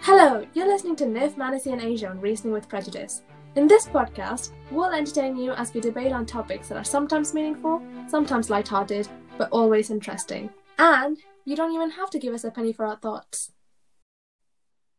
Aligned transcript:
Hello, 0.00 0.46
you're 0.54 0.68
listening 0.68 0.96
to 0.96 1.04
Nif, 1.04 1.34
Manasi, 1.34 1.72
and 1.72 1.82
Asia 1.82 2.08
on 2.08 2.20
Reasoning 2.20 2.52
with 2.52 2.68
Prejudice. 2.68 3.22
In 3.56 3.66
this 3.66 3.86
podcast, 3.86 4.52
we'll 4.70 4.92
entertain 4.92 5.36
you 5.36 5.52
as 5.52 5.72
we 5.72 5.80
debate 5.80 6.12
on 6.12 6.26
topics 6.26 6.68
that 6.68 6.76
are 6.78 6.84
sometimes 6.84 7.34
meaningful, 7.34 7.82
sometimes 8.06 8.50
light-hearted, 8.50 9.08
but 9.38 9.48
always 9.50 9.90
interesting. 9.90 10.50
And 10.78 11.18
you 11.44 11.56
don't 11.56 11.72
even 11.72 11.90
have 11.90 12.10
to 12.10 12.18
give 12.18 12.34
us 12.34 12.44
a 12.44 12.50
penny 12.50 12.72
for 12.72 12.86
our 12.86 12.96
thoughts. 12.96 13.52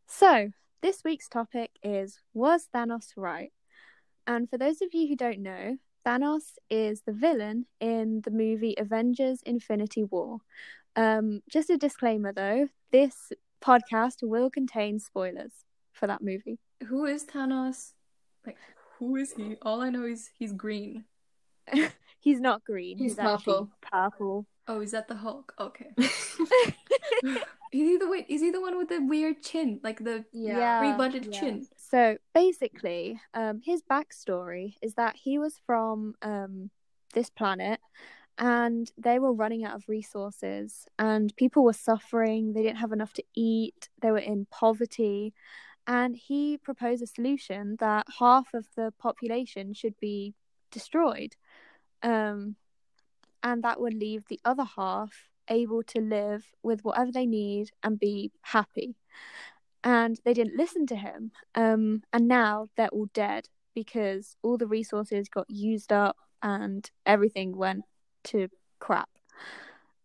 So, 0.07 0.52
this 0.82 1.04
week's 1.04 1.28
topic 1.28 1.71
is 1.84 2.20
Was 2.34 2.68
Thanos 2.74 3.12
right? 3.16 3.52
And 4.26 4.50
for 4.50 4.58
those 4.58 4.82
of 4.82 4.94
you 4.94 5.08
who 5.08 5.16
don't 5.16 5.39
know, 5.39 5.78
Thanos 6.05 6.58
is 6.70 7.02
the 7.02 7.12
villain 7.12 7.66
in 7.80 8.21
the 8.21 8.32
movie 8.32 8.76
Avengers 8.78 9.42
Infinity 9.46 10.04
War. 10.04 10.39
Um, 10.96 11.42
just 11.50 11.70
a 11.70 11.78
disclaimer 11.78 12.33
though, 12.33 12.69
this 12.92 13.32
podcast 13.64 14.18
will 14.21 14.50
contain 14.50 15.00
spoilers 15.00 15.52
for 15.92 16.07
that 16.07 16.21
movie. 16.21 16.60
Who 16.88 17.06
is 17.06 17.25
Thanos? 17.25 17.93
Like, 18.46 18.57
who 19.00 19.16
is 19.16 19.33
he? 19.33 19.56
All 19.61 19.82
I 19.82 19.89
know 19.89 20.06
is 20.06 20.30
he's 20.38 20.54
green. 20.54 21.06
he's 22.20 22.39
not 22.39 22.64
green, 22.64 22.97
He's 22.97 23.11
he's, 23.14 23.20
purple. 23.20 23.70
purple. 23.82 24.46
Oh, 24.68 24.82
is 24.82 24.92
that 24.92 25.07
the 25.07 25.16
Hulk? 25.16 25.54
Okay. 25.60 25.88
is 25.97 27.38
he 27.71 27.97
the 27.97 28.07
wait? 28.07 28.25
Is 28.30 28.42
he 28.42 28.52
the 28.52 28.61
one 28.61 28.78
with 28.78 28.89
the 28.89 29.00
weird 29.00 29.42
chin, 29.42 29.80
like 29.83 30.04
the 30.04 30.25
Yeah. 30.32 30.82
rebutted 30.92 31.25
yeah. 31.25 31.39
chin? 31.39 31.68
So 31.78 32.17
basically, 32.33 33.19
um, 33.33 33.61
his 33.64 33.81
backstory 33.89 34.75
is 34.81 34.95
that 34.95 35.16
he 35.16 35.39
was 35.39 35.59
from 35.66 36.16
um, 36.22 36.69
this 37.14 37.30
planet 37.30 37.80
and 38.38 38.91
they 38.97 39.19
were 39.19 39.33
running 39.33 39.66
out 39.66 39.75
of 39.75 39.88
resources 39.88 40.86
and 41.00 41.36
people 41.36 41.64
were 41.64 41.73
suffering. 41.73 42.53
They 42.53 42.63
didn't 42.63 42.77
have 42.77 42.91
enough 42.91 43.13
to 43.13 43.23
eat, 43.36 43.89
they 44.02 44.11
were 44.11 44.17
in 44.17 44.47
poverty. 44.52 45.33
And 45.88 46.16
he 46.17 46.57
proposed 46.57 47.02
a 47.02 47.07
solution 47.07 47.77
that 47.79 48.07
half 48.19 48.53
of 48.53 48.67
the 48.75 48.94
population 48.99 49.73
should 49.73 49.97
be 50.02 50.33
destroyed. 50.69 51.35
Um, 52.03 52.57
and 53.41 53.63
that 53.63 53.79
would 53.79 53.94
leave 53.94 54.23
the 54.27 54.41
other 54.44 54.66
half 54.75 55.29
able 55.49 55.81
to 55.81 56.01
live 56.01 56.44
with 56.61 56.83
whatever 56.83 57.11
they 57.11 57.25
need 57.25 57.72
and 57.83 57.97
be 57.97 58.31
happy 58.41 58.97
and 59.88 60.19
they 60.25 60.33
didn't 60.33 60.57
listen 60.57 60.85
to 60.88 60.95
him. 60.97 61.31
Um, 61.55 62.03
and 62.11 62.27
now 62.27 62.67
they're 62.75 62.89
all 62.89 63.07
dead 63.13 63.47
because 63.73 64.35
all 64.41 64.57
the 64.57 64.67
resources 64.67 65.29
got 65.29 65.49
used 65.49 65.94
up 65.94 66.17
and 66.44 66.89
everything 67.05 67.55
went 67.55 67.85
to 68.28 68.47
crap. 68.80 69.09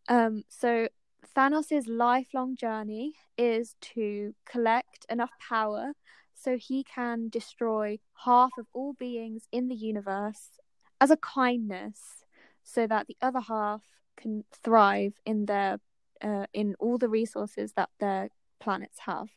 Um, 0.08 0.44
so 0.48 0.88
Thanos' 1.36 1.84
lifelong 1.86 2.56
journey 2.56 3.14
is 3.38 3.76
to 3.80 4.34
collect 4.44 5.06
enough 5.08 5.30
power 5.48 5.92
so 6.34 6.56
he 6.56 6.84
can 6.84 7.28
destroy 7.28 7.98
half 8.24 8.50
of 8.58 8.66
all 8.72 8.94
beings 8.94 9.46
in 9.52 9.68
the 9.68 9.74
universe 9.74 10.58
as 11.00 11.10
a 11.10 11.16
kindness 11.16 12.24
so 12.62 12.86
that 12.86 13.06
the 13.06 13.16
other 13.22 13.40
half 13.40 13.82
can 14.16 14.44
thrive 14.62 15.14
in 15.24 15.46
their 15.46 15.78
uh, 16.20 16.46
in 16.52 16.74
all 16.78 16.98
the 16.98 17.08
resources 17.08 17.72
that 17.72 17.90
their 17.98 18.28
planets 18.60 19.00
have. 19.00 19.28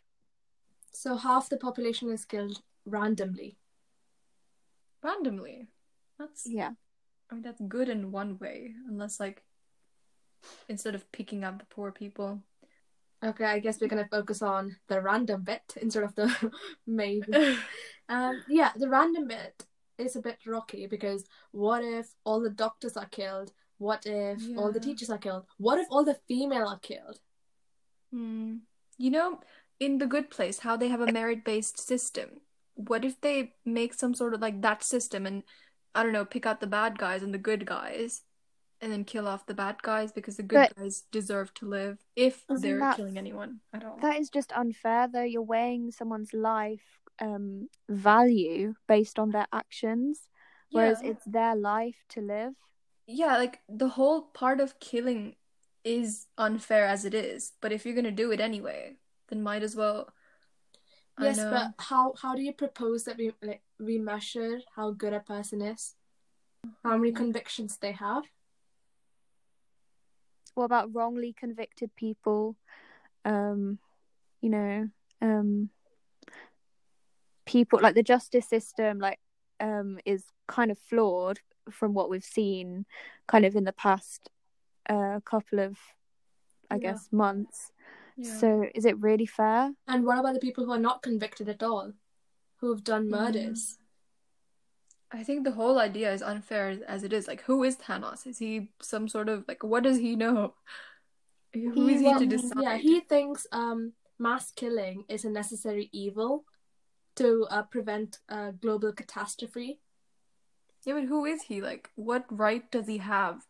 So 0.91 1.15
half 1.15 1.49
the 1.49 1.57
population 1.57 2.11
is 2.11 2.25
killed 2.25 2.61
randomly. 2.85 3.57
Randomly. 5.03 5.67
That's 6.19 6.45
Yeah. 6.45 6.71
I 7.29 7.33
mean 7.33 7.43
that's 7.43 7.61
good 7.67 7.89
in 7.89 8.11
one 8.11 8.37
way, 8.39 8.73
unless 8.87 9.19
like 9.19 9.43
instead 10.69 10.95
of 10.95 11.11
picking 11.11 11.43
up 11.43 11.59
the 11.59 11.65
poor 11.65 11.91
people. 11.91 12.41
Okay, 13.23 13.45
I 13.45 13.59
guess 13.59 13.79
we're 13.79 13.87
gonna 13.87 14.07
focus 14.09 14.41
on 14.41 14.75
the 14.87 15.01
random 15.01 15.43
bit 15.43 15.63
instead 15.81 16.03
of 16.03 16.15
the 16.15 16.51
main. 16.87 17.23
Um, 18.07 18.43
yeah, 18.47 18.71
the 18.75 18.87
random 18.87 19.27
bit 19.27 19.65
is 19.97 20.15
a 20.15 20.21
bit 20.21 20.37
rocky 20.45 20.85
because 20.85 21.25
what 21.51 21.83
if 21.83 22.07
all 22.23 22.39
the 22.39 22.51
doctors 22.51 22.95
are 22.97 23.07
killed? 23.07 23.51
What 23.77 24.05
if 24.05 24.41
all 24.57 24.71
the 24.71 24.79
teachers 24.79 25.09
are 25.09 25.17
killed? 25.17 25.45
What 25.57 25.79
if 25.79 25.87
all 25.89 26.05
the 26.05 26.19
female 26.27 26.67
are 26.67 26.79
killed? 26.79 27.19
Hmm. 28.11 28.57
You 28.97 29.11
know, 29.11 29.39
in 29.79 29.97
the 29.97 30.05
good 30.05 30.29
place, 30.29 30.59
how 30.59 30.77
they 30.77 30.87
have 30.87 31.01
a 31.01 31.11
merit-based 31.11 31.79
system. 31.79 32.41
What 32.75 33.03
if 33.03 33.19
they 33.19 33.53
make 33.65 33.93
some 33.93 34.13
sort 34.13 34.33
of 34.33 34.41
like 34.41 34.61
that 34.61 34.83
system 34.83 35.25
and 35.25 35.43
I 35.95 36.03
don't 36.03 36.11
know, 36.11 36.25
pick 36.25 36.45
out 36.45 36.59
the 36.59 36.67
bad 36.67 36.97
guys 36.99 37.23
and 37.23 37.33
the 37.33 37.37
good 37.39 37.65
guys 37.65 38.21
and 38.81 38.91
then 38.91 39.05
kill 39.05 39.27
off 39.27 39.45
the 39.45 39.53
bad 39.53 39.81
guys 39.81 40.11
because 40.11 40.35
the 40.37 40.43
good 40.43 40.55
But- 40.69 40.75
guys 40.75 41.03
deserve 41.11 41.53
to 41.55 41.65
live 41.65 42.05
if 42.15 42.45
they're 42.49 42.79
that- 42.79 42.97
killing 42.97 43.17
anyone 43.17 43.61
at 43.73 43.83
all. 43.85 43.97
That 43.99 44.19
is 44.19 44.29
just 44.29 44.51
unfair, 44.51 45.07
though. 45.07 45.23
You're 45.23 45.41
weighing 45.41 45.91
someone's 45.91 46.33
life 46.33 46.99
um, 47.19 47.69
value 47.87 48.75
based 48.87 49.17
on 49.19 49.31
their 49.31 49.47
actions, 49.53 50.27
whereas 50.71 51.01
Yeah. 51.01 51.11
it's 51.11 51.23
their 51.25 51.55
life 51.55 52.03
to 52.09 52.19
live. 52.21 52.55
Yeah, 53.07 53.37
like 53.37 53.61
the 53.69 53.87
whole 53.89 54.23
part 54.23 54.59
of 54.59 54.79
killing 54.81 55.37
is 55.85 56.27
unfair 56.37 56.85
as 56.85 57.05
it 57.05 57.13
is, 57.13 57.53
but 57.61 57.71
if 57.71 57.85
you're 57.85 57.95
gonna 57.95 58.11
do 58.11 58.31
it 58.31 58.41
anyway, 58.41 58.97
then 59.29 59.41
might 59.41 59.63
as 59.63 59.75
well. 59.77 60.09
Yes, 61.19 61.39
but 61.49 61.73
how 61.79 62.13
how 62.21 62.35
do 62.35 62.41
you 62.41 62.53
propose 62.53 63.05
that 63.05 63.17
we 63.17 63.31
like 63.41 63.61
we 63.79 63.97
measure 63.97 64.59
how 64.75 64.91
good 64.91 65.13
a 65.13 65.19
person 65.21 65.61
is? 65.61 65.95
How 66.83 66.97
many 66.97 67.11
convictions 67.11 67.77
they 67.77 67.93
have? 67.93 68.23
What 70.55 70.65
about 70.65 70.93
wrongly 70.93 71.33
convicted 71.33 71.95
people? 71.95 72.55
Um, 73.23 73.79
you 74.41 74.49
know, 74.49 74.89
um, 75.21 75.69
people 77.45 77.79
like 77.81 77.95
the 77.95 78.03
justice 78.03 78.47
system, 78.47 78.99
like, 78.99 79.19
um, 79.59 79.99
is 80.05 80.25
kind 80.47 80.69
of 80.71 80.77
flawed 80.77 81.39
from 81.71 81.93
what 81.93 82.09
we've 82.09 82.23
seen, 82.23 82.85
kind 83.27 83.45
of 83.45 83.55
in 83.55 83.63
the 83.63 83.73
past 83.73 84.29
uh, 84.89 85.19
couple 85.25 85.59
of, 85.59 85.77
I 86.69 86.75
Yeah. 86.75 86.91
guess, 86.91 87.09
months. 87.11 87.71
Yeah. 88.17 88.37
So, 88.37 88.65
is 88.73 88.85
it 88.85 88.99
really 88.99 89.25
fair? 89.25 89.73
And 89.87 90.05
what 90.05 90.17
about 90.19 90.33
the 90.33 90.39
people 90.39 90.65
who 90.65 90.71
are 90.71 90.79
not 90.79 91.01
convicted 91.01 91.49
at 91.49 91.61
all, 91.63 91.93
who 92.57 92.71
have 92.71 92.83
done 92.83 93.07
Mm. 93.07 93.11
murders? 93.11 93.77
I 95.11 95.23
think 95.23 95.43
the 95.43 95.51
whole 95.51 95.79
idea 95.79 96.11
is 96.11 96.21
unfair 96.21 96.69
as- 96.69 96.81
as 96.81 97.03
it 97.03 97.13
is. 97.13 97.27
Like, 97.27 97.41
who 97.41 97.63
is 97.63 97.77
Thanos? 97.77 98.25
Is 98.27 98.39
he 98.39 98.71
some 98.81 99.07
sort 99.07 99.29
of 99.29 99.47
like 99.47 99.63
what 99.63 99.83
does 99.83 99.97
he 99.97 100.15
know? 100.15 100.55
Who 101.53 101.87
is 101.87 102.01
he 102.01 102.07
Well, 102.07 102.19
to 102.19 102.25
decide? 102.25 102.63
Yeah, 102.63 102.77
he 102.77 102.99
thinks 103.01 103.47
um 103.51 103.93
mass 104.17 104.51
killing 104.51 105.05
is 105.07 105.23
a 105.25 105.29
necessary 105.29 105.89
evil 105.93 106.45
to 107.15 107.45
uh, 107.49 107.63
prevent 107.63 108.19
uh, 108.27 108.51
global 108.51 108.91
catastrophe. 108.91 109.79
Yeah, 110.83 110.95
but 110.95 111.05
who 111.05 111.25
is 111.25 111.43
he? 111.43 111.61
Like, 111.61 111.91
what 111.95 112.25
right 112.29 112.69
does 112.71 112.87
he 112.87 112.97
have? 112.97 113.47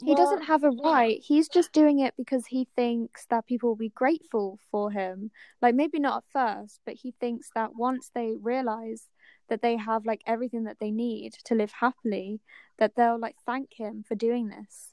He 0.00 0.14
Well, 0.14 0.16
doesn't 0.16 0.42
have 0.44 0.62
a 0.62 0.70
right. 0.70 1.18
He's 1.20 1.48
just 1.48 1.72
doing 1.72 1.98
it 1.98 2.14
because 2.16 2.46
he 2.46 2.68
thinks 2.76 3.26
that 3.26 3.46
people 3.46 3.70
will 3.70 3.76
be 3.76 3.88
grateful 3.88 4.58
for 4.70 4.90
him. 4.92 5.30
Like 5.60 5.74
maybe 5.74 5.98
not 5.98 6.18
at 6.18 6.32
first, 6.32 6.80
but 6.84 6.94
he 6.94 7.12
thinks 7.20 7.50
that 7.54 7.74
once 7.74 8.10
they 8.14 8.36
realize 8.40 9.08
that 9.48 9.60
they 9.62 9.76
have 9.76 10.06
like 10.06 10.22
everything 10.26 10.64
that 10.64 10.78
they 10.78 10.90
need 10.92 11.32
to 11.46 11.54
live 11.54 11.72
happily, 11.80 12.40
that 12.78 12.94
they'll 12.94 13.18
like 13.18 13.36
thank 13.44 13.72
him 13.74 14.04
for 14.06 14.14
doing 14.14 14.48
this. 14.48 14.90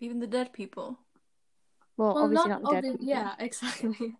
Even 0.00 0.18
the 0.18 0.26
dead 0.26 0.52
people. 0.52 0.98
Well, 1.96 2.14
Well, 2.14 2.24
obviously 2.24 2.48
not 2.48 2.62
not, 2.62 2.70
the 2.70 2.80
dead 2.80 2.90
people. 2.90 3.06
Yeah, 3.06 3.34
exactly. 3.38 4.14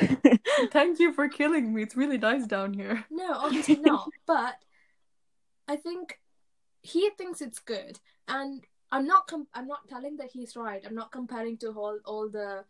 Thank 0.72 0.98
you 0.98 1.12
for 1.12 1.28
killing 1.28 1.72
me. 1.72 1.82
It's 1.82 1.96
really 1.96 2.18
nice 2.18 2.46
down 2.46 2.72
here. 2.74 3.04
no, 3.10 3.32
obviously 3.34 3.76
not. 3.76 4.08
But 4.26 4.56
I 5.68 5.76
think 5.76 6.18
he 6.82 7.10
thinks 7.10 7.40
it's 7.40 7.60
good, 7.60 8.00
and 8.26 8.64
I'm 8.92 9.06
not. 9.06 9.26
Com- 9.26 9.48
I'm 9.54 9.66
not 9.66 9.88
telling 9.88 10.16
that 10.18 10.30
he's 10.32 10.54
right. 10.54 10.82
I'm 10.86 10.94
not 10.94 11.10
comparing 11.10 11.56
to 11.58 11.70
all 11.72 11.98
all 12.04 12.28
the 12.28 12.64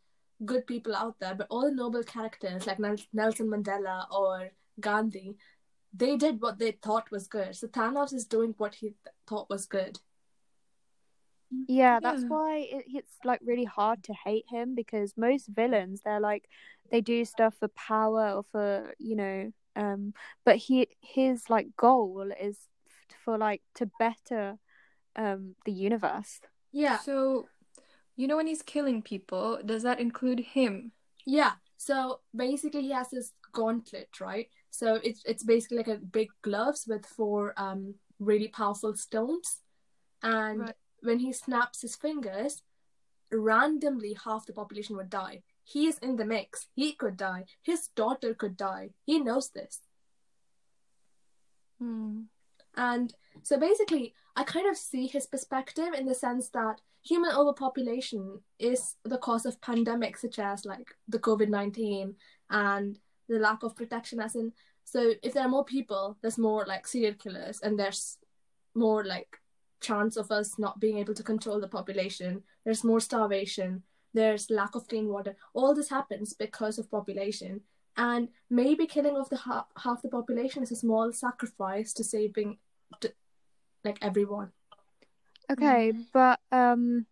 good 0.45 0.67
people 0.67 0.95
out 0.95 1.19
there, 1.21 1.35
but 1.35 1.49
all 1.51 1.63
the 1.63 1.73
noble 1.75 2.03
characters 2.05 2.67
like 2.67 2.79
Nelson 2.79 3.49
Mandela 3.49 4.07
or 4.11 4.51
Gandhi, 4.81 5.37
they 5.93 6.17
did 6.17 6.41
what 6.41 6.59
they 6.59 6.73
thought 6.73 7.11
was 7.11 7.27
good. 7.29 7.55
So 7.57 7.67
Thanos 7.69 8.15
is 8.15 8.25
doing 8.27 8.55
what 8.59 8.77
he 8.77 8.89
th- 8.89 9.15
thought 9.27 9.51
was 9.51 9.67
good. 9.67 9.99
Yeah, 11.69 12.01
that's 12.01 12.23
Yeah. 12.23 12.29
why 12.29 12.57
it, 12.59 12.85
it's 12.89 13.17
like 13.25 13.41
really 13.45 13.65
hard 13.65 14.03
to 14.05 14.15
hate 14.15 14.47
him 14.49 14.75
because 14.75 15.17
most 15.17 15.49
villains 15.49 16.01
they're 16.05 16.21
like 16.21 16.49
they 16.91 17.01
do 17.01 17.25
stuff 17.25 17.55
for 17.59 17.69
power 17.69 18.31
or 18.33 18.45
for 18.51 18.95
you 18.99 19.17
know 19.17 19.53
um 19.77 20.13
but 20.45 20.57
he 20.57 20.89
his 21.01 21.49
like 21.51 21.69
goal 21.77 22.33
is 22.41 22.59
for 23.25 23.37
like 23.39 23.63
to 23.75 23.91
better 23.99 24.59
um 25.17 25.55
the 25.65 25.73
universe. 25.73 26.41
Yeah, 26.73 26.99
So, 26.99 27.49
you 28.17 28.27
know 28.27 28.37
when 28.37 28.47
he's 28.47 28.63
killing 28.63 29.03
people, 29.03 29.59
does 29.65 29.83
that 29.83 30.01
include 30.01 30.41
him? 30.41 30.93
Yeah. 31.27 31.53
So 31.77 32.21
basically, 32.35 32.83
he 32.83 32.91
has 32.93 33.11
this 33.11 33.33
gauntlet, 33.53 34.21
right? 34.21 34.49
So 34.71 34.95
it's 35.03 35.23
it's 35.25 35.45
basically 35.45 35.79
like 35.79 35.89
a 35.89 35.97
big 35.99 36.29
gloves 36.43 36.85
with 36.89 37.05
four 37.07 37.53
um 37.57 37.95
really 38.19 38.49
powerful 38.49 38.95
stones, 38.97 39.61
and 40.23 40.61
Right. 40.61 40.77
when 41.03 41.19
he 41.19 41.33
snaps 41.33 41.83
his 41.83 41.97
fingers, 41.97 42.63
randomly 43.31 44.17
half 44.25 44.47
the 44.47 44.53
population 44.53 44.97
would 44.97 45.11
die. 45.11 45.43
he 45.65 45.87
is 45.87 45.99
in 45.99 46.17
the 46.17 46.25
mix. 46.25 46.67
He 46.75 46.93
could 46.93 47.17
die. 47.17 47.45
His 47.63 47.89
daughter 47.95 48.35
could 48.35 48.57
die. 48.57 48.91
He 49.07 49.21
knows 49.21 49.51
this. 49.51 49.81
Hmm. 51.79 52.23
And 52.77 53.15
so 53.43 53.59
basically, 53.59 54.15
I 54.37 54.45
kind 54.45 54.69
of 54.69 54.77
see 54.77 55.07
his 55.07 55.27
perspective 55.27 55.93
in 55.99 56.07
the 56.07 56.15
sense 56.15 56.49
that 56.51 56.81
human 57.03 57.33
overpopulation 57.33 58.41
is 58.59 58.97
the 59.05 59.19
cause 59.19 59.45
of 59.45 59.61
pandemics 59.61 60.21
such 60.21 60.39
as 60.39 60.65
like 60.65 60.95
the 61.09 61.19
COVID 61.19 61.49
19 61.49 62.15
and 62.51 62.99
the 63.29 63.39
lack 63.39 63.63
of 63.63 63.77
protection. 63.77 64.21
As 64.21 64.35
in, 64.35 64.53
so 64.85 65.13
if 65.23 65.35
there 65.35 65.45
are 65.45 65.49
more 65.49 65.65
people, 65.65 66.17
there's 66.23 66.39
more 66.39 66.65
like 66.67 66.87
serial 66.87 67.15
killers, 67.15 67.61
and 67.63 67.79
there's 67.79 68.19
more 68.75 69.05
like 69.05 69.39
chance 69.81 70.17
of 70.17 70.31
us 70.31 70.59
not 70.59 70.81
being 70.81 70.99
able 70.99 71.15
to 71.15 71.23
control 71.23 71.61
the 71.61 71.69
population. 71.69 72.43
There's 72.65 72.85
more 72.85 73.01
starvation. 73.01 73.83
There's 74.15 74.51
lack 74.51 74.75
of 74.75 74.89
clean 74.89 75.09
water. 75.09 75.37
All 75.55 75.75
this 75.75 75.89
happens 75.89 76.33
because 76.33 76.79
of 76.79 76.91
population 76.91 77.63
and 77.97 78.29
maybe 78.49 78.87
killing 78.87 79.17
off 79.17 79.31
the 79.31 79.39
half, 79.39 79.67
half 79.77 80.03
the 80.03 80.09
population 80.09 80.63
is 80.63 80.73
a 80.73 80.77
small 80.77 81.13
sacrifice 81.13 81.93
to 81.95 82.05
saving 82.05 82.59
like 83.85 83.99
everyone 84.03 84.53
Okay, 85.51 85.93
but 86.13 86.41
um, 86.51 87.07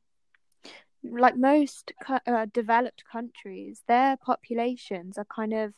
like 1.02 1.36
most 1.36 1.92
uh, 2.26 2.46
developed 2.52 3.04
countries, 3.10 3.82
their 3.88 4.16
populations 4.16 5.18
are 5.18 5.26
kind 5.26 5.52
of 5.52 5.74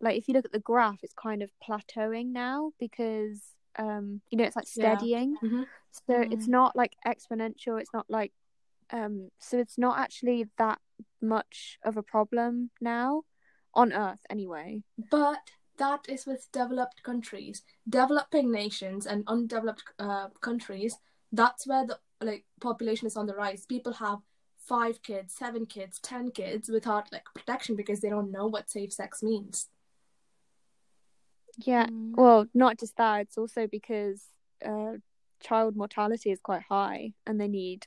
like 0.00 0.16
if 0.16 0.28
you 0.28 0.34
look 0.34 0.44
at 0.44 0.52
the 0.52 0.60
graph, 0.60 1.00
it's 1.02 1.14
kind 1.14 1.42
of 1.42 1.50
plateauing 1.66 2.32
now 2.32 2.72
because 2.78 3.42
um, 3.78 4.20
you 4.30 4.38
know, 4.38 4.44
it's 4.44 4.56
like 4.56 4.66
Yeah. 4.74 4.96
steadying. 4.96 5.36
Mhm. 5.42 5.66
So 5.90 6.14
Mm. 6.14 6.32
it's 6.32 6.48
not 6.48 6.76
like 6.76 6.96
exponential. 7.06 7.80
It's 7.80 7.92
not 7.92 8.06
like 8.08 8.32
um, 8.90 9.30
so 9.38 9.58
it's 9.58 9.76
not 9.78 9.98
actually 9.98 10.46
that 10.58 10.78
much 11.20 11.78
of 11.84 11.96
a 11.96 12.02
problem 12.02 12.70
now 12.80 13.22
on 13.74 13.92
Earth, 13.92 14.20
anyway. 14.30 14.82
but 15.10 15.50
that 15.78 16.06
is 16.08 16.26
with 16.26 16.50
developed 16.52 17.02
countries 17.02 17.62
developing 17.88 18.50
nations 18.50 19.06
and 19.06 19.24
undeveloped 19.26 19.84
uh, 19.98 20.28
countries 20.40 20.98
that's 21.32 21.66
where 21.66 21.86
the 21.86 21.98
like 22.20 22.44
population 22.60 23.06
is 23.06 23.16
on 23.16 23.26
the 23.26 23.34
rise 23.34 23.64
people 23.66 23.94
have 23.94 24.18
five 24.58 25.02
kids 25.02 25.34
seven 25.34 25.64
kids 25.66 25.98
ten 26.00 26.30
kids 26.30 26.68
without 26.68 27.10
like 27.12 27.24
protection 27.34 27.76
because 27.76 28.00
they 28.00 28.10
don't 28.10 28.30
know 28.30 28.46
what 28.46 28.68
safe 28.70 28.92
sex 28.92 29.22
means 29.22 29.68
Yeah. 31.58 31.86
Hmm. 31.86 32.12
Well, 32.14 32.46
not 32.54 32.78
just 32.78 32.96
that. 32.96 33.22
It's 33.22 33.38
also 33.38 33.66
because 33.66 34.22
uh, 34.64 34.98
child 35.40 35.76
mortality 35.76 36.30
is 36.30 36.40
quite 36.40 36.62
high, 36.68 37.14
and 37.26 37.40
they 37.40 37.48
need 37.48 37.86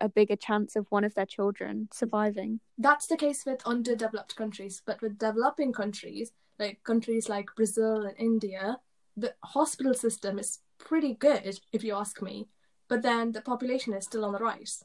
a 0.00 0.08
bigger 0.08 0.36
chance 0.36 0.76
of 0.76 0.86
one 0.90 1.04
of 1.04 1.14
their 1.14 1.26
children 1.26 1.88
surviving. 1.92 2.60
that's 2.78 3.06
the 3.06 3.16
case 3.16 3.44
with 3.44 3.60
underdeveloped 3.66 4.36
countries 4.36 4.80
but 4.86 5.00
with 5.02 5.18
developing 5.18 5.72
countries 5.72 6.30
like 6.58 6.82
countries 6.84 7.28
like 7.28 7.48
brazil 7.56 8.02
and 8.06 8.16
india 8.18 8.78
the 9.16 9.34
hospital 9.44 9.94
system 9.94 10.38
is 10.38 10.60
pretty 10.78 11.14
good 11.14 11.58
if 11.72 11.82
you 11.84 11.94
ask 11.94 12.22
me 12.22 12.48
but 12.88 13.02
then 13.02 13.32
the 13.32 13.40
population 13.40 13.92
is 13.94 14.04
still 14.04 14.24
on 14.24 14.32
the 14.32 14.38
rise 14.38 14.84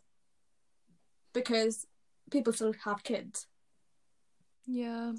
because 1.34 1.88
people 2.32 2.54
still 2.54 2.74
have 2.86 3.04
kids 3.04 3.48
Yeah. 4.66 5.14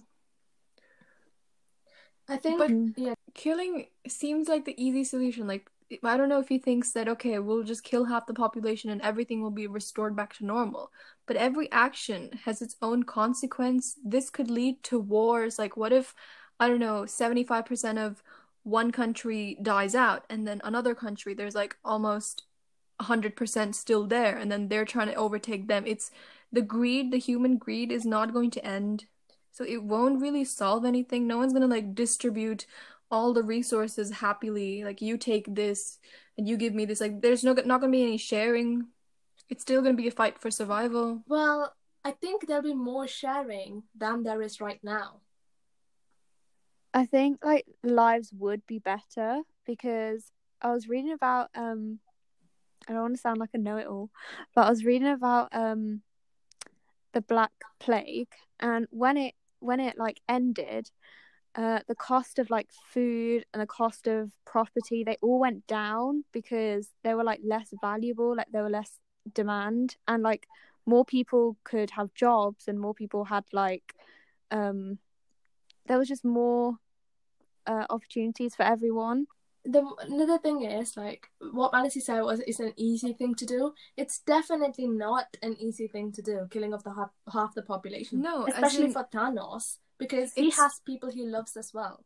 i 2.28 2.36
think 2.36 2.58
But- 2.58 3.02
yeah 3.02 3.14
Killing 3.34 3.86
seems 4.06 4.48
like 4.48 4.64
the 4.64 4.80
easy 4.80 5.02
solution. 5.02 5.48
Like, 5.48 5.68
I 6.04 6.16
don't 6.16 6.28
know 6.28 6.38
if 6.38 6.46
he 6.48 6.58
thinks 6.58 6.92
that, 6.92 7.08
okay, 7.08 7.40
we'll 7.40 7.64
just 7.64 7.82
kill 7.82 8.04
half 8.04 8.26
the 8.28 8.32
population 8.32 8.90
and 8.90 9.02
everything 9.02 9.42
will 9.42 9.50
be 9.50 9.66
restored 9.66 10.14
back 10.14 10.34
to 10.34 10.46
normal. 10.46 10.92
But 11.26 11.34
every 11.36 11.68
action 11.72 12.30
has 12.44 12.62
its 12.62 12.76
own 12.80 13.02
consequence. 13.02 13.98
This 14.04 14.30
could 14.30 14.50
lead 14.50 14.84
to 14.84 15.00
wars. 15.00 15.58
Like, 15.58 15.76
what 15.76 15.92
if, 15.92 16.14
I 16.60 16.68
don't 16.68 16.78
know, 16.80 17.02
75% 17.02 17.98
of 17.98 18.22
one 18.62 18.90
country 18.92 19.58
dies 19.62 19.94
out 19.94 20.24
and 20.30 20.46
then 20.46 20.60
another 20.64 20.94
country, 20.94 21.34
there's 21.34 21.54
like 21.54 21.76
almost 21.84 22.44
100% 23.02 23.74
still 23.74 24.06
there 24.06 24.36
and 24.36 24.50
then 24.50 24.68
they're 24.68 24.84
trying 24.84 25.08
to 25.08 25.14
overtake 25.14 25.68
them. 25.68 25.84
It's 25.86 26.10
the 26.52 26.62
greed, 26.62 27.10
the 27.12 27.18
human 27.18 27.58
greed 27.58 27.90
is 27.92 28.04
not 28.06 28.32
going 28.32 28.50
to 28.52 28.64
end. 28.64 29.06
So 29.52 29.64
it 29.64 29.82
won't 29.82 30.20
really 30.20 30.44
solve 30.44 30.84
anything. 30.84 31.26
No 31.26 31.38
one's 31.38 31.52
gonna 31.52 31.66
like 31.66 31.94
distribute 31.94 32.66
all 33.10 33.32
the 33.32 33.42
resources 33.42 34.10
happily. 34.10 34.84
Like 34.84 35.00
you 35.02 35.16
take 35.18 35.54
this 35.54 35.98
and 36.38 36.48
you 36.48 36.56
give 36.56 36.74
me 36.74 36.84
this. 36.86 37.00
Like 37.00 37.20
there's 37.22 37.44
no 37.44 37.52
not 37.54 37.80
gonna 37.80 37.92
be 37.92 38.02
any 38.02 38.16
sharing. 38.18 38.88
It's 39.48 39.62
still 39.62 39.82
gonna 39.82 39.94
be 39.94 40.08
a 40.08 40.10
fight 40.10 40.38
for 40.40 40.50
survival. 40.50 41.24
well 41.28 41.74
i 42.04 42.10
think 42.10 42.46
there'll 42.46 42.62
be 42.62 42.74
more 42.74 43.06
sharing 43.08 43.82
than 43.94 44.22
there 44.22 44.42
is 44.42 44.60
right 44.60 44.80
now 44.82 45.20
I 46.94 47.06
think 47.06 47.44
like 47.44 47.66
lives 47.82 48.32
would 48.38 48.64
be 48.66 48.78
better 48.78 49.40
because 49.66 50.30
I 50.62 50.72
was 50.72 50.88
reading 50.88 51.12
about 51.12 51.50
um 51.56 51.98
I 52.88 52.92
don't 52.92 53.02
want 53.02 53.14
to 53.16 53.20
sound 53.20 53.38
like 53.38 53.50
a 53.54 53.58
know-it-all, 53.58 54.10
but 54.54 54.66
I 54.66 54.70
was 54.70 54.84
reading 54.84 55.08
about 55.08 55.48
um 55.52 56.02
the 57.12 57.20
Black 57.20 57.52
Plague 57.80 58.32
and 58.60 58.86
when 58.90 59.16
it 59.16 59.34
when 59.58 59.80
it 59.80 59.98
like 59.98 60.20
ended, 60.28 60.90
uh 61.56 61.80
the 61.88 61.96
cost 61.96 62.38
of 62.38 62.48
like 62.50 62.68
food 62.92 63.44
and 63.52 63.60
the 63.60 63.66
cost 63.66 64.06
of 64.06 64.30
property 64.44 65.02
they 65.04 65.16
all 65.20 65.40
went 65.40 65.66
down 65.66 66.24
because 66.32 66.90
they 67.02 67.14
were 67.14 67.24
like 67.24 67.40
less 67.44 67.74
valuable, 67.80 68.36
like 68.36 68.48
there 68.52 68.62
were 68.62 68.70
less 68.70 69.00
demand 69.34 69.96
and 70.06 70.22
like 70.22 70.46
more 70.86 71.04
people 71.04 71.56
could 71.64 71.90
have 71.90 72.14
jobs 72.14 72.68
and 72.68 72.78
more 72.78 72.94
people 72.94 73.24
had 73.24 73.44
like 73.52 73.94
um 74.52 74.98
there 75.86 75.98
was 75.98 76.08
just 76.08 76.24
more 76.24 76.78
uh, 77.66 77.86
opportunities 77.90 78.54
for 78.54 78.62
everyone. 78.64 79.26
the 79.74 79.80
another 80.06 80.36
thing 80.44 80.58
is 80.62 80.94
like 80.96 81.22
what 81.58 81.72
Manasi 81.72 82.00
said 82.02 82.20
was 82.22 82.40
it's 82.40 82.60
an 82.60 82.72
easy 82.76 83.12
thing 83.20 83.34
to 83.36 83.46
do. 83.46 83.72
It's 83.96 84.18
definitely 84.32 84.88
not 84.88 85.26
an 85.42 85.56
easy 85.58 85.86
thing 85.88 86.12
to 86.12 86.22
do, 86.22 86.36
killing 86.50 86.74
off 86.74 86.84
the 86.84 86.92
half, 86.98 87.10
half 87.32 87.54
the 87.54 87.62
population. 87.62 88.20
No, 88.20 88.46
especially 88.46 88.86
in- 88.86 88.92
for 88.92 89.06
Thanos 89.14 89.78
because 89.98 90.34
he 90.34 90.50
has 90.50 90.80
people 90.84 91.10
he 91.10 91.24
loves 91.24 91.56
as 91.56 91.72
well. 91.72 92.04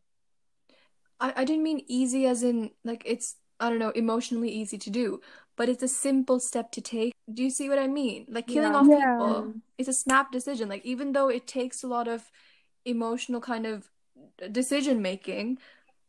I, 1.21 1.33
I 1.37 1.45
didn't 1.45 1.65
mean 1.65 1.83
easy 1.89 2.27
as 2.27 2.43
in 2.43 2.71
like 2.85 3.03
it's 3.05 3.37
I 3.61 3.69
don't 3.71 3.81
know, 3.81 3.91
emotionally 3.91 4.51
easy 4.51 4.79
to 4.79 4.91
do, 4.91 5.21
but 5.57 5.69
it's 5.69 5.83
a 5.83 5.89
simple 5.89 6.39
step 6.39 6.71
to 6.73 6.81
take. 6.81 7.13
Do 7.33 7.43
you 7.43 7.51
see 7.51 7.69
what 7.69 7.81
I 7.81 7.89
mean? 7.89 8.27
Like 8.29 8.47
killing 8.47 8.71
Yeah. 8.73 8.79
off 8.79 8.87
Yeah. 8.89 9.17
people 9.19 9.55
is 9.79 9.89
a 9.89 9.93
snap 9.93 10.31
decision. 10.31 10.69
Like 10.69 10.85
even 10.87 11.11
though 11.13 11.29
it 11.29 11.49
takes 11.49 11.83
a 11.83 11.89
lot 11.89 12.07
of 12.07 12.31
emotional 12.85 13.41
kind 13.41 13.67
of 13.67 13.91
decision 14.51 15.03
making, 15.03 15.59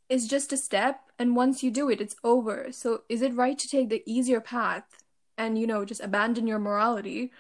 is 0.10 0.28
just 0.28 0.52
a 0.52 0.58
step 0.58 1.02
and 1.20 1.36
once 1.36 1.62
you 1.64 1.70
do 1.70 1.90
it, 1.90 2.02
it's 2.02 2.16
over. 2.24 2.68
So 2.72 3.04
is 3.10 3.22
it 3.22 3.36
right 3.36 3.58
to 3.58 3.68
take 3.68 3.90
the 3.90 4.04
easier 4.06 4.42
path 4.42 5.04
and 5.38 5.58
you 5.58 5.68
know, 5.68 5.86
just 5.86 6.02
abandon 6.02 6.48
your 6.48 6.60
morality 6.60 7.32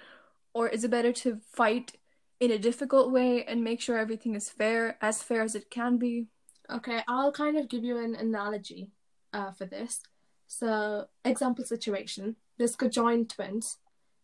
or 0.53 0.67
is 0.67 0.84
it 0.84 0.91
better 0.91 1.12
to 1.13 1.39
fight 1.51 1.93
in 2.39 2.51
a 2.51 2.58
difficult 2.58 3.12
way 3.12 3.43
and 3.43 3.63
make 3.63 3.81
sure 3.81 3.98
everything 3.98 4.36
is 4.36 4.50
fair, 4.50 4.98
as 5.01 5.22
fair 5.22 5.41
as 5.41 5.55
it 5.55 5.69
can 5.69 5.98
be? 5.98 6.27
Okay, 6.69 7.01
I'll 7.08 7.31
kind 7.31 7.58
of 7.58 7.69
give 7.69 7.84
you 7.84 7.98
an 7.98 8.15
analogy 8.15 8.91
uh, 9.34 9.51
for 9.51 9.65
this. 9.65 10.01
So, 10.48 11.05
example 11.25 11.65
situation: 11.65 12.36
there's 12.58 12.75
conjoined 12.75 13.29
twins, 13.29 13.77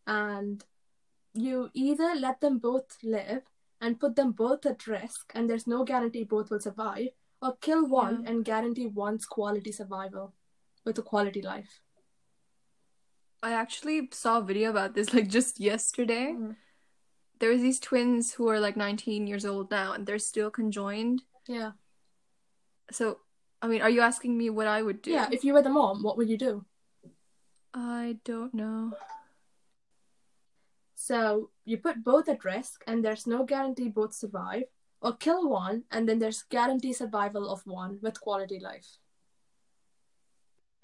and 0.05 0.63
you 1.34 1.69
either 1.74 2.13
let 2.15 2.41
them 2.41 2.60
both 2.60 2.98
live 3.03 3.43
and 3.82 4.00
put 4.00 4.15
them 4.15 4.32
both 4.32 4.65
at 4.65 4.88
risk, 4.88 5.32
and 5.36 5.50
there's 5.50 5.67
no 5.67 5.84
guarantee 5.84 6.24
both 6.24 6.50
will 6.50 6.60
survive, 6.60 7.10
or 7.41 7.55
kill 7.62 7.88
one 7.88 8.24
Yeah. 8.24 8.29
and 8.32 8.46
guarantee 8.46 8.88
one's 8.88 9.25
quality 9.25 9.72
survival 9.72 10.34
with 10.86 10.98
a 10.98 11.01
quality 11.01 11.41
life. 11.41 11.82
I 13.44 13.51
actually 13.51 14.10
saw 14.12 14.39
a 14.39 14.44
video 14.44 14.70
about 14.72 14.96
this 14.96 15.13
like 15.13 15.27
just 15.27 15.60
yesterday. 15.60 16.34
Mm. 16.34 16.55
There 17.39 17.50
was 17.51 17.62
these 17.62 17.79
twins 17.79 18.34
who 18.34 18.48
are 18.50 18.60
like 18.60 18.77
19 18.77 19.27
years 19.27 19.46
old 19.46 19.70
now 19.70 19.91
and 19.94 20.05
they're 20.08 20.17
still 20.20 20.50
conjoined. 20.50 21.22
Yeah, 21.48 21.74
So, 22.91 23.20
I 23.62 23.67
mean, 23.67 23.82
are 23.82 23.89
you 23.89 24.01
asking 24.01 24.38
me 24.38 24.50
what 24.50 24.67
I 24.67 24.82
would 24.82 25.01
do? 25.01 25.12
yeah. 25.12 25.27
If 25.32 25.44
you 25.44 25.53
were 25.53 25.62
the 25.62 25.70
mom, 25.70 26.01
what 26.01 26.17
would 26.17 26.29
you 26.29 26.38
do? 26.38 26.65
I 27.74 28.17
don't 28.24 28.53
know. 28.53 28.94
So 30.95 31.51
you 31.65 31.77
put 31.77 32.03
both 32.03 32.29
at 32.29 32.45
risk, 32.45 32.83
and 32.87 33.03
there's 33.03 33.27
no 33.27 33.43
guarantee 33.43 33.89
both 33.89 34.13
survive, 34.13 34.63
or 35.01 35.13
kill 35.13 35.49
one, 35.49 35.83
and 35.91 36.07
then 36.07 36.19
there's 36.19 36.43
guarantee 36.43 36.93
survival 36.93 37.49
of 37.49 37.67
one 37.67 37.99
with 38.01 38.21
quality 38.21 38.59
life. 38.59 38.97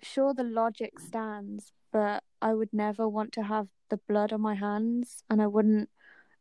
Sure, 0.04 0.34
the 0.34 0.44
logic 0.44 1.00
stands, 1.00 1.72
but 1.92 2.24
I 2.42 2.54
would 2.54 2.74
never 2.74 3.08
want 3.08 3.32
to 3.34 3.44
have 3.44 3.68
the 3.90 3.98
blood 3.98 4.34
on 4.34 4.42
my 4.42 4.56
hands, 4.56 5.24
and 5.30 5.42
I 5.42 5.48
wouldn't 5.48 5.90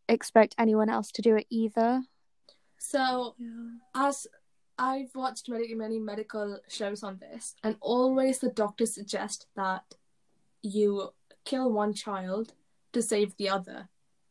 expect 0.08 0.54
anyone 0.58 0.90
else 0.90 1.12
to 1.12 1.22
do 1.22 1.36
it 1.36 1.46
either. 1.50 2.02
So 2.78 3.36
Yeah. 3.38 3.78
as 3.94 4.26
I've 4.78 5.14
watched 5.14 5.48
many 5.48 5.74
many 5.74 5.98
medical 5.98 6.58
shows 6.68 7.02
on 7.02 7.18
this, 7.18 7.54
and 7.62 7.76
always 7.80 8.38
the 8.40 8.50
doctors 8.50 8.94
suggest 8.94 9.46
that 9.54 9.94
you 10.62 11.12
kill 11.44 11.70
one 11.70 11.92
child 11.92 12.54
to 12.92 13.02
save 13.02 13.36
the 13.36 13.48
other. 13.48 13.88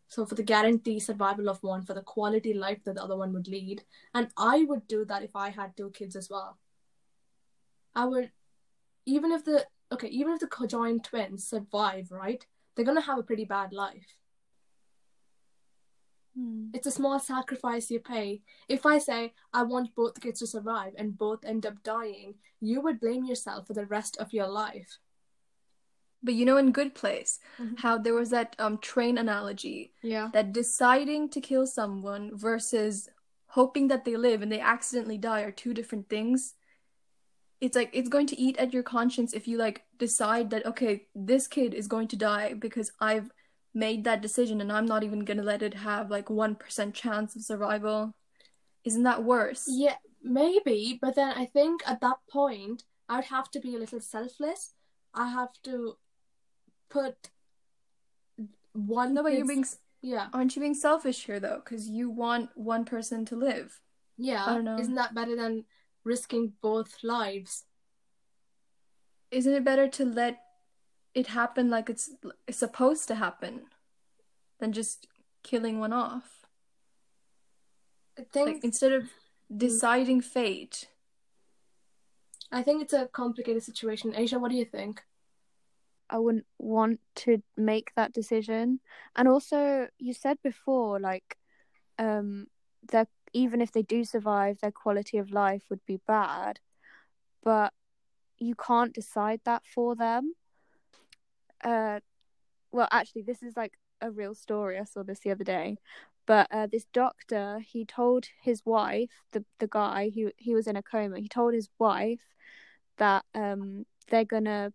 So 0.08 0.26
for 0.26 0.36
the 0.36 0.44
guarantee 0.44 1.00
survival 1.00 1.50
of 1.50 1.62
one, 1.62 1.84
for 1.84 1.94
the 1.94 2.02
quality 2.02 2.54
life 2.54 2.84
that 2.84 2.96
the 2.96 3.04
other 3.04 3.16
one 3.16 3.32
would 3.34 3.48
lead. 3.48 3.84
And 4.14 4.30
I 4.36 4.64
would 4.64 4.88
do 4.88 5.06
that 5.06 5.24
if 5.24 5.36
I 5.36 5.50
had 5.50 5.78
two 5.78 5.92
kids 5.92 6.16
as 6.16 6.30
well. 6.30 6.58
I 7.96 8.06
would 8.06 8.32
even 9.06 9.32
if 9.32 9.46
the 9.46 9.66
okay, 9.92 10.08
even 10.08 10.34
if 10.34 10.40
the 10.40 10.48
conjoined 10.48 11.04
twins 11.04 11.48
survive, 11.48 12.12
right? 12.12 12.46
They're 12.76 12.86
gonna 12.86 13.02
have 13.02 13.20
a 13.20 13.24
pretty 13.24 13.46
bad 13.46 13.72
life. 13.72 14.18
Hmm. 16.36 16.70
It's 16.74 16.88
a 16.88 16.92
small 16.92 17.20
sacrifice 17.20 17.90
you 17.92 18.00
pay. 18.00 18.42
If 18.68 18.86
I 18.86 18.98
say 18.98 19.34
I 19.54 19.64
want 19.64 19.96
both 19.96 20.22
kids 20.22 20.40
to 20.40 20.48
survive 20.48 20.94
and 20.98 21.18
both 21.18 21.44
end 21.44 21.66
up 21.66 21.84
dying, 21.84 22.36
you 22.60 22.82
would 22.82 23.00
blame 23.00 23.26
yourself 23.26 23.68
for 23.68 23.74
the 23.74 23.86
rest 23.86 24.18
of 24.18 24.34
your 24.34 24.48
life. 24.48 24.98
But 26.22 26.34
you 26.34 26.46
know, 26.46 26.58
in 26.58 26.72
Good 26.72 26.94
Place, 26.96 27.40
Mhm. 27.60 27.80
how 27.80 27.98
there 27.98 28.14
was 28.14 28.30
that 28.30 28.56
um 28.60 28.78
train 28.78 29.18
analogy 29.18 29.94
Yeah. 30.04 30.30
that 30.34 30.52
deciding 30.54 31.30
to 31.30 31.42
kill 31.42 31.66
someone 31.66 32.36
versus 32.38 33.10
hoping 33.48 33.88
that 33.88 34.06
they 34.06 34.16
live 34.16 34.42
and 34.42 34.52
they 34.52 34.60
accidentally 34.60 35.18
die 35.18 35.42
are 35.42 35.52
two 35.52 35.74
different 35.74 36.10
things. 36.10 36.56
It's 37.62 37.76
like 37.76 37.90
it's 37.94 38.10
going 38.10 38.28
to 38.28 38.40
eat 38.40 38.58
at 38.58 38.74
your 38.74 38.84
conscience 38.84 39.34
if 39.34 39.48
you 39.48 39.58
like 39.58 39.84
decide 39.98 40.50
that 40.52 40.66
okay, 40.66 41.08
this 41.16 41.48
kid 41.48 41.74
is 41.74 41.88
going 41.88 42.08
to 42.10 42.16
die 42.16 42.54
because 42.54 42.92
I've 43.00 43.32
made 43.74 44.04
that 44.06 44.22
decision 44.22 44.62
and 44.62 44.72
I'm 44.72 44.86
not 44.86 45.04
even 45.04 45.26
gonna 45.26 45.44
let 45.44 45.62
it 45.62 45.74
have 45.74 46.10
like 46.10 46.30
1% 46.30 46.94
chance 46.94 47.36
of 47.36 47.44
survival. 47.44 48.14
Isn't 48.84 49.04
that 49.04 49.24
worse? 49.24 49.68
Yeah, 49.68 49.98
maybe, 50.24 50.98
but 51.02 51.16
then 51.16 51.34
I 51.38 51.46
think 51.46 51.82
at 51.86 52.02
that 52.02 52.18
point 52.30 52.84
I 53.10 53.18
would 53.18 53.26
have 53.26 53.52
to 53.52 53.60
be 53.60 53.76
a 53.76 53.80
little 53.80 54.00
selfless. 54.00 54.74
I 55.14 55.30
have 55.30 55.50
to 55.64 55.98
put 56.90 57.30
one. 58.74 59.14
No, 59.14 59.24
but 59.24 59.34
you're 59.34 59.46
being 59.46 59.66
yeah, 60.02 60.28
aren't 60.34 60.56
you 60.56 60.62
being 60.62 60.74
selfish 60.74 61.26
here 61.26 61.40
though? 61.40 61.62
Because 61.64 61.90
you 61.90 62.10
want 62.10 62.50
one 62.56 62.86
person 62.86 63.26
to 63.26 63.36
live. 63.36 63.82
yeah. 64.18 64.46
I 64.46 64.54
don't 64.54 64.64
know. 64.64 64.80
Isn't 64.80 64.96
that 64.96 65.14
better 65.14 65.36
than 65.36 65.66
risking 66.04 66.54
both 66.62 67.04
lives? 67.04 67.66
Isn't 69.32 69.54
it 69.54 69.64
better 69.64 69.88
to 69.88 70.06
let 70.06 70.40
it 71.14 71.28
happen 71.28 71.70
like 71.70 71.90
it's, 71.90 72.12
it's 72.48 72.58
supposed 72.58 73.08
to 73.10 73.16
happen 73.16 73.62
than 74.60 74.72
just 74.72 75.08
killing 75.44 75.80
one 75.80 75.94
off? 75.94 76.46
I 78.18 78.24
think 78.24 78.48
Like 78.48 78.64
instead 78.64 78.92
of 78.92 79.04
mm. 79.04 79.58
deciding 79.58 80.22
fate. 80.22 80.88
I 82.52 82.64
think 82.64 82.82
it's 82.82 82.94
a 82.94 83.08
complicated 83.08 83.64
situation. 83.64 84.14
Asia, 84.16 84.40
what 84.40 84.50
do 84.50 84.58
you 84.58 84.66
think? 84.66 85.04
I 86.10 86.18
wouldn't 86.18 86.46
want 86.58 87.00
to 87.16 87.42
make 87.56 87.94
that 87.96 88.14
decision. 88.14 88.80
And 89.16 89.28
also, 89.28 89.88
you 89.98 90.14
said 90.14 90.38
before, 90.44 91.00
like, 91.00 91.38
um, 91.98 92.48
that 92.92 93.08
even 93.34 93.62
if 93.62 93.72
they 93.72 93.84
do 93.84 94.04
survive, 94.04 94.60
their 94.60 94.72
quality 94.72 95.18
of 95.18 95.32
life 95.32 95.64
would 95.70 95.86
be 95.86 96.00
bad. 96.08 96.60
But 97.44 97.74
you 98.38 98.56
can't 98.56 98.94
decide 98.94 99.42
that 99.46 99.64
for 99.66 99.96
them. 99.96 100.34
Uh, 101.64 102.00
well, 102.72 102.88
actually, 102.92 103.24
this 103.24 103.44
is 103.44 103.56
like 103.58 103.74
a 104.02 104.12
real 104.12 104.34
story. 104.34 104.80
I 104.80 104.84
saw 104.86 105.04
this 105.04 105.20
the 105.20 105.32
other 105.32 105.44
day. 105.44 105.78
But 106.26 106.48
uh, 106.52 106.68
this 106.68 106.86
doctor, 106.94 107.60
he 107.60 107.86
told 107.86 108.28
his 108.42 108.66
wife, 108.66 109.10
the 109.32 109.44
the 109.60 109.68
guy 109.68 110.12
who 110.14 110.32
he 110.38 110.54
was 110.54 110.68
in 110.68 110.76
a 110.76 110.84
coma, 110.84 111.20
he 111.20 111.28
told 111.28 111.54
his 111.54 111.70
wife 111.80 112.22
that 112.98 113.26
um 113.34 113.86
they're 114.10 114.26
gonna 114.26 114.72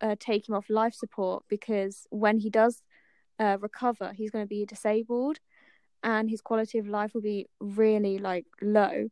uh, 0.00 0.16
take 0.18 0.48
him 0.48 0.54
off 0.54 0.68
life 0.68 0.94
support 0.94 1.44
because 1.48 2.06
when 2.10 2.38
he 2.38 2.50
does 2.50 2.82
uh, 3.38 3.56
recover, 3.60 4.12
he's 4.12 4.30
going 4.30 4.44
to 4.44 4.48
be 4.48 4.64
disabled, 4.64 5.38
and 6.02 6.30
his 6.30 6.40
quality 6.40 6.78
of 6.78 6.86
life 6.86 7.14
will 7.14 7.22
be 7.22 7.46
really 7.60 8.18
like 8.18 8.46
low. 8.60 9.08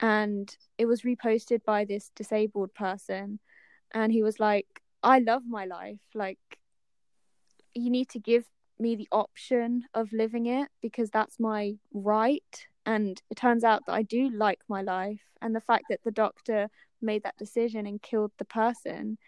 And 0.00 0.56
it 0.76 0.86
was 0.86 1.02
reposted 1.02 1.64
by 1.64 1.84
this 1.84 2.10
disabled 2.14 2.74
person, 2.74 3.38
and 3.92 4.12
he 4.12 4.22
was 4.22 4.40
like, 4.40 4.82
"I 5.02 5.18
love 5.18 5.42
my 5.46 5.64
life. 5.64 6.00
Like, 6.14 6.58
you 7.74 7.90
need 7.90 8.08
to 8.10 8.18
give 8.18 8.44
me 8.78 8.96
the 8.96 9.08
option 9.12 9.84
of 9.94 10.12
living 10.12 10.46
it 10.46 10.68
because 10.80 11.10
that's 11.10 11.38
my 11.40 11.76
right." 11.92 12.66
And 12.86 13.20
it 13.30 13.36
turns 13.36 13.64
out 13.64 13.86
that 13.86 13.92
I 13.94 14.02
do 14.02 14.28
like 14.30 14.60
my 14.68 14.82
life, 14.82 15.22
and 15.40 15.54
the 15.54 15.60
fact 15.60 15.84
that 15.90 16.02
the 16.04 16.10
doctor 16.10 16.68
made 17.00 17.22
that 17.22 17.36
decision 17.36 17.86
and 17.86 18.00
killed 18.02 18.32
the 18.38 18.44
person 18.44 19.18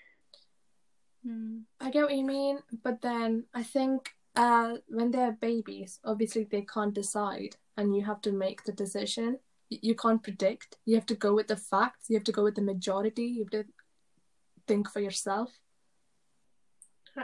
I 1.80 1.90
get 1.90 2.04
what 2.04 2.16
you 2.16 2.24
mean, 2.24 2.58
but 2.82 3.00
then 3.02 3.44
I 3.54 3.62
think 3.62 4.10
uh, 4.36 4.76
when 4.88 5.10
they're 5.10 5.32
babies, 5.32 5.98
obviously 6.04 6.44
they 6.44 6.62
can't 6.62 6.94
decide, 6.94 7.56
and 7.76 7.94
you 7.96 8.04
have 8.04 8.20
to 8.22 8.32
make 8.32 8.64
the 8.64 8.72
decision. 8.72 9.38
You 9.68 9.94
can't 9.94 10.22
predict. 10.22 10.76
You 10.84 10.94
have 10.94 11.06
to 11.06 11.14
go 11.14 11.34
with 11.34 11.48
the 11.48 11.56
facts. 11.56 12.08
You 12.08 12.16
have 12.16 12.24
to 12.24 12.32
go 12.32 12.44
with 12.44 12.54
the 12.54 12.62
majority. 12.62 13.24
You 13.24 13.44
have 13.44 13.50
to 13.50 13.64
think 14.68 14.90
for 14.90 15.00
yourself. 15.00 15.58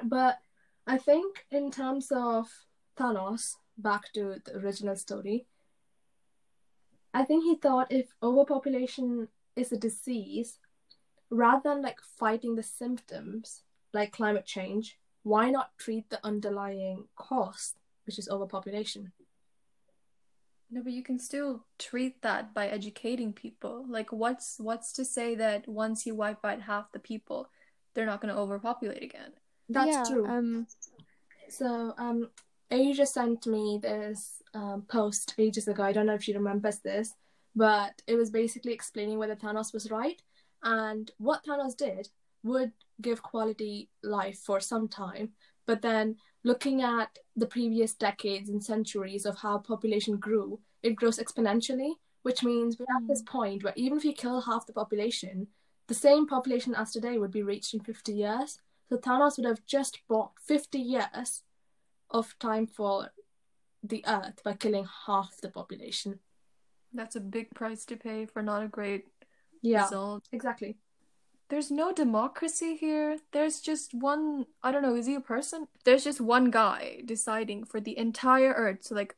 But 0.04 0.38
I 0.86 0.98
think 0.98 1.46
in 1.50 1.70
terms 1.70 2.10
of 2.10 2.48
Thanos, 2.98 3.56
back 3.78 4.12
to 4.14 4.40
the 4.44 4.56
original 4.56 4.96
story, 4.96 5.46
I 7.14 7.24
think 7.24 7.44
he 7.44 7.56
thought 7.56 7.92
if 7.92 8.08
overpopulation 8.22 9.28
is 9.54 9.70
a 9.70 9.76
disease, 9.76 10.58
rather 11.30 11.70
than 11.70 11.82
like 11.82 12.00
fighting 12.18 12.56
the 12.56 12.62
symptoms, 12.62 13.62
like 13.92 14.12
climate 14.12 14.46
change, 14.46 14.98
why 15.22 15.50
not 15.50 15.76
treat 15.78 16.08
the 16.10 16.20
underlying 16.24 17.08
cause, 17.16 17.74
which 18.06 18.18
is 18.18 18.28
overpopulation? 18.28 19.12
No, 20.70 20.82
but 20.82 20.92
you 20.92 21.02
can 21.02 21.18
still 21.18 21.66
treat 21.78 22.22
that 22.22 22.54
by 22.54 22.66
educating 22.66 23.32
people. 23.32 23.84
Like 23.88 24.10
what's 24.12 24.58
what's 24.58 24.92
to 24.94 25.04
say 25.04 25.34
that 25.34 25.68
once 25.68 26.06
you 26.06 26.14
wipe 26.14 26.44
out 26.44 26.62
half 26.62 26.90
the 26.92 26.98
people, 26.98 27.50
they're 27.94 28.06
not 28.06 28.20
going 28.22 28.34
to 28.34 28.40
overpopulate 28.40 29.02
again? 29.02 29.32
That's 29.68 29.86
Yeah, 29.88 30.04
true. 30.04 30.26
Um, 30.26 30.66
So, 31.48 31.94
um, 31.98 32.30
Asia 32.70 33.04
sent 33.04 33.46
me 33.46 33.78
this 33.82 34.42
um, 34.54 34.82
post 34.88 35.34
ages 35.38 35.68
ago. 35.68 35.82
I 35.82 35.92
don't 35.92 36.06
know 36.06 36.14
if 36.14 36.22
she 36.22 36.32
remembers 36.32 36.78
this, 36.78 37.14
but 37.54 38.00
it 38.06 38.14
was 38.16 38.30
basically 38.30 38.72
explaining 38.72 39.18
whether 39.18 39.36
Thanos 39.36 39.74
was 39.74 39.90
right. 39.90 40.22
And 40.62 41.10
what 41.18 41.44
Thanos 41.44 41.76
did 41.76 42.08
would 42.42 42.72
give 43.02 43.22
quality 43.22 43.90
life 44.02 44.38
for 44.38 44.60
some 44.60 44.88
time, 44.88 45.30
but 45.66 45.82
then 45.82 46.16
looking 46.44 46.82
at 46.82 47.18
the 47.36 47.46
previous 47.46 47.94
decades 47.94 48.48
and 48.48 48.62
centuries 48.62 49.26
of 49.26 49.38
how 49.38 49.58
population 49.58 50.16
grew, 50.16 50.60
it 50.82 50.96
grows 50.96 51.18
exponentially, 51.18 51.92
which 52.22 52.42
means 52.42 52.78
we're 52.78 52.96
at 52.96 53.06
this 53.08 53.22
mm. 53.22 53.26
point 53.26 53.64
where 53.64 53.72
even 53.76 53.98
if 53.98 54.04
you 54.04 54.12
kill 54.12 54.40
half 54.40 54.66
the 54.66 54.72
population, 54.72 55.46
the 55.88 55.94
same 55.94 56.26
population 56.26 56.74
as 56.74 56.92
today 56.92 57.18
would 57.18 57.30
be 57.30 57.42
reached 57.42 57.74
in 57.74 57.80
50 57.80 58.12
years. 58.12 58.60
So 58.88 58.96
Thanos 58.96 59.36
would 59.36 59.46
have 59.46 59.64
just 59.66 60.00
bought 60.08 60.32
50 60.46 60.78
years 60.78 61.42
of 62.10 62.38
time 62.38 62.66
for 62.66 63.10
the 63.82 64.04
Earth 64.06 64.42
by 64.44 64.54
killing 64.54 64.86
half 65.06 65.36
the 65.40 65.48
population. 65.48 66.20
That's 66.92 67.16
a 67.16 67.20
big 67.20 67.50
price 67.54 67.84
to 67.86 67.96
pay 67.96 68.26
for 68.26 68.42
not 68.42 68.62
a 68.62 68.68
great 68.68 69.06
Yeah, 69.62 69.84
result. 69.84 70.28
exactly. 70.30 70.76
There's 71.52 71.70
no 71.70 71.92
democracy 71.92 72.76
here. 72.76 73.18
There's 73.32 73.60
just 73.60 73.92
one, 73.92 74.46
I 74.62 74.72
don't 74.72 74.80
know, 74.80 74.96
is 74.96 75.04
he 75.04 75.14
a 75.14 75.20
person? 75.20 75.68
There's 75.84 76.02
just 76.02 76.18
one 76.18 76.50
guy 76.50 77.02
deciding 77.04 77.64
for 77.64 77.78
the 77.78 77.98
entire 77.98 78.54
earth, 78.54 78.84
so 78.84 78.94
like 78.94 79.14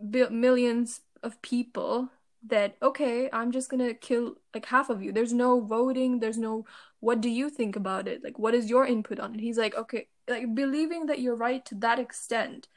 bi- 0.00 0.28
millions 0.28 1.00
of 1.24 1.42
people 1.42 2.10
that 2.46 2.76
okay, 2.82 3.28
I'm 3.32 3.50
just 3.50 3.68
gonna 3.68 3.94
kill 3.94 4.36
like 4.54 4.66
half 4.66 4.90
of 4.90 5.02
you. 5.02 5.10
There's 5.10 5.32
no 5.32 5.60
voting, 5.60 6.20
there's 6.20 6.38
no 6.38 6.66
what 7.00 7.20
do 7.20 7.28
you 7.28 7.50
think 7.50 7.74
about 7.74 8.06
it? 8.06 8.22
Like 8.22 8.38
what 8.38 8.54
is 8.54 8.70
your 8.70 8.86
input 8.86 9.18
on 9.18 9.34
it? 9.34 9.40
He's 9.40 9.58
like, 9.58 9.74
okay, 9.74 10.06
like 10.28 10.54
believing 10.54 11.06
that 11.06 11.18
you're 11.18 11.34
right 11.34 11.66
to 11.66 11.74
that 11.86 11.98
extent, 11.98 12.68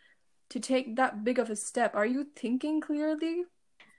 to 0.50 0.60
take 0.60 0.96
that 0.96 1.24
big 1.24 1.38
of 1.38 1.52
a 1.52 1.56
step. 1.56 1.94
Are 1.94 2.08
you 2.08 2.26
thinking 2.36 2.82
clearly? 2.82 3.44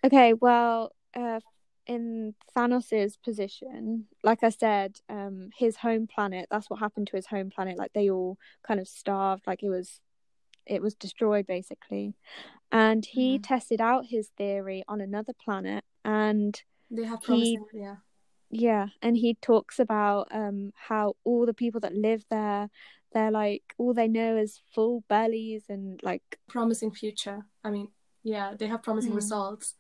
Okay, 0.02 0.32
well, 0.32 0.96
uh, 1.14 1.38
in 1.86 2.34
Thanos's 2.54 3.16
position, 3.16 4.06
like 4.22 4.42
I 4.42 4.48
said, 4.50 4.96
um, 5.08 5.50
his 5.56 5.76
home 5.76 6.06
planet, 6.06 6.48
that's 6.50 6.68
what 6.68 6.80
happened 6.80 7.06
to 7.08 7.16
his 7.16 7.26
home 7.26 7.50
planet. 7.50 7.78
Like 7.78 7.92
they 7.92 8.10
all 8.10 8.38
kind 8.66 8.80
of 8.80 8.88
starved, 8.88 9.46
like 9.46 9.62
it 9.62 9.68
was 9.68 10.00
it 10.66 10.82
was 10.82 10.94
destroyed 10.94 11.46
basically. 11.46 12.14
And 12.72 13.06
he 13.06 13.38
Mhm. 13.38 13.42
tested 13.44 13.80
out 13.80 14.06
his 14.06 14.30
theory 14.36 14.82
on 14.88 15.00
another 15.00 15.32
planet 15.32 15.84
and 16.04 16.60
They 16.90 17.04
have 17.04 17.20
He- 17.20 17.26
promising, 17.26 17.66
yeah. 17.72 17.96
yeah, 18.50 18.88
and 19.00 19.16
he 19.16 19.34
talks 19.34 19.78
about 19.78 20.26
um 20.32 20.72
how 20.74 21.14
all 21.24 21.46
the 21.46 21.54
people 21.54 21.80
that 21.82 21.94
live 21.94 22.24
there, 22.30 22.68
they're 23.12 23.30
like 23.30 23.62
all 23.78 23.94
they 23.94 24.08
know 24.08 24.36
is 24.36 24.60
full 24.74 25.04
bellies 25.08 25.64
and 25.68 26.00
like 26.02 26.38
promising 26.48 26.90
future. 26.92 27.46
I 27.62 27.70
mean, 27.70 27.88
yeah, 28.24 28.54
they 28.58 28.66
have 28.66 28.82
promising 28.82 29.12
Hmm. 29.12 29.16
results. 29.16 29.74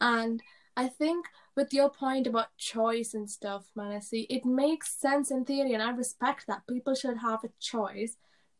And 0.00 0.42
I 0.76 0.88
think 0.88 1.26
with 1.56 1.72
your 1.74 1.90
point 1.90 2.26
about 2.26 2.56
choice 2.56 3.14
and 3.14 3.28
stuff, 3.28 3.64
Manasi, 3.76 4.26
it 4.30 4.44
makes 4.44 4.94
sense 4.94 5.30
in 5.30 5.44
theory, 5.44 5.74
and 5.74 5.82
I 5.82 5.90
respect 5.90 6.46
that. 6.46 6.66
People 6.66 6.94
should 6.94 7.18
have 7.18 7.44
a 7.44 7.50
choice. 7.60 8.16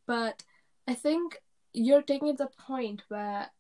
But 0.07 0.43
I 0.87 0.95
think 0.95 1.39
you're 1.73 2.03
taking 2.03 2.37
the 2.37 2.49
point 2.49 3.03
where 3.09 3.51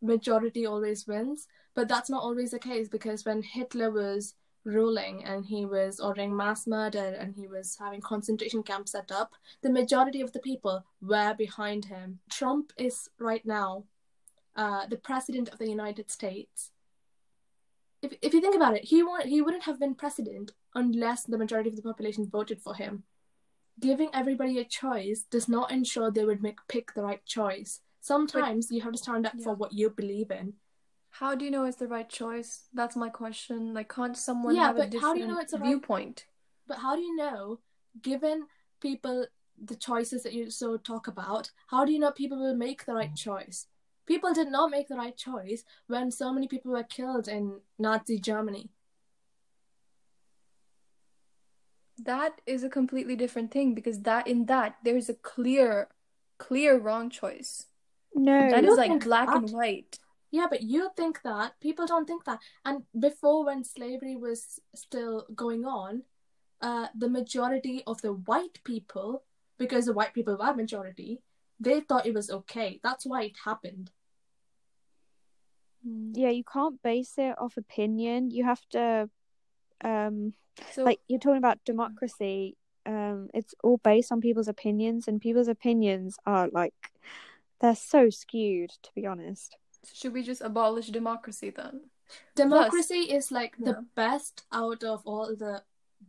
majority 0.00 0.66
always 0.66 1.06
wins, 1.06 1.46
but 1.74 1.88
that's 1.88 2.10
not 2.10 2.22
always 2.22 2.50
the 2.50 2.58
case 2.58 2.88
because 2.88 3.24
when 3.24 3.42
Hitler 3.42 3.90
was 3.90 4.34
ruling 4.64 5.24
and 5.24 5.44
he 5.44 5.64
was 5.64 6.00
ordering 6.00 6.36
mass 6.36 6.66
murder 6.66 7.16
and 7.18 7.34
he 7.34 7.48
was 7.48 7.76
having 7.78 8.00
concentration 8.00 8.62
camps 8.62 8.92
set 8.92 9.10
up, 9.10 9.34
the 9.62 9.70
majority 9.70 10.20
of 10.20 10.32
the 10.32 10.38
people 10.38 10.84
were 11.00 11.34
behind 11.34 11.86
him. 11.86 12.20
Trump 12.30 12.72
is 12.76 13.08
right 13.18 13.44
now 13.44 13.84
uh, 14.56 14.86
the 14.86 14.96
president 14.96 15.48
of 15.48 15.58
the 15.58 15.68
United 15.68 16.10
States. 16.10 16.70
If, 18.02 18.14
if 18.20 18.34
you 18.34 18.40
think 18.40 18.56
about 18.56 18.76
it, 18.76 18.84
he, 18.84 19.02
wa- 19.02 19.20
he 19.24 19.40
wouldn't 19.40 19.62
have 19.64 19.78
been 19.78 19.94
president 19.94 20.50
unless 20.74 21.22
the 21.24 21.38
majority 21.38 21.70
of 21.70 21.76
the 21.76 21.82
population 21.82 22.28
voted 22.28 22.60
for 22.60 22.74
him. 22.74 23.04
Giving 23.80 24.10
everybody 24.12 24.58
a 24.58 24.64
choice 24.64 25.24
does 25.30 25.48
not 25.48 25.70
ensure 25.70 26.10
they 26.10 26.24
would 26.24 26.42
make 26.42 26.58
pick 26.68 26.94
the 26.94 27.02
right 27.02 27.24
choice. 27.24 27.80
Sometimes 28.00 28.70
you 28.70 28.80
have 28.82 28.92
to 28.92 28.98
stand 28.98 29.26
up 29.26 29.34
Yeah. 29.36 29.44
for 29.44 29.54
what 29.54 29.72
you 29.72 29.88
believe 29.90 30.30
in. 30.30 30.54
How 31.10 31.34
do 31.34 31.44
you 31.44 31.50
know 31.50 31.64
it's 31.64 31.76
the 31.76 31.86
right 31.88 32.08
choice? 32.08 32.64
That's 32.74 32.96
my 32.96 33.08
question. 33.08 33.72
Like, 33.72 33.88
can't 33.94 34.16
someone 34.16 34.56
Yeah, 34.56 34.66
have 34.68 34.76
a 34.78 34.86
but 34.86 35.00
how 35.00 35.14
do 35.14 35.20
you 35.20 35.26
know 35.28 35.38
it's 35.38 35.52
the 35.52 35.58
right- 35.58 35.68
viewpoint? 35.68 36.26
But 36.66 36.78
how 36.78 36.96
do 36.96 37.02
you 37.02 37.14
know, 37.16 37.60
given 38.02 38.46
people 38.80 39.26
the 39.62 39.76
choices 39.76 40.22
that 40.24 40.32
you 40.32 40.50
so 40.50 40.76
talk 40.76 41.06
about, 41.06 41.50
how 41.68 41.84
do 41.84 41.92
you 41.92 41.98
know 41.98 42.10
people 42.10 42.38
will 42.38 42.56
make 42.56 42.84
the 42.84 42.94
right 42.94 43.14
choice? 43.14 43.66
People 44.06 44.32
did 44.34 44.48
not 44.48 44.70
make 44.70 44.88
the 44.88 44.96
right 44.96 45.16
choice 45.16 45.64
when 45.86 46.10
so 46.10 46.32
many 46.32 46.48
people 46.48 46.72
were 46.72 46.82
killed 46.82 47.28
in 47.28 47.60
Nazi 47.78 48.18
Germany. 48.18 48.70
That 52.04 52.40
is 52.46 52.64
a 52.64 52.68
completely 52.68 53.14
different 53.14 53.52
thing 53.52 53.74
because 53.74 54.00
that 54.00 54.26
in 54.26 54.46
that 54.46 54.76
there's 54.84 55.08
a 55.08 55.14
clear, 55.14 55.88
clear 56.38 56.78
wrong 56.78 57.10
choice. 57.10 57.66
No, 58.14 58.50
that 58.50 58.64
is 58.64 58.76
like 58.76 58.90
think 58.90 59.04
black 59.04 59.28
and 59.28 59.50
white. 59.50 59.98
Yeah, 60.32 60.46
but 60.48 60.62
you 60.62 60.90
think 60.96 61.20
that 61.22 61.60
people 61.60 61.86
don't 61.86 62.06
think 62.06 62.24
that. 62.24 62.40
And 62.64 62.84
before, 62.98 63.44
when 63.44 63.64
slavery 63.64 64.16
was 64.16 64.60
still 64.74 65.26
going 65.34 65.64
on, 65.66 66.02
uh, 66.62 66.86
the 66.96 67.08
majority 67.08 67.82
of 67.86 68.00
the 68.00 68.14
white 68.14 68.58
people, 68.64 69.24
because 69.58 69.84
the 69.84 69.92
white 69.92 70.14
people 70.14 70.36
were 70.36 70.54
majority, 70.54 71.20
they 71.60 71.80
thought 71.80 72.06
it 72.06 72.14
was 72.14 72.30
okay. 72.30 72.80
That's 72.82 73.06
why 73.06 73.24
it 73.24 73.36
happened. 73.44 73.90
Mm. 75.86 76.12
yeah, 76.14 76.30
you 76.30 76.44
can't 76.44 76.82
base 76.82 77.14
it 77.18 77.34
off 77.38 77.56
opinion. 77.56 78.30
You 78.30 78.44
have 78.44 78.60
to, 78.70 79.10
um, 79.82 80.34
So 80.72 80.84
like 80.84 81.00
you're 81.08 81.20
talking 81.20 81.38
about 81.38 81.64
democracy. 81.64 82.56
Um, 82.84 83.28
it's 83.32 83.54
all 83.62 83.78
based 83.78 84.10
on 84.12 84.20
people's 84.20 84.48
opinions, 84.48 85.08
and 85.08 85.20
people's 85.20 85.48
opinions 85.48 86.16
are 86.26 86.48
like 86.52 86.74
they're 87.60 87.76
so 87.76 88.10
skewed. 88.10 88.70
To 88.82 88.90
be 88.94 89.06
honest, 89.06 89.56
should 89.92 90.12
we 90.12 90.22
just 90.22 90.42
abolish 90.42 90.88
democracy 90.88 91.50
then? 91.50 91.80
democracy 92.34 92.94
is 92.94 93.30
like 93.30 93.54
yeah. 93.58 93.72
the 93.72 93.86
best 93.94 94.44
out 94.52 94.82
of 94.84 95.02
all 95.06 95.34
the 95.34 95.62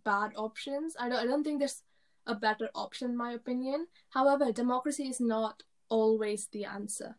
bad 0.04 0.32
options 0.36 0.96
i 1.00 1.08
don't 1.08 1.20
i 1.20 1.26
don't 1.26 1.44
think 1.44 1.60
there's 1.60 1.84
a 2.28 2.36
better 2.36 2.70
option 2.74 3.12
in 3.12 3.18
my 3.18 3.32
opinion 3.34 3.88
however 4.10 4.52
democracy 4.52 5.08
is 5.08 5.20
not 5.20 5.64
always 5.90 6.48
the 6.52 6.66
answer 6.66 7.16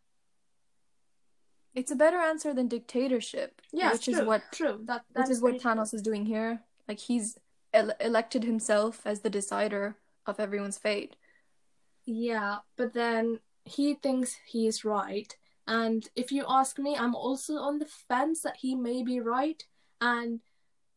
It's 1.75 1.91
a 1.91 1.97
better 1.97 2.19
answer 2.19 2.55
than 2.55 2.69
dictatorship, 2.69 3.61
which 3.73 4.07
is 4.09 4.21
what 4.23 4.43
true 4.53 4.77
that 4.91 5.03
which 5.13 5.27
that 5.27 5.31
is 5.33 5.41
what 5.43 5.51
very 5.53 5.59
true. 5.61 5.71
Thanos 5.71 5.93
is 5.97 6.03
doing 6.03 6.25
here. 6.27 6.63
Like 6.89 7.01
he's 7.01 7.37
el- 7.73 7.97
elected 8.01 8.45
himself 8.45 9.01
as 9.05 9.21
the 9.21 9.31
decider 9.39 9.97
of 10.27 10.39
everyone's 10.39 10.79
fate. 10.79 11.17
yeah 12.07 12.59
but 12.77 12.93
then 12.93 13.41
he 13.65 13.95
thinks 13.95 14.37
he's 14.47 14.85
right 14.85 15.37
and 15.67 16.09
if 16.23 16.31
you 16.31 16.45
ask 16.49 16.79
me 16.79 16.95
i'm 16.97 17.15
also 17.15 17.55
on 17.69 17.79
the 17.79 17.87
fence 18.09 18.43
that 18.43 18.59
he 18.65 18.75
may 18.75 19.03
be 19.03 19.19
right 19.21 19.65
and 20.01 20.41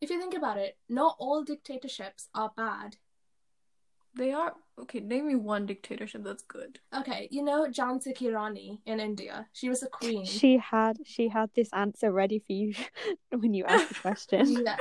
if 0.00 0.10
you 0.10 0.18
think 0.20 0.34
about 0.34 0.58
it 0.58 0.76
not 0.88 1.16
all 1.18 1.42
dictatorships 1.42 2.28
are 2.34 2.52
bad 2.56 2.96
They 4.16 4.32
are 4.32 4.54
okay. 4.80 5.00
Name 5.00 5.26
me 5.28 5.34
one 5.34 5.66
dictatorship 5.66 6.22
that's 6.24 6.42
good. 6.42 6.80
okay 6.94 7.28
you 7.30 7.42
know 7.42 7.66
Jhansi 7.68 8.14
Ki 8.14 8.30
Rani 8.30 8.80
in 8.86 9.00
india 9.00 9.46
she 9.52 9.68
was 9.68 9.82
a 9.82 9.88
queen 9.88 10.24
she 10.24 10.56
had 10.56 10.98
she 11.04 11.28
had 11.28 11.50
this 11.54 11.68
answer 11.72 12.10
ready 12.12 12.38
for 12.38 12.52
you 12.52 12.74
when 13.42 13.54
you 13.54 13.64
asked 13.64 13.88
the 13.88 14.00
question. 14.00 14.56
Yeah. 14.66 14.76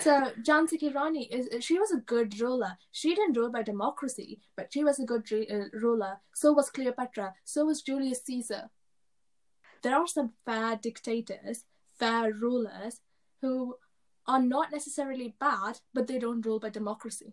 So 0.00 0.12
Jhansi 0.48 0.78
Ki 0.78 0.90
Rani 0.90 1.24
is 1.38 1.64
she 1.64 1.78
was 1.78 1.90
a 1.92 1.98
good 2.14 2.38
ruler. 2.40 2.72
She 2.90 3.14
didn't 3.14 3.36
rule 3.36 3.50
by 3.50 3.62
democracy, 3.62 4.40
but 4.56 4.72
she 4.72 4.84
was 4.84 4.98
a 4.98 5.04
good 5.04 5.30
re- 5.32 5.48
uh, 5.48 5.68
ruler. 5.86 6.20
So 6.34 6.52
was 6.52 6.70
Cleopatra. 6.70 7.34
So 7.44 7.66
was 7.66 7.82
Julius 7.82 8.22
Caesar. 8.24 8.70
There 9.82 9.96
are 9.96 10.06
some 10.06 10.32
fair 10.46 10.76
dictators, 10.76 11.64
fair 11.98 12.32
rulers 12.32 13.00
who 13.42 13.76
are 14.26 14.40
not 14.40 14.70
necessarily 14.72 15.34
bad, 15.40 15.80
but 15.92 16.06
they 16.06 16.18
don't 16.18 16.46
rule 16.46 16.60
by 16.60 16.70
democracy. 16.70 17.32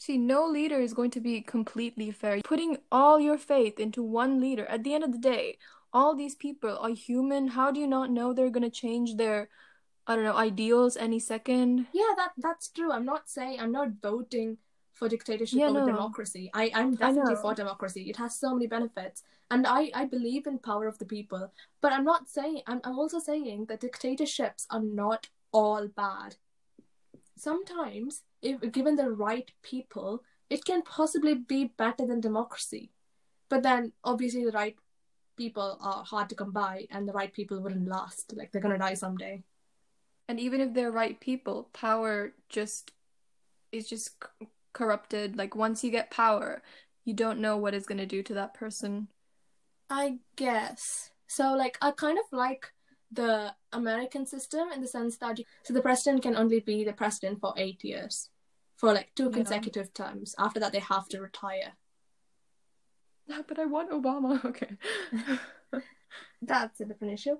See, 0.00 0.16
no 0.16 0.46
leader 0.46 0.80
is 0.80 0.94
going 0.94 1.10
to 1.10 1.20
be 1.20 1.42
completely 1.42 2.10
fair. 2.10 2.40
Putting 2.42 2.78
all 2.90 3.20
your 3.20 3.36
faith 3.36 3.78
into 3.78 4.02
one 4.02 4.40
leader, 4.40 4.64
at 4.64 4.82
the 4.82 4.94
end 4.94 5.04
of 5.04 5.12
the 5.12 5.18
day, 5.18 5.58
all 5.92 6.16
these 6.16 6.34
people 6.34 6.78
are 6.78 6.88
human. 6.88 7.48
How 7.48 7.70
do 7.70 7.78
you 7.78 7.86
not 7.86 8.10
know 8.10 8.32
they're 8.32 8.48
going 8.48 8.64
to 8.64 8.70
change 8.70 9.16
their, 9.16 9.50
I 10.06 10.14
don't 10.16 10.24
know, 10.24 10.38
ideals 10.38 10.96
any 10.96 11.18
second? 11.18 11.86
Yeah, 11.92 12.14
that 12.16 12.32
that's 12.38 12.70
true. 12.70 12.90
I'm 12.92 13.04
not 13.04 13.28
saying 13.28 13.60
I'm 13.60 13.72
not 13.72 14.00
voting 14.00 14.56
for 14.94 15.06
dictatorship 15.06 15.58
Yeah, 15.58 15.68
over 15.68 15.80
no. 15.80 15.86
democracy. 15.86 16.50
I, 16.54 16.70
I'm 16.72 16.94
definitely 16.94 17.36
for 17.36 17.52
democracy. 17.52 18.08
It 18.08 18.16
has 18.16 18.38
so 18.40 18.54
many 18.54 18.68
benefits. 18.68 19.22
And 19.50 19.66
I, 19.66 19.90
I 19.94 20.06
believe 20.06 20.46
in 20.46 20.58
power 20.60 20.86
of 20.86 20.96
the 20.96 21.04
people. 21.04 21.52
But 21.82 21.92
I'm 21.92 22.04
not 22.04 22.26
saying 22.26 22.62
I'm 22.66 22.80
I'm 22.84 22.98
also 22.98 23.18
saying 23.18 23.66
that 23.66 23.80
dictatorships 23.80 24.66
are 24.70 24.80
not 24.80 25.28
all 25.52 25.88
bad. 25.88 26.36
Sometimes, 27.36 28.22
if 28.42 28.72
given 28.72 28.96
the 28.96 29.10
right 29.10 29.50
people, 29.62 30.22
it 30.48 30.64
can 30.64 30.82
possibly 30.82 31.34
be 31.34 31.72
better 31.76 32.06
than 32.06 32.20
democracy. 32.20 32.90
But 33.48 33.62
then 33.62 33.92
obviously 34.04 34.44
the 34.44 34.52
right 34.52 34.76
people 35.36 35.78
are 35.80 36.04
hard 36.04 36.28
to 36.28 36.34
come 36.34 36.52
by 36.52 36.86
and 36.90 37.08
the 37.08 37.12
right 37.12 37.32
people 37.32 37.60
wouldn't 37.60 37.88
last. 37.88 38.32
Like 38.36 38.52
they're 38.52 38.60
gonna 38.60 38.78
die 38.78 38.94
someday. 38.94 39.42
And 40.28 40.38
even 40.38 40.60
if 40.60 40.74
they're 40.74 40.92
right 40.92 41.18
people, 41.18 41.68
power 41.72 42.32
just 42.48 42.92
is 43.72 43.88
just 43.88 44.10
c- 44.22 44.46
corrupted. 44.72 45.36
Like 45.36 45.56
once 45.56 45.82
you 45.82 45.90
get 45.90 46.10
power, 46.10 46.62
you 47.04 47.14
don't 47.14 47.40
know 47.40 47.56
what 47.56 47.74
it's 47.74 47.86
going 47.86 47.98
to 47.98 48.06
do 48.06 48.22
to 48.22 48.34
that 48.34 48.54
person. 48.54 49.08
I 49.88 50.18
guess. 50.36 51.10
So 51.26 51.54
like 51.54 51.78
I 51.82 51.90
kind 51.90 52.18
of 52.18 52.24
like 52.30 52.72
the 53.10 53.52
American 53.72 54.24
system 54.24 54.70
in 54.72 54.80
the 54.80 54.86
sense 54.86 55.16
that 55.18 55.38
you, 55.38 55.44
so 55.64 55.74
the 55.74 55.82
president 55.82 56.22
can 56.22 56.36
only 56.36 56.60
be 56.60 56.84
the 56.84 56.92
president 56.92 57.40
for 57.40 57.52
8 57.56 57.82
years 57.82 58.29
for 58.80 58.94
like 58.94 59.10
two 59.14 59.24
Yeah. 59.24 59.32
consecutive 59.34 59.92
terms. 59.92 60.34
After 60.38 60.58
that 60.60 60.72
they 60.72 60.80
have 60.80 61.06
to 61.08 61.20
retire. 61.20 61.74
But 63.46 63.58
I 63.58 63.66
want 63.66 63.90
Obama. 63.90 64.42
Okay. 64.44 64.70
That's 66.42 66.80
a 66.80 66.84
different 66.86 67.14
issue. 67.14 67.36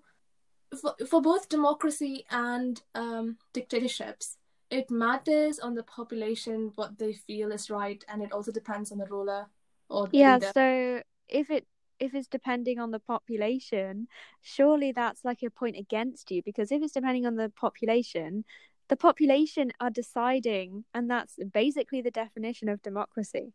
For, 0.80 0.94
for 1.08 1.20
both 1.20 1.48
democracy 1.48 2.24
and 2.30 2.80
um, 2.94 3.38
dictatorships, 3.52 4.36
it 4.70 4.90
matters 4.90 5.58
on 5.58 5.74
the 5.74 5.82
population 5.82 6.70
what 6.76 6.98
they 6.98 7.12
feel 7.14 7.50
is 7.50 7.70
right, 7.70 8.04
and 8.08 8.22
it 8.22 8.30
also 8.32 8.52
depends 8.52 8.92
on 8.92 8.98
the 8.98 9.06
ruler 9.06 9.46
or 9.88 10.06
the 10.06 10.18
Yeah, 10.18 10.34
leader. 10.34 10.52
so 10.54 11.02
if 11.28 11.50
it 11.50 11.66
if 11.98 12.14
it's 12.14 12.28
depending 12.28 12.78
on 12.78 12.92
the 12.92 13.00
population, 13.00 14.06
surely 14.40 14.92
that's 14.92 15.24
like 15.24 15.42
a 15.42 15.50
point 15.50 15.76
against 15.76 16.30
you 16.30 16.42
because 16.42 16.72
if 16.72 16.82
it's 16.82 16.94
depending 16.94 17.26
on 17.26 17.34
the 17.36 17.50
population, 17.50 18.44
the 18.90 18.96
population 18.96 19.72
are 19.80 19.88
deciding 19.90 20.84
and 20.92 21.08
that's 21.10 21.36
basically 21.54 22.00
the 22.02 22.10
definition 22.10 22.68
of 22.68 22.82
democracy. 22.82 23.52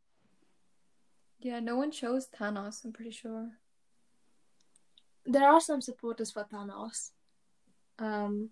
yeah, 1.39 1.59
no 1.59 1.75
one 1.75 1.91
chose 1.91 2.27
Thanos, 2.35 2.83
I'm 2.83 2.93
pretty 2.93 3.11
sure. 3.11 3.49
There 5.25 5.47
are 5.47 5.59
some 5.61 5.81
supporters 5.81 6.31
for 6.31 6.43
Thanos. 6.51 7.11
Um, 7.99 8.49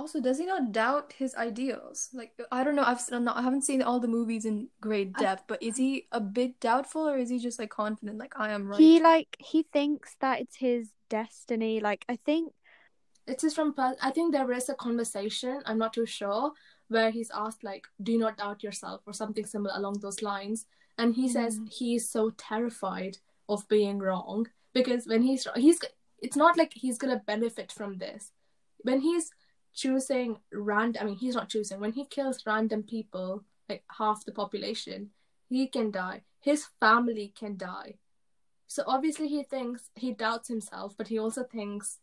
Also, 0.00 0.18
does 0.26 0.38
he 0.40 0.46
not 0.46 0.72
doubt 0.72 1.12
his 1.22 1.34
ideals? 1.34 2.08
Like, 2.18 2.32
I 2.50 2.64
don't 2.64 2.74
know. 2.78 2.84
I've 2.90 3.02
I'm 3.12 3.24
not, 3.24 3.36
I 3.36 3.42
haven't 3.42 3.64
seen 3.68 3.82
all 3.82 4.00
the 4.00 4.08
movies 4.18 4.44
in 4.50 4.68
great 4.80 5.10
I- 5.16 5.20
depth, 5.24 5.44
but 5.46 5.62
is 5.62 5.76
he 5.76 6.06
a 6.20 6.20
bit 6.20 6.58
doubtful, 6.60 7.04
or 7.08 7.16
is 7.18 7.28
he 7.28 7.38
just 7.38 7.58
like 7.58 7.68
confident, 7.70 8.16
like 8.18 8.32
I 8.44 8.52
am 8.56 8.66
right? 8.70 8.80
He 8.80 8.92
like 9.00 9.36
he 9.38 9.60
thinks 9.78 10.16
that 10.20 10.40
it's 10.40 10.56
his 10.56 10.88
destiny. 11.10 11.80
Like 11.88 12.06
I 12.08 12.16
think 12.16 12.52
It 13.32 13.44
is 13.44 13.54
from. 13.54 13.74
I 13.78 14.10
think 14.10 14.32
there 14.32 14.50
is 14.52 14.68
a 14.68 14.74
conversation. 14.74 15.62
I'm 15.66 15.78
not 15.78 15.92
too 15.94 16.06
sure 16.06 16.52
where 16.88 17.10
he's 17.16 17.30
asked 17.30 17.62
like, 17.70 17.86
"Do 18.02 18.18
not 18.18 18.38
doubt 18.38 18.62
yourself" 18.66 19.02
or 19.06 19.12
something 19.12 19.46
similar 19.46 19.74
along 19.76 20.00
those 20.00 20.20
lines, 20.30 20.66
and 20.98 21.14
he 21.14 21.28
says 21.36 21.58
Mhm. 21.58 21.72
he 21.78 21.88
is 21.98 22.08
so 22.16 22.30
terrified 22.30 23.18
of 23.48 23.68
being 23.68 23.98
wrong 24.06 24.48
because 24.78 25.06
when 25.12 25.22
he's 25.22 25.46
he's 25.66 25.80
it's 26.26 26.36
not 26.44 26.56
like 26.60 26.72
he's 26.82 26.98
gonna 26.98 27.22
benefit 27.34 27.70
from 27.78 27.98
this 27.98 28.32
when 28.88 29.00
he's 29.00 29.30
choosing 29.82 30.40
random. 30.52 31.02
I 31.02 31.06
mean, 31.06 31.16
he's 31.24 31.34
not 31.40 31.48
choosing 31.54 31.78
when 31.80 31.92
he 31.92 32.04
kills 32.16 32.44
random 32.46 32.82
people 32.82 33.44
like 33.68 33.84
half 33.98 34.24
the 34.24 34.32
population. 34.42 35.12
he 35.48 35.66
can 35.66 35.90
die. 35.90 36.22
His 36.50 36.66
family 36.84 37.28
can 37.40 37.56
die. 37.56 37.98
So 38.68 38.84
obviously 38.86 39.26
he 39.28 39.42
thinks 39.42 39.90
he 39.96 40.12
doubts 40.12 40.46
himself, 40.54 40.96
but 40.96 41.08
he 41.08 41.18
also 41.18 41.42
thinks 41.42 41.98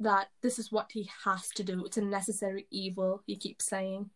that 0.00 0.28
this 0.42 0.58
is 0.58 0.70
what 0.70 0.90
he 0.92 1.10
has 1.24 1.48
to 1.50 1.64
do. 1.64 1.84
It's 1.84 1.96
a 1.96 2.02
necessary 2.02 2.66
evil, 2.70 3.22
he 3.26 3.36
keeps 3.36 3.64
saying. 3.66 4.10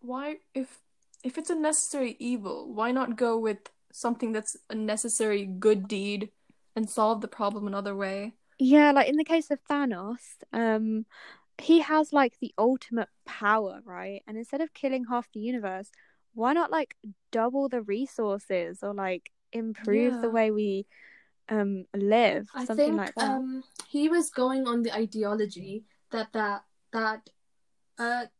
Why 0.00 0.36
if 0.54 0.80
if 1.24 1.38
it's 1.38 1.50
a 1.50 1.54
necessary 1.54 2.16
evil, 2.18 2.72
why 2.72 2.92
not 2.92 3.16
go 3.16 3.38
with 3.38 3.58
something 3.92 4.32
that's 4.32 4.56
a 4.70 4.74
necessary 4.74 5.46
good 5.46 5.88
deed 5.88 6.30
and 6.76 6.88
solve 6.88 7.20
the 7.20 7.28
problem 7.28 7.66
another 7.66 7.96
way? 7.96 8.34
Yeah, 8.58 8.92
like 8.92 9.08
in 9.08 9.16
the 9.16 9.24
case 9.24 9.50
of 9.50 9.58
Thanos, 9.64 10.20
um, 10.52 11.06
he 11.58 11.80
has 11.80 12.12
like 12.12 12.34
the 12.40 12.54
ultimate 12.58 13.08
power, 13.24 13.80
right? 13.84 14.22
And 14.26 14.36
instead 14.36 14.60
of 14.60 14.74
killing 14.74 15.04
half 15.08 15.26
the 15.32 15.40
universe, 15.40 15.90
why 16.34 16.52
not 16.52 16.70
like 16.70 16.94
double 17.32 17.68
the 17.68 17.82
resources 17.82 18.80
or 18.82 18.92
like 18.94 19.30
improve 19.52 20.14
Yeah. 20.14 20.20
the 20.20 20.30
way 20.30 20.50
we 20.50 20.86
um 21.48 21.84
live? 21.94 22.48
I 22.54 22.64
something 22.64 22.86
think 22.86 22.96
like 22.96 23.14
that. 23.14 23.30
um 23.30 23.64
he 23.88 24.08
was 24.08 24.30
going 24.30 24.66
on 24.66 24.82
the 24.82 24.94
ideology 24.94 25.84
that 26.10 26.32
that 26.32 26.64
that 26.92 27.30
Earth 27.98 28.30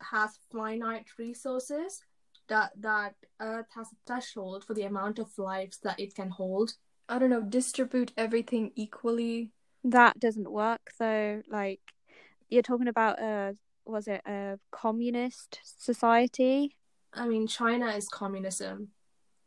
has 0.00 0.38
finite 0.52 1.06
resources, 1.18 2.02
that 2.48 2.72
that 2.80 3.14
Earth 3.40 3.66
has 3.74 3.88
a 3.92 3.96
threshold 4.06 4.64
for 4.64 4.74
the 4.74 4.82
amount 4.82 5.18
of 5.18 5.36
lives 5.38 5.78
that 5.82 5.98
it 6.00 6.14
can 6.14 6.30
hold. 6.30 6.74
I 7.08 7.18
don't 7.18 7.30
know, 7.30 7.42
distribute 7.42 8.12
everything 8.16 8.72
equally. 8.74 9.50
that 9.84 10.18
doesn't 10.18 10.50
work 10.50 10.92
though. 10.98 11.42
Like 11.48 11.80
you're 12.48 12.62
talking 12.62 12.88
about 12.88 13.20
a 13.20 13.56
was 13.86 14.08
it 14.08 14.22
a 14.26 14.58
communist 14.70 15.60
society? 15.78 16.76
I 17.12 17.28
mean, 17.28 17.46
China 17.46 17.88
is 17.88 18.08
communism. 18.08 18.88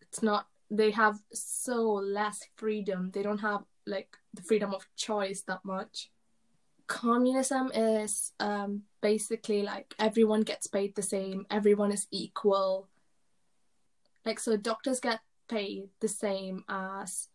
It's 0.02 0.22
not. 0.22 0.48
They 0.70 0.92
have 0.92 1.20
so 1.34 1.94
less 1.94 2.44
freedom. 2.56 3.12
They 3.14 3.24
don't 3.24 3.40
have 3.40 3.64
like 3.86 4.18
the 4.34 4.42
freedom 4.42 4.74
of 4.74 4.86
choice 4.96 5.42
that 5.48 5.64
much. 5.64 6.12
Communism 6.88 7.72
is 7.74 8.34
um, 8.40 8.84
basically 9.02 9.62
like 9.62 9.94
everyone 10.00 10.42
gets 10.42 10.68
paid 10.68 10.96
the 10.96 11.02
same. 11.02 11.46
Everyone 11.50 11.92
is 11.92 12.08
equal. 12.12 12.88
Like 14.26 14.40
so, 14.40 14.58
doctors 14.58 15.00
get 15.00 15.20
paid 15.48 15.90
the 16.02 16.08
same 16.10 16.64
as 16.68 17.30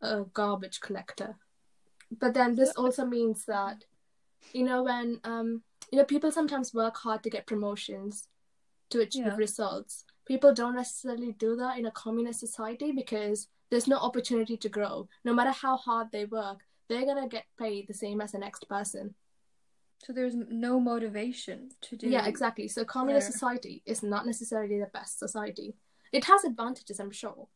a 0.00 0.24
garbage 0.32 0.80
collector. 0.80 1.36
But 2.10 2.34
then 2.34 2.56
this 2.56 2.70
also 2.70 3.04
means 3.04 3.44
that, 3.46 3.84
you 4.52 4.64
know, 4.64 4.82
when 4.82 5.20
um, 5.22 5.62
you 5.92 5.98
know, 5.98 6.04
people 6.04 6.32
sometimes 6.32 6.74
work 6.74 6.96
hard 6.96 7.22
to 7.22 7.30
get 7.30 7.46
promotions 7.46 8.28
to 8.90 9.00
achieve 9.00 9.26
Yeah. 9.26 9.36
results. 9.36 10.04
People 10.30 10.54
don't 10.54 10.76
necessarily 10.76 11.32
do 11.32 11.56
that 11.56 11.76
in 11.76 11.86
a 11.86 11.90
communist 11.90 12.38
society 12.38 12.92
because 12.92 13.48
there's 13.68 13.88
no 13.88 13.96
opportunity 13.96 14.56
to 14.56 14.68
grow. 14.68 15.08
No 15.24 15.34
matter 15.34 15.50
how 15.50 15.76
hard 15.76 16.12
they 16.12 16.24
work, 16.24 16.60
they're 16.88 17.04
gonna 17.04 17.26
get 17.26 17.46
paid 17.58 17.88
the 17.88 17.94
same 17.94 18.20
as 18.20 18.30
the 18.30 18.38
next 18.38 18.68
person. 18.68 19.16
So 20.04 20.12
there's 20.12 20.36
no 20.36 20.78
motivation 20.78 21.70
to 21.80 21.96
do 21.96 22.08
Yeah, 22.08 22.26
exactly. 22.26 22.68
So 22.68 22.84
communist 22.84 23.26
society 23.26 23.82
is 23.86 24.04
not 24.04 24.24
necessarily 24.24 24.78
the 24.78 24.86
best 24.86 25.18
society. 25.18 25.74
It 26.12 26.24
has 26.26 26.44
advantages, 26.44 27.00
I'm 27.00 27.10
sure, 27.10 27.48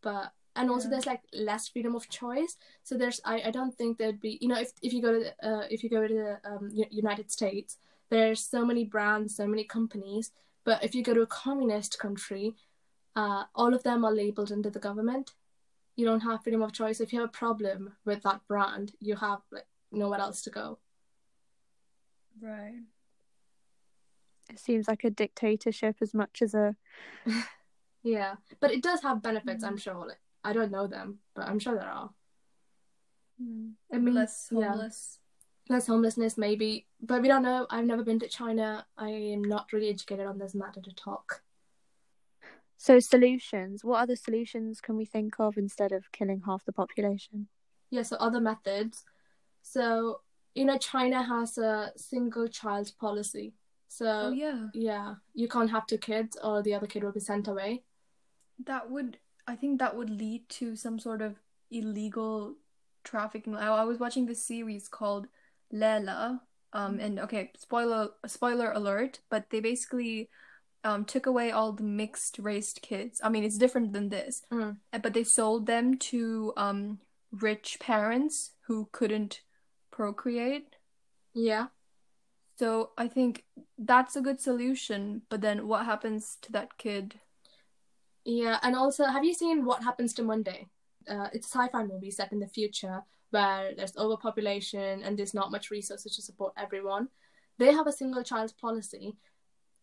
but 0.00 0.32
and 0.54 0.70
also 0.70 0.86
Yeah. 0.86 0.90
there's 0.92 1.06
like 1.06 1.22
less 1.32 1.66
freedom 1.66 1.96
of 1.96 2.08
choice. 2.08 2.56
So 2.84 2.96
there's 2.96 3.20
I, 3.24 3.42
I 3.46 3.50
don't 3.50 3.74
think 3.74 3.98
there'd 3.98 4.20
be 4.20 4.38
you 4.40 4.46
know 4.46 4.60
if 4.60 4.70
if 4.80 4.92
you 4.92 5.02
go 5.02 5.12
to 5.12 5.18
the, 5.24 5.48
uh, 5.48 5.66
if 5.70 5.82
you 5.82 5.90
go 5.90 6.06
to 6.06 6.14
the 6.14 6.50
um, 6.50 6.70
United 6.72 7.32
States, 7.32 7.78
there's 8.10 8.40
so 8.40 8.64
many 8.64 8.84
brands, 8.84 9.34
so 9.34 9.48
many 9.48 9.64
companies. 9.64 10.30
But 10.66 10.82
if 10.82 10.96
you 10.96 11.02
go 11.04 11.14
to 11.14 11.22
a 11.22 11.26
communist 11.26 11.98
country, 11.98 12.56
uh, 13.14 13.44
all 13.54 13.72
of 13.72 13.84
them 13.84 14.04
are 14.04 14.12
labeled 14.12 14.50
under 14.50 14.68
the 14.68 14.80
government. 14.80 15.32
You 15.94 16.04
don't 16.04 16.20
have 16.20 16.42
freedom 16.42 16.60
of 16.60 16.72
choice. 16.72 17.00
If 17.00 17.12
you 17.12 17.20
have 17.20 17.28
a 17.28 17.32
problem 17.32 17.94
with 18.04 18.24
that 18.24 18.40
brand, 18.48 18.92
you 19.00 19.14
have 19.14 19.38
like 19.52 19.68
nowhere 19.92 20.18
else 20.18 20.42
to 20.42 20.50
go. 20.50 20.80
Right. 22.42 22.82
It 24.50 24.58
seems 24.58 24.88
like 24.88 25.04
a 25.04 25.10
dictatorship 25.10 25.96
as 26.02 26.12
much 26.12 26.42
as 26.42 26.52
a 26.52 26.74
Yeah, 28.02 28.34
but 28.60 28.72
it 28.72 28.82
does 28.82 29.02
have 29.02 29.22
benefits, 29.22 29.64
Mm. 29.64 29.68
I'm 29.68 29.76
sure. 29.78 30.06
Like, 30.06 30.20
I 30.44 30.52
don't 30.52 30.70
know 30.72 30.86
them, 30.88 31.20
but 31.34 31.48
I'm 31.48 31.58
sure 31.58 31.74
there 31.74 31.88
are. 31.88 32.10
Hmm. 33.40 33.70
I 33.92 33.98
mean, 33.98 34.14
Less 34.14 34.48
yeah. 34.52 34.74
Homeless. 35.68 35.82
Less 35.82 35.86
homelessness, 35.86 36.38
maybe, 36.38 36.86
but 37.00 37.22
we 37.22 37.28
don't 37.28 37.42
know. 37.42 37.66
I've 37.70 37.86
never 37.86 38.02
been 38.04 38.18
to 38.20 38.28
China. 38.28 38.86
I 38.96 39.10
am 39.10 39.42
not 39.42 39.72
really 39.72 39.88
educated 39.90 40.26
on 40.26 40.38
this 40.38 40.54
matter 40.54 40.80
to 40.80 40.92
talk. 40.94 41.42
so 42.76 43.00
solutions. 43.00 43.84
What 43.84 44.00
other 44.02 44.16
solutions 44.16 44.80
can 44.80 44.96
we 44.96 45.04
think 45.04 45.34
of 45.38 45.56
instead 45.56 45.92
of 45.92 46.10
killing 46.12 46.42
half 46.46 46.64
the 46.64 46.72
population? 46.72 47.48
Yeah, 47.90 48.02
so 48.02 48.16
other 48.16 48.40
methods. 48.40 49.04
So, 49.62 50.20
you 50.54 50.64
know, 50.64 50.78
China 50.78 51.22
has 51.22 51.58
a 51.58 51.92
single 51.96 52.48
child 52.48 52.92
policy. 53.00 53.54
So, 53.88 54.06
Oh 54.06 54.30
yeah. 54.32 54.66
yeah, 54.74 55.14
you 55.34 55.48
can't 55.48 55.70
have 55.70 55.86
two 55.86 55.98
kids 55.98 56.36
or 56.42 56.62
the 56.62 56.74
other 56.74 56.86
kid 56.86 57.02
will 57.04 57.12
be 57.12 57.20
sent 57.20 57.48
away. 57.48 57.84
That 58.64 58.90
would 58.90 59.18
I 59.48 59.54
think 59.56 59.78
that 59.78 59.96
would 59.96 60.10
lead 60.10 60.48
to 60.50 60.74
some 60.76 60.98
sort 60.98 61.22
of 61.22 61.36
illegal 61.70 62.56
trafficking. 63.04 63.54
I 63.56 63.68
I 63.68 63.84
was 63.84 63.98
watching 63.98 64.26
this 64.26 64.44
series 64.44 64.88
called 64.88 65.28
Leila. 65.72 66.42
Um 66.72 67.00
and 67.00 67.18
okay, 67.20 67.52
spoiler 67.56 68.10
spoiler 68.26 68.72
alert, 68.72 69.20
but 69.30 69.50
they 69.50 69.60
basically 69.60 70.28
um 70.84 71.04
took 71.04 71.26
away 71.26 71.50
all 71.50 71.72
the 71.72 71.84
mixed 71.84 72.38
raced 72.38 72.82
kids. 72.82 73.20
I 73.22 73.28
mean, 73.28 73.44
it's 73.44 73.58
different 73.58 73.92
than 73.92 74.08
this. 74.08 74.42
Mm. 74.52 74.76
But 75.02 75.14
they 75.14 75.24
sold 75.24 75.66
them 75.66 75.98
to 76.10 76.52
um 76.56 77.00
rich 77.30 77.78
parents 77.80 78.52
who 78.66 78.88
couldn't 78.92 79.42
procreate. 79.90 80.76
Yeah. 81.34 81.66
So 82.58 82.90
I 82.96 83.08
think 83.08 83.44
that's 83.76 84.16
a 84.16 84.22
good 84.22 84.40
solution, 84.40 85.22
but 85.28 85.42
then 85.42 85.68
what 85.68 85.84
happens 85.84 86.38
to 86.42 86.52
that 86.52 86.78
kid? 86.78 87.20
Yeah, 88.24 88.58
and 88.62 88.74
also, 88.74 89.04
have 89.04 89.24
you 89.24 89.34
seen 89.34 89.64
What 89.64 89.84
Happens 89.84 90.12
to 90.14 90.22
Monday? 90.22 90.66
Uh, 91.08 91.28
it's 91.32 91.46
a 91.46 91.58
sci-fi 91.58 91.84
movie 91.84 92.10
set 92.10 92.32
in 92.32 92.40
the 92.40 92.48
future 92.48 93.02
where 93.30 93.72
there's 93.76 93.96
overpopulation 93.96 95.02
and 95.02 95.18
there's 95.18 95.34
not 95.34 95.50
much 95.50 95.70
resources 95.70 96.16
to 96.16 96.22
support 96.22 96.52
everyone. 96.56 97.08
They 97.58 97.72
have 97.72 97.86
a 97.86 97.92
single 97.92 98.22
child 98.22 98.52
policy. 98.60 99.16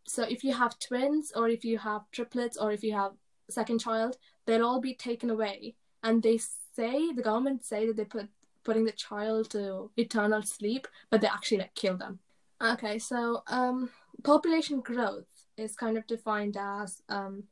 So 0.07 0.23
if 0.23 0.43
you 0.43 0.53
have 0.53 0.79
twins 0.79 1.31
or 1.35 1.49
if 1.49 1.63
you 1.63 1.77
have 1.79 2.09
triplets 2.11 2.57
or 2.57 2.71
if 2.71 2.83
you 2.83 2.93
have 2.93 3.13
second 3.49 3.79
child, 3.79 4.17
they'll 4.45 4.65
all 4.65 4.81
be 4.81 4.93
taken 4.93 5.29
away. 5.29 5.75
And 6.03 6.21
they 6.21 6.37
say 6.75 7.11
the 7.11 7.21
government 7.21 7.63
say 7.63 7.87
that 7.87 7.97
they 7.97 8.05
put 8.05 8.27
putting 8.63 8.85
the 8.85 8.91
child 8.91 9.49
to 9.51 9.91
eternal 9.97 10.41
sleep, 10.41 10.87
but 11.09 11.21
they 11.21 11.27
actually 11.27 11.57
like 11.57 11.75
kill 11.75 11.97
them. 11.97 12.19
Okay, 12.61 12.97
so 12.97 13.43
um, 13.47 13.89
population 14.23 14.79
growth 14.79 15.27
is 15.57 15.75
kind 15.75 15.97
of 15.97 16.07
defined 16.07 16.57
as 16.57 17.01
um, 17.09 17.43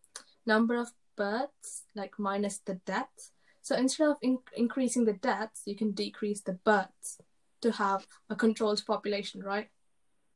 number 0.45 0.77
of 0.77 0.91
births, 1.17 1.83
like 1.95 2.17
minus 2.17 2.59
the 2.59 2.75
deaths. 2.85 3.31
So 3.61 3.75
instead 3.75 4.09
of 4.09 4.17
in- 4.21 4.39
increasing 4.55 5.05
the 5.05 5.13
deaths, 5.13 5.63
you 5.65 5.75
can 5.75 5.91
decrease 5.91 6.41
the 6.41 6.53
births 6.53 7.19
to 7.61 7.71
have 7.73 8.07
a 8.29 8.35
controlled 8.35 8.83
population, 8.85 9.41
right? 9.43 9.69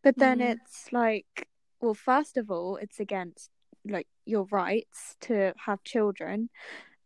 But 0.04 0.18
then 0.18 0.40
Mhm. 0.40 0.52
it's 0.52 0.92
like, 0.94 1.50
well, 1.82 1.96
first 1.96 2.38
of 2.38 2.52
all, 2.52 2.76
it's 2.78 3.00
against 3.00 3.50
like 3.84 4.08
your 4.26 4.46
rights 4.46 5.16
to 5.22 5.54
have 5.66 5.84
children, 5.84 6.50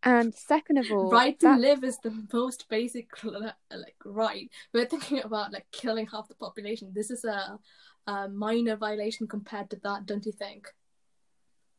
and 0.04 0.34
second 0.34 0.78
of 0.78 0.92
all, 0.92 1.10
right 1.10 1.38
to 1.40 1.48
that- 1.48 1.60
live 1.60 1.84
is 1.84 1.98
the 2.00 2.28
most 2.34 2.68
basic 2.70 3.10
like 3.24 3.96
right. 4.06 4.50
We're 4.74 4.86
thinking 4.86 5.22
about 5.22 5.52
like 5.54 5.68
killing 5.72 6.08
half 6.08 6.28
the 6.28 6.36
population. 6.36 6.94
This 6.94 7.12
is 7.12 7.24
a, 7.26 7.60
a 8.08 8.30
minor 8.30 8.76
violation 8.78 9.28
compared 9.28 9.70
to 9.72 9.78
that, 9.84 10.06
don't 10.06 10.26
you 10.26 10.32
think? 10.32 10.74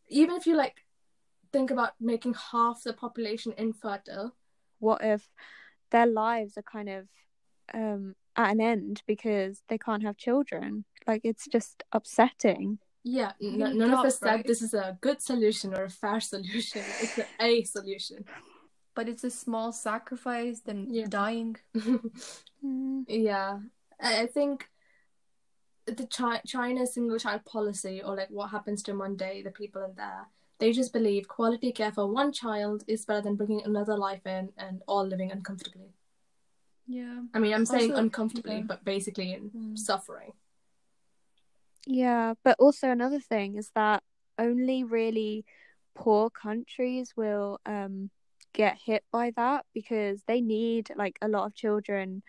Even 0.08 0.36
if 0.36 0.46
you 0.46 0.56
like 0.56 0.84
think 1.52 1.70
about 1.70 1.92
making 2.00 2.34
half 2.52 2.82
the 2.82 2.92
population 2.92 3.52
infertile, 3.56 4.34
what 4.78 5.02
if 5.04 5.28
their 5.90 6.06
lives 6.06 6.56
are 6.56 6.62
kind 6.62 6.88
of 6.88 7.08
um 7.74 8.14
at 8.36 8.52
an 8.52 8.60
end 8.60 9.02
because 9.06 9.62
they 9.68 9.78
can't 9.78 10.02
have 10.02 10.16
children? 10.16 10.84
Like 11.06 11.22
it's 11.24 11.46
just 11.46 11.82
upsetting. 11.92 12.78
Yeah, 13.02 13.32
You 13.38 13.52
n- 13.52 13.58
can 13.58 13.78
none 13.78 13.88
of 13.88 14.00
adopt, 14.00 14.06
us 14.06 14.18
said 14.18 14.44
this 14.46 14.62
is 14.62 14.74
a 14.74 14.98
good 15.00 15.22
solution 15.22 15.74
or 15.74 15.84
a 15.84 15.90
fair 15.90 16.20
solution. 16.20 16.82
It's 17.02 17.18
a, 17.18 17.26
a 17.40 17.64
solution. 17.64 18.24
But 18.94 19.08
it's 19.08 19.24
a 19.24 19.30
small 19.30 19.72
sacrifice 19.72 20.60
than 20.60 20.92
Yeah. 20.92 21.06
dying. 21.08 21.56
Mm. 22.64 23.04
yeah, 23.08 23.58
I 24.00 24.22
I 24.22 24.26
think 24.26 24.68
the 25.86 26.06
Chi- 26.06 26.42
China 26.46 26.86
single 26.86 27.18
child 27.18 27.44
policy, 27.44 28.02
or 28.02 28.14
like 28.16 28.30
what 28.30 28.50
happens 28.50 28.82
to 28.84 28.94
Monday, 28.94 29.42
the 29.42 29.50
people 29.50 29.82
in 29.84 29.94
there, 29.96 30.28
they 30.60 30.72
just 30.72 30.92
believe 30.92 31.26
quality 31.26 31.72
care 31.72 31.90
for 31.92 32.06
one 32.06 32.32
child 32.32 32.84
is 32.86 33.04
better 33.04 33.22
than 33.22 33.34
bringing 33.36 33.62
another 33.64 33.96
life 33.96 34.24
in 34.26 34.50
and 34.56 34.82
all 34.86 35.04
living 35.06 35.32
uncomfortably. 35.32 35.94
Yeah. 36.86 37.22
I 37.34 37.38
mean, 37.38 37.54
I'm 37.54 37.66
saying 37.66 37.90
Also- 37.90 38.02
uncomfortably, 38.02 38.56
yeah. 38.58 38.62
but 38.68 38.84
basically 38.84 39.32
in 39.32 39.50
Mm. 39.50 39.78
suffering. 39.78 40.32
Yeah, 41.86 42.34
but 42.44 42.56
also 42.58 42.90
another 42.90 43.20
thing 43.20 43.56
is 43.56 43.70
that 43.74 44.02
only 44.38 44.84
really 44.84 45.44
poor 45.94 46.30
countries 46.30 47.14
will 47.16 47.58
um 47.66 48.10
get 48.52 48.78
hit 48.84 49.04
by 49.12 49.30
that 49.36 49.64
because 49.74 50.22
they 50.26 50.40
need 50.40 50.90
like 50.96 51.18
a 51.22 51.28
lot 51.28 51.46
of 51.46 51.54
children 51.54 52.22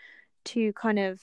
to 0.46 0.72
kind 0.74 1.00
of 1.00 1.20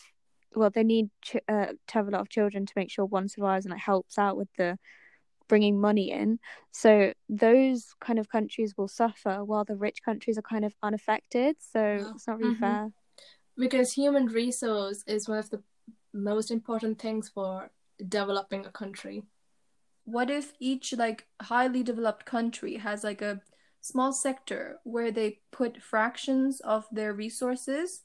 well 0.54 0.70
they 0.70 0.82
need 0.84 1.10
ch- 1.22 1.36
uh, 1.48 1.66
to 1.86 1.94
have 1.94 2.08
a 2.08 2.10
lot 2.10 2.20
of 2.20 2.28
children 2.28 2.66
to 2.66 2.72
make 2.76 2.90
sure 2.90 3.04
one 3.04 3.28
survives 3.28 3.64
and 3.64 3.72
like 3.72 3.80
helps 3.80 4.18
out 4.18 4.36
with 4.36 4.48
the 4.56 4.78
bringing 5.48 5.80
money 5.80 6.10
in 6.10 6.38
so 6.72 7.12
those 7.28 7.94
kind 8.00 8.18
of 8.18 8.28
countries 8.28 8.74
will 8.76 8.88
suffer 8.88 9.44
while 9.44 9.64
the 9.64 9.76
rich 9.76 10.02
countries 10.04 10.38
are 10.38 10.42
kind 10.42 10.64
of 10.64 10.74
unaffected 10.82 11.56
so 11.58 11.80
it's 12.14 12.26
not 12.26 12.38
really 12.38 12.54
Mhm. 12.54 12.60
fair 12.60 12.92
because 13.56 13.92
human 13.92 14.26
resource 14.26 15.02
is 15.06 15.28
one 15.28 15.38
of 15.38 15.50
the 15.50 15.62
most 16.12 16.50
important 16.50 17.00
things 17.00 17.28
for 17.28 17.70
developing 18.08 18.64
a 18.64 18.70
country. 18.70 19.24
What 20.04 20.30
if 20.30 20.52
each 20.58 20.92
like 20.96 21.26
highly 21.42 21.82
developed 21.82 22.24
country 22.24 22.76
has 22.76 23.04
like 23.04 23.20
a 23.22 23.42
small 23.80 24.12
sector 24.12 24.78
where 24.84 25.10
they 25.10 25.40
put 25.50 25.82
fractions 25.82 26.60
of 26.60 26.86
their 26.92 27.12
resources 27.12 28.04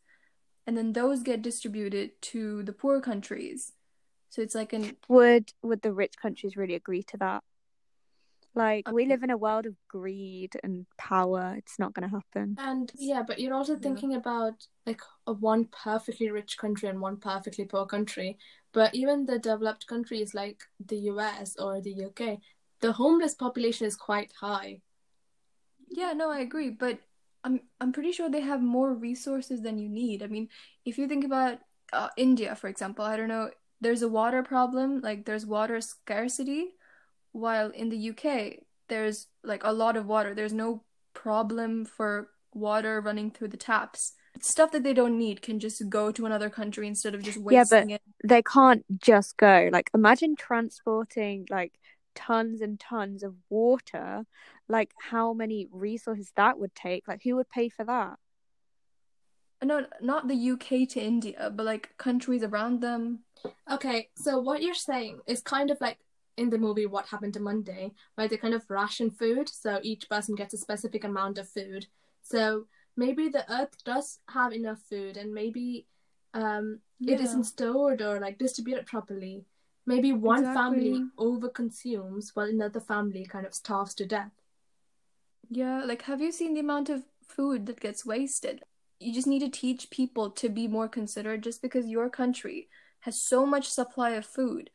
and 0.67 0.77
then 0.77 0.93
those 0.93 1.23
get 1.23 1.41
distributed 1.41 2.21
to 2.33 2.63
the 2.63 2.73
poor 2.73 3.01
countries. 3.01 3.73
So 4.33 4.41
it's 4.41 4.55
like 4.55 4.73
an 4.73 4.97
would 5.07 5.51
would 5.61 5.81
the 5.81 5.93
rich 5.93 6.15
countries 6.21 6.57
really 6.57 6.75
agree 6.75 7.03
to 7.03 7.17
that 7.17 7.43
like 8.55 8.91
we 8.91 9.05
Um, 9.05 9.09
live 9.09 9.23
in 9.23 9.29
a 9.29 9.37
world 9.37 9.65
of 9.65 9.75
greed 9.87 10.53
and 10.63 10.85
power 10.97 11.55
it's 11.57 11.79
not 11.79 11.93
going 11.93 12.07
to 12.09 12.15
happen 12.15 12.57
And 12.57 12.91
yeah, 12.97 13.21
but 13.23 13.39
you're 13.39 13.53
also 13.53 13.75
Yeah. 13.75 13.81
thinking 13.81 14.15
about 14.15 14.67
like 14.87 15.01
a 15.27 15.33
one 15.33 15.65
perfectly 15.65 16.29
rich 16.31 16.57
country 16.57 16.89
and 16.89 16.99
one 16.99 17.17
perfectly 17.17 17.65
poor 17.65 17.85
country. 17.85 18.37
But 18.71 18.95
even 18.95 19.25
the 19.25 19.37
developed 19.39 19.85
countries 19.87 20.33
like 20.33 20.63
the 20.79 20.97
US 21.11 21.55
or 21.57 21.79
the 21.81 21.91
UK, 21.93 22.39
the 22.81 22.93
homeless 22.93 23.35
population 23.35 23.85
is 23.87 23.95
quite 23.95 24.33
high. 24.39 24.81
Yeah, 25.89 26.13
no, 26.13 26.29
I 26.31 26.39
agree, 26.39 26.69
but 26.69 26.99
I'm 27.43 27.61
I'm 27.79 27.91
pretty 27.91 28.11
sure 28.11 28.29
they 28.29 28.41
have 28.41 28.61
more 28.61 28.93
resources 28.93 29.61
than 29.61 29.77
you 29.77 29.89
need. 29.89 30.23
I 30.23 30.27
mean, 30.27 30.49
if 30.85 30.97
you 30.97 31.07
think 31.07 31.23
about 31.25 31.59
uh, 31.91 32.09
India, 32.17 32.55
for 32.55 32.67
example, 32.67 33.05
I 33.05 33.17
don't 33.17 33.27
know, 33.27 33.51
there's 33.83 34.01
a 34.01 34.09
water 34.09 34.41
problem, 34.43 35.01
like 35.01 35.25
there's 35.25 35.45
water 35.45 35.79
scarcity, 35.81 36.71
while 37.31 37.69
in 37.69 37.89
the 37.89 38.09
UK 38.09 38.59
there's 38.89 39.27
like 39.43 39.63
a 39.63 39.71
lot 39.73 39.95
of 39.97 40.05
water. 40.07 40.33
There's 40.33 40.53
no 40.53 40.83
problem 41.13 41.85
for 41.85 42.29
water 42.53 42.99
running 43.01 43.31
through 43.31 43.49
the 43.49 43.57
taps. 43.57 44.13
Stuff 44.41 44.71
that 44.71 44.83
they 44.83 44.93
don't 44.93 45.17
need 45.17 45.41
can 45.41 45.59
just 45.59 45.87
go 45.89 46.11
to 46.11 46.25
another 46.25 46.49
country 46.49 46.87
instead 46.87 47.13
of 47.15 47.21
just 47.21 47.37
wasting 47.37 47.89
Yeah, 47.89 47.97
but- 47.99 48.01
it. 48.23 48.27
they 48.27 48.41
can't 48.41 48.83
just 48.99 49.37
go 49.37 49.69
like 49.71 49.89
imagine 49.93 50.35
transporting 50.35 51.45
like 51.49 51.73
tons 52.15 52.61
and 52.61 52.79
tons 52.79 53.23
of 53.23 53.35
water 53.49 54.23
like 54.69 54.91
how 55.11 55.33
many 55.33 55.67
resources 55.71 56.31
that 56.35 56.59
would 56.59 56.73
take 56.75 57.07
like 57.07 57.21
who 57.23 57.35
would 57.35 57.49
pay 57.49 57.69
for 57.69 57.83
that 57.83 58.17
No, 59.63 59.85
not 60.01 60.27
the 60.27 60.35
UK 60.35 60.85
to 60.87 61.01
India, 61.01 61.51
but 61.53 61.65
like 61.65 61.97
countries 61.97 62.43
around 62.43 62.81
them. 62.81 63.19
Okay, 63.71 64.09
so 64.15 64.39
what 64.39 64.61
you're 64.61 64.73
saying 64.73 65.19
is 65.27 65.41
kind 65.41 65.71
of 65.71 65.79
like 65.81 65.97
in 66.37 66.49
the 66.49 66.57
movie 66.57 66.85
What 66.85 67.05
Happened 67.07 67.33
to 67.35 67.39
Monday, 67.39 67.91
where 68.15 68.27
they 68.27 68.37
kind 68.37 68.53
of 68.53 68.69
ration 68.69 69.09
food, 69.11 69.47
so 69.49 69.79
each 69.83 70.09
person 70.09 70.35
gets 70.35 70.53
a 70.53 70.57
specific 70.57 71.03
amount 71.03 71.37
of 71.37 71.47
food. 71.47 71.87
So 72.21 72.67
maybe 72.97 73.29
the 73.29 73.45
earth 73.51 73.83
does 73.83 74.19
have 74.29 74.53
enough 74.53 74.79
food 74.89 75.17
and 75.17 75.33
maybe 75.33 75.85
um 76.33 76.79
it 77.05 77.19
Yeah. 77.19 77.23
isn't 77.25 77.43
stored 77.45 78.01
or 78.01 78.19
like 78.19 78.37
distributed 78.37 78.85
properly. 78.85 79.45
Maybe 79.85 80.13
one 80.13 80.45
family 80.53 80.87
Exactly. 80.87 81.03
overconsumes 81.17 82.31
while 82.33 82.47
another 82.47 82.79
family 82.79 83.25
kind 83.25 83.45
of 83.45 83.53
starves 83.53 83.93
to 83.95 84.05
death. 84.05 84.31
Yeah, 85.49 85.83
like 85.85 86.03
have 86.03 86.21
you 86.21 86.31
seen 86.31 86.53
the 86.53 86.61
amount 86.61 86.89
of 86.89 87.03
food 87.27 87.65
that 87.67 87.79
gets 87.79 88.05
wasted? 88.05 88.63
You 89.03 89.13
just 89.13 89.27
need 89.27 89.39
to 89.39 89.49
teach 89.49 89.89
people 89.89 90.29
to 90.31 90.49
be 90.49 90.67
more 90.67 90.87
considerate 90.87 91.41
just 91.41 91.61
because 91.61 91.87
your 91.87 92.09
country 92.09 92.69
has 93.01 93.21
so 93.21 93.45
much 93.45 93.69
supply 93.69 94.11
of 94.11 94.25
food 94.25 94.69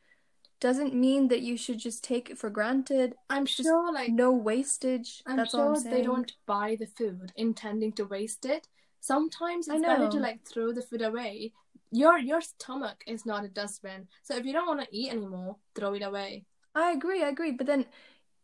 doesn't 0.59 0.93
mean 0.93 1.29
that 1.29 1.41
you 1.41 1.57
should 1.57 1.79
just 1.79 2.03
take 2.03 2.29
it 2.29 2.37
for 2.37 2.49
granted. 2.49 3.15
I'm 3.29 3.45
Just 3.45 3.63
sure 3.63 3.93
like 3.93 4.11
No 4.11 4.31
wastage. 4.31 5.23
I'm 5.25 5.37
That's 5.37 5.53
all 5.53 5.75
I'm 5.75 5.81
sure 5.81 5.91
they 5.91 6.01
don't 6.01 6.31
buy 6.45 6.75
the 6.79 6.87
food 6.87 7.31
intending 7.35 7.93
to 7.93 8.05
waste 8.05 8.45
it. 8.45 8.67
Sometimes 8.99 9.69
I 9.69 9.75
it's 9.75 9.85
better 9.85 10.09
to 10.09 10.15
know. 10.17 10.21
like 10.21 10.41
throw 10.45 10.73
the 10.73 10.81
food 10.81 11.01
away. 11.01 11.53
Your 11.91 12.19
your 12.19 12.41
stomach 12.41 13.03
is 13.07 13.25
not 13.25 13.45
a 13.45 13.47
dustbin. 13.47 14.07
So 14.23 14.35
if 14.35 14.45
you 14.45 14.53
don't 14.53 14.67
want 14.67 14.81
to 14.81 14.87
eat 14.91 15.11
anymore, 15.11 15.55
throw 15.75 15.93
it 15.93 16.03
away. 16.03 16.45
I 16.75 16.91
agree, 16.91 17.23
I 17.23 17.29
agree. 17.29 17.51
But 17.51 17.65
then 17.65 17.85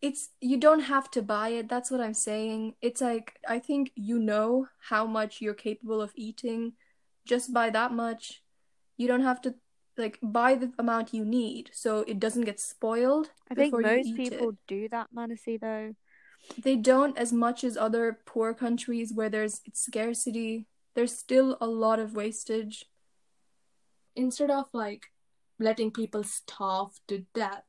it's 0.06 0.30
you 0.40 0.58
don't 0.58 0.82
have 0.82 1.10
to 1.12 1.22
buy 1.22 1.50
it. 1.50 1.68
That's 1.68 1.90
what 1.90 2.02
I'm 2.02 2.14
saying. 2.14 2.76
It's 2.82 3.02
like 3.02 3.40
I 3.48 3.60
think 3.60 3.92
you 3.96 4.20
know 4.20 4.68
how 4.90 5.06
much 5.08 5.42
you're 5.42 5.62
capable 5.68 6.02
of 6.02 6.12
eating 6.16 6.74
just 7.26 7.54
by 7.54 7.70
that 7.72 7.92
much. 7.92 8.44
You 8.98 9.08
don't 9.08 9.24
have 9.24 9.42
to 9.42 9.56
like 9.98 10.20
buy 10.22 10.56
the 10.56 10.72
amount 10.78 11.14
you 11.14 11.24
need 11.24 11.72
so 11.74 12.04
it 12.06 12.20
doesn't 12.20 12.44
get 12.44 12.60
spoiled 12.60 13.30
i 13.50 13.54
think 13.56 13.74
before 13.74 13.82
you 13.82 13.96
most 13.96 14.18
people 14.18 14.50
it. 14.50 14.56
do 14.68 14.90
that 14.90 15.08
manasi 15.16 15.58
though 15.58 15.96
They 16.58 16.76
don't 16.76 17.18
as 17.18 17.32
much 17.34 17.64
as 17.64 17.78
other 17.78 18.20
poor 18.26 18.54
countries 18.54 19.14
where 19.14 19.30
there's 19.30 19.62
it's 19.66 19.82
scarcity. 19.82 20.68
There's 20.94 21.18
still 21.18 21.58
a 21.60 21.68
lot 21.68 22.00
of 22.00 22.16
wastage. 22.16 22.86
Instead 24.16 24.52
of 24.52 24.66
like 24.74 25.08
letting 25.60 25.92
people 25.92 26.24
starve 26.24 27.00
to 27.08 27.26
death, 27.34 27.64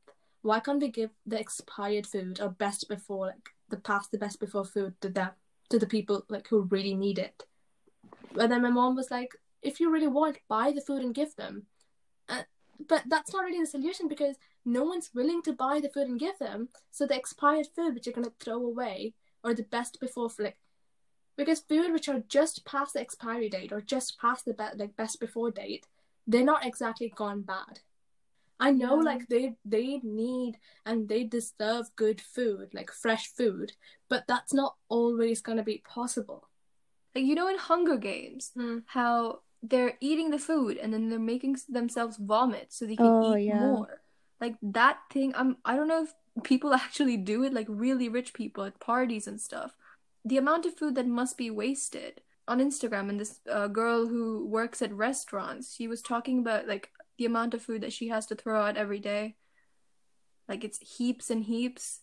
why 0.47 0.61
can't 0.61 0.81
we 0.81 0.89
give 0.89 1.11
the 1.27 1.41
expired 1.41 2.07
food 2.07 2.41
or 2.41 2.49
best 2.49 2.89
before 2.89 3.27
like 3.27 3.51
the 3.69 3.77
past 3.77 4.13
the 4.13 4.19
best 4.19 4.39
before 4.39 4.65
food 4.65 4.95
to 5.01 5.09
them 5.09 5.31
to 5.71 5.79
the 5.79 5.87
people 5.87 6.25
like 6.29 6.47
who 6.49 6.63
really 6.63 6.95
need 6.95 7.19
it? 7.19 7.45
But 8.33 8.51
then 8.51 8.63
my 8.63 8.71
mom 8.71 8.95
was 8.95 9.11
like, 9.11 9.33
if 9.61 9.81
you 9.81 9.91
really 9.91 10.07
want, 10.07 10.39
buy 10.49 10.71
the 10.71 10.81
food 10.81 11.03
and 11.03 11.15
give 11.15 11.35
them. 11.35 11.67
Uh, 12.29 12.43
but 12.89 13.03
that's 13.09 13.33
not 13.33 13.45
really 13.45 13.61
the 13.61 13.67
solution 13.67 14.07
because 14.07 14.37
no 14.65 14.85
one's 14.85 15.11
willing 15.13 15.43
to 15.43 15.53
buy 15.53 15.81
the 15.81 15.89
food 15.89 16.07
and 16.07 16.21
give 16.21 16.39
them. 16.39 16.69
So 16.93 17.07
the 17.07 17.17
expired 17.17 17.67
food 17.75 17.95
which 17.95 18.07
you're 18.07 18.15
gonna 18.15 18.33
throw 18.39 18.65
away 18.65 19.15
or 19.43 19.53
the 19.53 19.65
best 19.65 19.99
before 20.01 20.31
like 20.39 20.59
because 21.37 21.61
food 21.61 21.93
which 21.93 22.09
are 22.09 22.23
just 22.29 22.65
past 22.65 22.95
the 22.95 23.01
expiry 23.01 23.49
date 23.49 23.73
or 23.73 23.81
just 23.81 24.19
past 24.21 24.45
the 24.45 24.55
be- 24.55 24.79
like 24.79 24.97
best 24.97 25.19
before 25.19 25.51
date, 25.51 25.87
they're 26.27 26.45
not 26.45 26.65
exactly 26.65 27.13
gone 27.15 27.43
bad. 27.43 27.81
I 28.59 28.71
know 28.71 28.97
Yeah. 28.97 29.03
like 29.03 29.29
they 29.29 29.57
they 29.65 29.99
need 30.03 30.59
and 30.87 31.09
they 31.09 31.25
deserve 31.25 31.95
good 31.97 32.21
food, 32.21 32.73
like 32.73 32.91
fresh 32.91 33.29
food, 33.33 33.73
but 34.09 34.25
that's 34.27 34.53
not 34.55 34.77
always 34.89 35.43
gonna 35.43 35.63
be 35.63 35.83
possible. 35.87 36.49
Like 37.15 37.25
you 37.25 37.35
know 37.35 37.49
in 37.49 37.59
Hunger 37.59 37.97
Games, 37.97 38.53
Hmm. 38.55 38.79
how 38.87 39.41
they're 39.63 39.97
eating 40.01 40.31
the 40.31 40.39
food 40.39 40.77
and 40.77 40.93
then 40.93 41.09
they're 41.09 41.19
making 41.19 41.57
themselves 41.69 42.17
vomit 42.19 42.73
so 42.73 42.87
they 42.87 42.97
can 42.97 43.07
Oh, 43.07 43.35
eat 43.35 43.47
yeah. 43.47 43.61
more. 43.61 44.03
Like 44.41 44.57
that 44.63 44.99
thing, 45.11 45.35
I'm 45.35 45.57
I 45.65 45.77
don't 45.77 45.89
know 45.89 46.05
if 46.05 46.15
people 46.45 46.73
actually 46.85 47.17
do 47.17 47.43
it, 47.45 47.53
like 47.53 47.67
really 47.69 48.09
rich 48.09 48.33
people 48.35 48.65
at 48.65 48.81
parties 48.81 49.27
and 49.27 49.41
stuff. 49.41 49.75
The 50.25 50.39
amount 50.39 50.67
of 50.67 50.77
food 50.77 50.95
that 50.97 51.07
must 51.07 51.37
be 51.39 51.51
wasted 51.51 52.21
on 52.49 52.61
Instagram, 52.61 53.09
and 53.09 53.19
this 53.21 53.41
uh, 53.51 53.67
girl 53.69 54.07
who 54.07 54.47
works 54.47 54.81
at 54.83 54.93
restaurants, 54.93 55.75
she 55.75 55.89
was 55.89 56.01
talking 56.03 56.39
about 56.39 56.67
like 56.69 56.91
the 57.19 57.27
amount 57.27 57.55
of 57.55 57.63
food 57.63 57.83
that 57.83 57.93
she 57.93 58.09
has 58.09 58.27
to 58.27 58.35
throw 58.35 58.61
out 58.61 58.77
every 58.77 58.99
day. 58.99 59.37
Like 60.49 60.65
it's 60.65 60.79
heaps 60.79 61.31
and 61.31 61.45
heaps. 61.45 62.01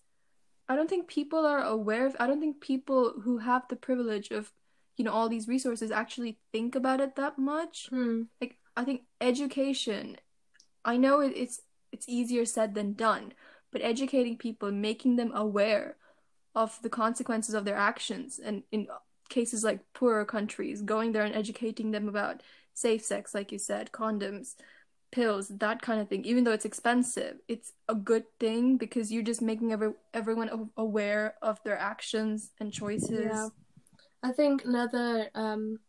I 0.68 0.76
don't 0.76 0.90
think 0.90 1.08
people 1.08 1.46
are 1.46 1.62
aware 1.62 2.08
of, 2.08 2.16
I 2.20 2.28
don't 2.28 2.40
think 2.40 2.62
people 2.62 3.14
who 3.24 3.38
have 3.40 3.68
the 3.68 3.76
privilege 3.76 4.32
of, 4.32 4.52
you 4.98 5.04
know, 5.04 5.12
all 5.12 5.30
these 5.30 5.48
resources 5.48 5.92
actually 5.92 6.40
think 6.52 6.76
about 6.76 7.02
it 7.02 7.16
that 7.16 7.38
much. 7.38 7.88
Hmm. 7.90 8.24
Like 8.40 8.58
I 8.76 8.84
think 8.84 9.04
education, 9.22 10.18
I 10.86 10.98
know 10.98 11.20
it, 11.20 11.34
it's 11.36 11.62
it's 11.92 12.10
easier 12.10 12.46
said 12.46 12.74
than 12.74 12.94
done, 12.94 13.34
but 13.72 13.82
educating 13.82 14.38
people, 14.38 14.72
making 14.72 15.16
them 15.16 15.32
aware 15.36 15.98
of 16.56 16.80
the 16.82 16.90
consequences 16.90 17.56
of 17.56 17.66
their 17.66 17.76
actions, 17.76 18.40
and 18.44 18.64
in 18.72 18.88
cases 19.30 19.64
like 19.64 19.82
poorer 19.94 20.26
countries, 20.26 20.82
going 20.82 21.12
there 21.12 21.24
and 21.24 21.36
educating 21.36 21.92
them 21.92 22.08
about 22.08 22.42
safe 22.74 23.04
sex, 23.04 23.34
like 23.34 23.52
you 23.52 23.60
said, 23.60 23.92
condoms, 23.92 24.56
pills, 25.14 25.48
that 25.60 25.82
kind 25.82 26.02
of 26.02 26.10
thing. 26.10 26.26
Even 26.26 26.44
though 26.44 26.52
it's 26.52 26.66
expensive, 26.66 27.38
it's 27.48 27.72
a 27.88 27.96
good 27.96 28.26
thing 28.40 28.78
because 28.78 29.12
you're 29.12 29.24
just 29.24 29.42
making 29.42 29.72
every 29.72 29.92
everyone 30.14 30.70
aware 30.76 31.36
of 31.42 31.60
their 31.64 31.78
actions 31.78 32.52
and 32.60 32.74
choices. 32.74 33.32
Yeah. 33.32 33.50
I 34.24 34.32
think 34.32 34.66
another 34.66 35.30
um, 35.36 35.80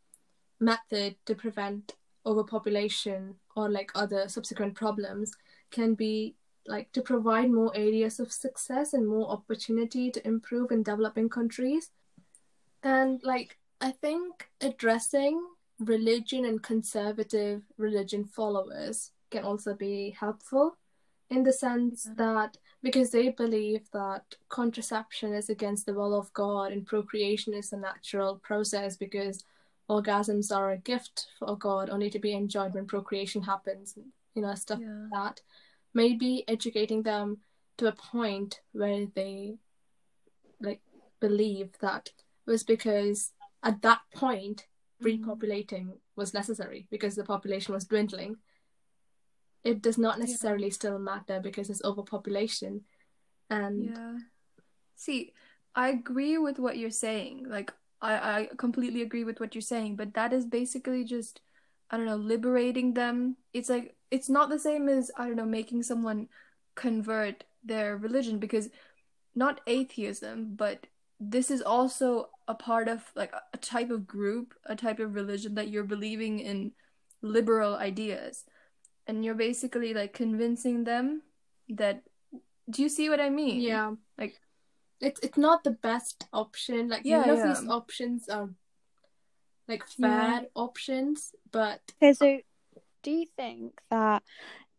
method 0.60 1.16
to 1.26 1.34
prevent 1.34 1.94
overpopulation 2.26 3.37
or 3.56 3.70
like 3.70 3.90
other 3.94 4.28
subsequent 4.28 4.74
problems 4.74 5.32
can 5.70 5.94
be 5.94 6.37
like 6.66 6.92
to 6.92 7.02
provide 7.02 7.50
more 7.50 7.72
areas 7.74 8.20
of 8.20 8.32
success 8.32 8.92
and 8.92 9.06
more 9.06 9.28
opportunity 9.30 10.10
to 10.10 10.26
improve 10.26 10.70
in 10.70 10.82
developing 10.82 11.28
countries. 11.28 11.90
And 12.82 13.20
like 13.24 13.58
I 13.80 13.92
think 13.92 14.48
addressing 14.60 15.40
religion 15.78 16.44
and 16.44 16.62
conservative 16.62 17.62
religion 17.78 18.24
followers 18.24 19.10
can 19.30 19.44
also 19.44 19.74
be 19.74 20.10
helpful 20.18 20.76
in 21.30 21.42
the 21.42 21.52
sense 21.52 22.08
that 22.16 22.56
because 22.82 23.10
they 23.10 23.30
believe 23.30 23.90
that 23.92 24.22
contraception 24.48 25.32
is 25.32 25.48
against 25.48 25.87
the 25.87 25.94
will 25.94 26.14
of 26.14 26.32
God 26.32 26.70
and 26.70 26.87
procreation 26.87 27.54
is 27.54 27.72
a 27.72 27.76
natural 27.76 28.37
process 28.37 28.96
because 28.96 29.42
orgasms 29.90 30.54
are 30.54 30.72
a 30.72 30.76
gift 30.78 31.26
for 31.38 31.56
God 31.56 31.90
only 31.90 32.10
to 32.10 32.18
be 32.18 32.32
enjoyed 32.34 32.74
when 32.74 32.87
procreation 32.87 33.42
happens, 33.42 33.96
you 34.34 34.42
know, 34.42 34.54
stuff 34.54 34.80
Yeah. 34.80 35.08
like 35.10 35.10
that. 35.12 35.42
Maybe 35.92 36.44
educating 36.46 37.02
them 37.02 37.38
to 37.78 37.88
a 37.88 37.92
point 37.92 38.60
where 38.72 39.06
they 39.06 39.58
like 40.60 40.82
believe 41.20 41.70
that 41.80 42.10
was 42.46 42.62
because 42.62 43.32
at 43.62 43.82
that 43.82 44.00
point. 44.14 44.66
Repopulating 45.04 45.98
was 46.16 46.34
necessary 46.34 46.86
because 46.90 47.14
the 47.14 47.24
population 47.24 47.74
was 47.74 47.84
dwindling. 47.84 48.36
It 49.62 49.80
does 49.82 49.98
not 49.98 50.16
Yeah. 50.18 50.24
necessarily 50.24 50.70
still 50.70 50.98
matter 50.98 51.40
because 51.40 51.68
there's 51.68 51.82
overpopulation. 51.84 52.84
And 53.50 53.84
Yeah. 53.84 54.18
See, 54.96 55.32
I 55.74 55.88
agree 55.88 56.38
with 56.38 56.58
what 56.58 56.78
you're 56.78 56.90
saying. 56.90 57.48
Like, 57.48 57.72
I, 58.00 58.12
I 58.40 58.48
completely 58.56 59.02
agree 59.02 59.24
with 59.24 59.40
what 59.40 59.54
you're 59.54 59.62
saying, 59.62 59.96
but 59.96 60.14
that 60.14 60.32
is 60.32 60.44
basically 60.46 61.04
just, 61.04 61.40
I 61.90 61.96
don't 61.96 62.06
know, 62.06 62.16
liberating 62.16 62.94
them. 62.94 63.36
It's 63.52 63.68
like, 63.70 63.96
it's 64.10 64.28
not 64.28 64.50
the 64.50 64.58
same 64.58 64.88
as, 64.88 65.10
I 65.16 65.26
don't 65.26 65.36
know, 65.36 65.44
making 65.46 65.82
someone 65.82 66.28
convert 66.74 67.44
their 67.64 67.96
religion 67.96 68.38
because 68.38 68.68
not 69.34 69.60
atheism, 69.66 70.54
but 70.54 70.86
this 71.20 71.50
is 71.50 71.62
also 71.62 72.31
a 72.48 72.55
part 72.55 72.88
of 72.88 73.11
like 73.14 73.33
a- 73.33 73.42
a 73.55 73.59
type 73.59 73.90
of 73.90 74.07
group, 74.07 74.55
a 74.66 74.77
type 74.77 74.98
of 74.98 75.14
religion 75.14 75.55
that 75.55 75.68
you're 75.68 75.85
believing 75.85 76.38
in 76.40 76.72
liberal 77.22 77.74
ideas. 77.74 78.44
And 79.07 79.24
you're 79.24 79.35
basically 79.35 79.94
like 79.94 80.12
convincing 80.12 80.85
them 80.85 81.22
that, 81.68 82.03
do 82.70 82.83
you 82.83 82.88
see 82.88 83.09
what 83.11 83.20
I 83.20 83.31
mean? 83.31 83.61
yeah, 83.61 83.92
Like, 84.16 84.40
it's 85.00 85.20
it's 85.20 85.37
not 85.37 85.64
the 85.64 85.72
best 85.72 86.27
option. 86.33 86.88
Like 86.88 87.05
Yeah, 87.05 87.18
none 87.27 87.31
of 87.31 87.37
yeah. 87.38 87.55
these 87.55 87.68
options 87.68 88.29
are 88.29 88.48
like 89.68 89.85
Yeah. 89.98 90.42
options, 90.55 91.35
but 91.53 91.81
Okay, 92.00 92.12
so 92.12 92.40
do 93.03 93.11
you 93.11 93.27
think 93.37 93.81
that 93.90 94.22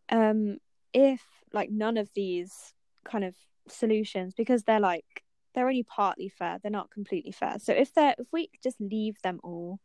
um 0.10 0.58
if 0.94 1.22
like 1.54 1.70
none 1.70 1.98
of 1.98 2.10
these 2.16 2.74
kind 3.04 3.24
of 3.24 3.36
solutions 3.68 4.34
because 4.34 4.64
they're 4.64 4.80
like 4.80 5.25
they're 5.56 5.70
only 5.70 5.84
partly 5.84 6.30
fair, 6.30 6.60
they're 6.62 6.72
not 6.72 6.92
completely 6.92 7.32
fair. 7.34 7.58
So 7.60 7.74
if 7.74 7.94
they're 7.96 8.16
if 8.20 8.28
we 8.34 8.50
just 8.64 8.82
leave 8.82 9.22
them 9.24 9.40
all 9.44 9.80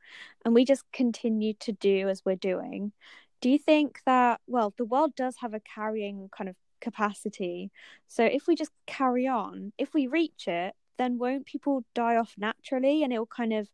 and 0.45 0.55
we 0.55 0.65
just 0.67 0.85
continue 0.93 1.55
to 1.61 1.73
do 1.73 2.09
as 2.11 2.25
we're 2.27 2.37
doing, 2.37 2.93
do 3.41 3.51
you 3.51 3.59
think 3.59 4.01
that 4.07 4.41
well, 4.49 4.75
the 4.77 4.85
world 4.85 5.15
does 5.17 5.37
have 5.41 5.55
a 5.55 5.61
carrying 5.61 6.29
kind 6.37 6.51
of 6.51 6.57
capacity. 6.81 7.71
So 8.09 8.25
if 8.25 8.47
we 8.47 8.57
just 8.57 8.73
carry 8.87 9.27
on, 9.27 9.73
if 9.79 9.95
we 9.95 10.07
reach 10.07 10.49
it, 10.49 10.75
then 10.99 11.19
won't 11.19 11.47
people 11.47 11.85
die 11.95 12.17
off 12.17 12.35
naturally 12.39 13.03
and 13.03 13.13
it 13.13 13.19
will 13.19 13.27
kind 13.27 13.53
of 13.53 13.69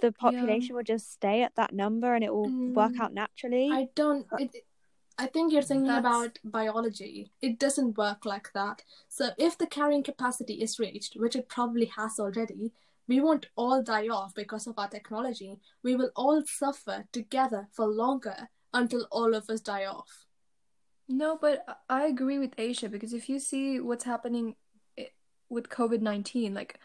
the 0.00 0.12
population 0.12 0.76
will 0.76 0.82
just 0.82 1.10
stay 1.12 1.42
at 1.42 1.54
that 1.56 1.72
number 1.72 2.14
and 2.14 2.22
it 2.24 2.32
will 2.32 2.54
work 2.66 2.92
Mm, 2.92 3.00
out 3.00 3.14
naturally? 3.14 3.70
I 3.72 3.88
don't. 3.94 4.26
It, 4.38 4.65
I 5.18 5.26
think 5.26 5.52
you're 5.52 5.62
thinking 5.62 5.86
That's- 5.86 6.04
about 6.04 6.38
biology. 6.44 7.32
It 7.40 7.58
doesn't 7.58 7.96
work 7.96 8.24
like 8.26 8.52
that. 8.52 8.82
So 9.08 9.30
if 9.38 9.56
the 9.56 9.66
carrying 9.66 10.02
capacity 10.02 10.62
is 10.62 10.78
reached, 10.78 11.14
which 11.16 11.34
it 11.36 11.48
probably 11.48 11.86
has 11.86 12.18
already, 12.20 12.72
we 13.08 13.20
won't 13.20 13.46
all 13.56 13.82
die 13.82 14.08
off 14.08 14.34
because 14.34 14.66
of 14.66 14.78
our 14.78 14.88
technology. 14.88 15.58
We 15.82 15.96
will 15.96 16.10
all 16.16 16.42
suffer 16.44 17.06
together 17.12 17.68
for 17.72 17.86
longer 17.86 18.48
until 18.74 19.06
all 19.10 19.34
of 19.34 19.48
us 19.48 19.60
die 19.60 19.86
off. 19.86 20.26
No, 21.08 21.38
but 21.40 21.64
I- 21.66 22.02
I 22.02 22.06
agree 22.06 22.38
with 22.38 22.54
Asia 22.58 22.88
because 22.88 23.14
if 23.14 23.28
you 23.28 23.38
see 23.38 23.80
what's 23.80 24.04
happening 24.04 24.56
eh, 24.98 25.06
with 25.48 25.68
COVID-19, 25.70 26.52
like 26.52 26.78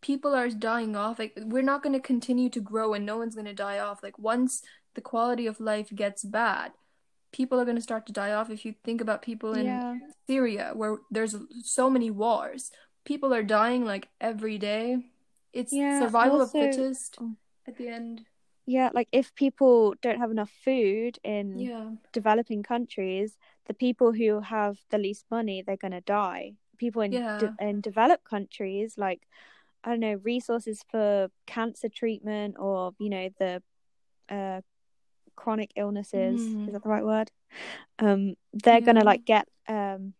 people 0.00 0.34
are 0.34 0.48
dying 0.50 0.94
off. 0.94 1.18
Like 1.18 1.32
we're 1.36 1.62
not 1.62 1.82
going 1.82 1.94
to 1.94 2.00
continue 2.00 2.50
to 2.50 2.60
grow 2.60 2.94
and 2.94 3.04
no 3.04 3.16
one's 3.18 3.34
going 3.34 3.46
to 3.46 3.54
die 3.54 3.78
off. 3.78 4.02
Like 4.02 4.18
once 4.18 4.62
the 4.94 5.00
quality 5.00 5.46
of 5.46 5.58
life 5.60 5.88
gets 5.94 6.22
bad, 6.22 6.72
people 7.32 7.60
are 7.60 7.64
going 7.64 7.76
to 7.76 7.82
start 7.82 8.06
to 8.06 8.12
die 8.12 8.32
off. 8.32 8.50
If 8.50 8.64
you 8.64 8.74
think 8.84 9.00
about 9.00 9.22
people 9.22 9.54
in 9.54 9.66
yeah. 9.66 9.98
Syria 10.26 10.72
where 10.74 10.98
there's 11.10 11.36
so 11.62 11.90
many 11.90 12.10
wars, 12.10 12.70
people 13.04 13.34
are 13.34 13.42
dying 13.42 13.84
like 13.84 14.08
every 14.20 14.58
day. 14.58 14.98
It's 15.52 15.72
Yeah, 15.72 16.00
survival 16.00 16.40
also- 16.40 16.58
of 16.58 16.64
fittest 16.74 17.18
oh. 17.20 17.34
at 17.66 17.76
the 17.76 17.88
end. 17.88 18.26
Yeah, 18.66 18.90
like 18.92 19.08
if 19.12 19.34
people 19.34 19.94
don't 20.02 20.18
have 20.18 20.30
enough 20.30 20.50
food 20.50 21.18
in 21.24 21.58
Yeah. 21.58 21.92
developing 22.12 22.62
countries, 22.62 23.38
the 23.64 23.72
people 23.72 24.12
who 24.12 24.40
have 24.40 24.78
the 24.90 24.98
least 24.98 25.24
money, 25.30 25.62
they're 25.62 25.76
going 25.78 25.92
to 25.92 26.02
die. 26.02 26.56
People 26.76 27.00
in 27.02 27.12
Yeah. 27.12 27.38
de- 27.38 27.56
in 27.60 27.80
developed 27.80 28.24
countries, 28.24 28.98
like 28.98 29.26
I 29.84 29.90
don't 29.90 30.00
know, 30.00 30.14
resources 30.22 30.82
for 30.90 31.30
cancer 31.46 31.88
treatment 31.88 32.56
or 32.58 32.94
you 32.98 33.08
know 33.08 33.28
the 33.38 33.62
uh, 34.28 34.60
chronic 35.42 35.70
illnesses. 35.76 36.40
Mhm. 36.42 36.66
Is 36.68 36.72
that 36.74 36.82
the 36.82 36.88
right 36.88 37.04
word? 37.04 37.30
Um, 37.98 38.34
they're 38.52 38.80
going 38.80 38.96
to 39.00 39.04
like 39.12 39.24
get 39.24 39.46
um 39.68 40.14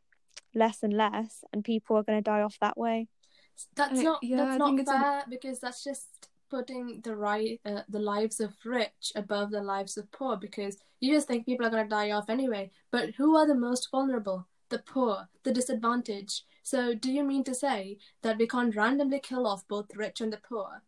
less 0.54 0.83
and 0.83 0.92
less, 1.04 1.44
and 1.52 1.64
people 1.64 1.96
are 1.96 2.02
going 2.02 2.18
to 2.18 2.31
die 2.31 2.42
off 2.42 2.57
that 2.61 2.76
way. 2.78 3.09
That's 3.74 4.00
not 4.02 4.22
yeah, 4.22 4.37
that's 4.38 4.54
I 4.54 4.59
not 4.59 4.66
think 4.68 4.81
it's 4.81 4.90
a- 4.90 4.98
fair 4.98 5.24
because 5.28 5.59
that's 5.61 5.83
just 5.85 6.09
putting 6.48 7.00
the 7.02 7.14
right 7.14 7.61
uh, 7.66 7.83
the 7.88 7.98
lives 7.98 8.40
of 8.40 8.54
rich 8.64 9.12
above 9.14 9.50
the 9.50 9.62
lives 9.62 9.98
of 9.98 10.11
poor 10.12 10.37
because 10.37 10.78
you 11.00 11.12
just 11.14 11.28
think 11.28 11.44
people 11.44 11.66
are 11.66 11.70
going 11.70 11.85
to 11.85 11.96
die 12.00 12.11
off 12.12 12.31
anyway. 12.31 12.70
But 12.90 13.11
who 13.16 13.37
are 13.37 13.46
the 13.46 13.54
most 13.68 13.90
vulnerable? 13.90 14.46
The 14.70 14.78
poor, 14.78 15.28
the 15.44 15.52
disadvantaged. 15.52 16.42
So 16.62 16.94
do 16.94 17.11
you 17.11 17.24
mean 17.24 17.44
to 17.44 17.54
say 17.54 17.98
that 18.22 18.38
we 18.38 18.46
can't 18.46 18.74
randomly 18.76 19.20
kill 19.20 19.46
off 19.46 19.66
both 19.68 19.88
the 19.88 19.98
rich 19.98 20.20
and 20.20 20.33
the 20.33 20.38
poor? 20.48 20.83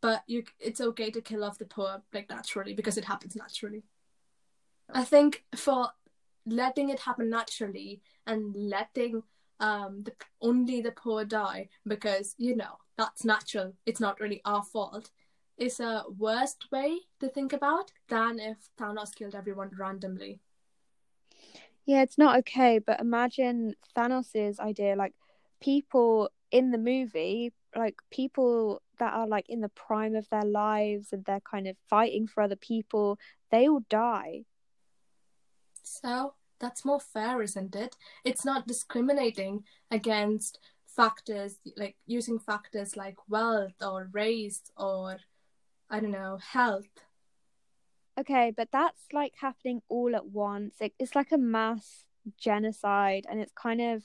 But 0.00 0.22
you 0.26 0.44
it's 0.58 0.80
okay 0.80 1.10
to 1.10 1.20
kill 1.20 1.44
off 1.44 1.58
the 1.58 1.66
poor 1.66 2.02
like 2.12 2.30
naturally 2.30 2.74
because 2.74 2.96
it 2.96 3.04
happens 3.04 3.36
naturally. 3.36 3.82
I 4.92 5.04
think 5.04 5.44
for 5.54 5.88
letting 6.46 6.88
it 6.88 7.00
happen 7.00 7.30
naturally 7.30 8.00
and 8.26 8.54
letting 8.56 9.22
um 9.60 10.02
the 10.04 10.12
only 10.40 10.80
the 10.80 10.90
poor 10.90 11.24
die 11.24 11.68
because 11.86 12.34
you 12.38 12.56
know 12.56 12.78
that's 12.96 13.26
natural 13.26 13.74
it's 13.84 14.00
not 14.00 14.18
really 14.18 14.40
our 14.46 14.62
fault 14.62 15.10
is 15.60 15.78
a 15.78 16.04
worst 16.18 16.72
way 16.72 17.00
to 17.20 17.28
think 17.28 17.52
about 17.52 17.92
than 18.08 18.40
if 18.40 18.56
Thanos 18.80 19.14
killed 19.14 19.34
everyone 19.34 19.70
randomly. 19.78 20.40
Yeah, 21.84 22.02
it's 22.02 22.16
not 22.16 22.38
okay, 22.38 22.78
but 22.78 23.00
imagine 23.00 23.74
Thanos's 23.94 24.58
idea 24.58 24.96
like 24.96 25.12
people 25.60 26.30
in 26.50 26.70
the 26.70 26.78
movie, 26.78 27.52
like 27.76 27.96
people 28.10 28.80
that 29.00 29.12
are 29.12 29.26
like 29.26 29.48
in 29.48 29.60
the 29.60 29.68
prime 29.68 30.14
of 30.14 30.28
their 30.30 30.44
lives 30.44 31.12
and 31.12 31.24
they're 31.24 31.40
kind 31.40 31.66
of 31.66 31.76
fighting 31.88 32.26
for 32.28 32.42
other 32.42 32.56
people, 32.56 33.18
they 33.50 33.68
all 33.68 33.82
die. 33.90 34.44
So 35.82 36.34
that's 36.60 36.84
more 36.84 37.00
fair, 37.00 37.42
isn't 37.42 37.74
it? 37.74 37.96
It's 38.24 38.44
not 38.44 38.68
discriminating 38.68 39.64
against 39.90 40.58
factors 40.86 41.56
like 41.76 41.96
using 42.06 42.38
factors 42.38 42.96
like 42.96 43.16
wealth 43.28 43.80
or 43.80 44.08
race 44.12 44.60
or 44.76 45.18
I 45.88 45.98
don't 46.00 46.12
know, 46.12 46.38
health. 46.40 46.86
Okay, 48.18 48.52
but 48.56 48.68
that's 48.70 49.02
like 49.12 49.32
happening 49.40 49.82
all 49.88 50.14
at 50.14 50.26
once. 50.26 50.76
It, 50.80 50.92
it's 50.98 51.16
like 51.16 51.32
a 51.32 51.38
mass 51.38 52.04
genocide 52.38 53.26
and 53.28 53.40
it's 53.40 53.52
kind 53.52 53.80
of 53.80 54.04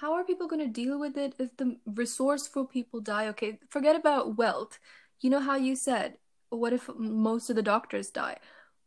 How 0.00 0.12
are 0.12 0.22
people 0.22 0.46
going 0.46 0.64
to 0.64 0.68
deal 0.68 0.96
with 0.96 1.18
it 1.18 1.34
if 1.40 1.56
the 1.56 1.76
resourceful 1.84 2.66
people 2.66 3.00
die? 3.00 3.26
Okay, 3.30 3.58
forget 3.68 3.96
about 3.96 4.36
wealth. 4.36 4.78
You 5.20 5.28
know 5.28 5.40
how 5.40 5.56
you 5.56 5.74
said, 5.74 6.18
what 6.50 6.72
if 6.72 6.88
most 6.96 7.50
of 7.50 7.56
the 7.56 7.62
doctors 7.62 8.08
die? 8.08 8.36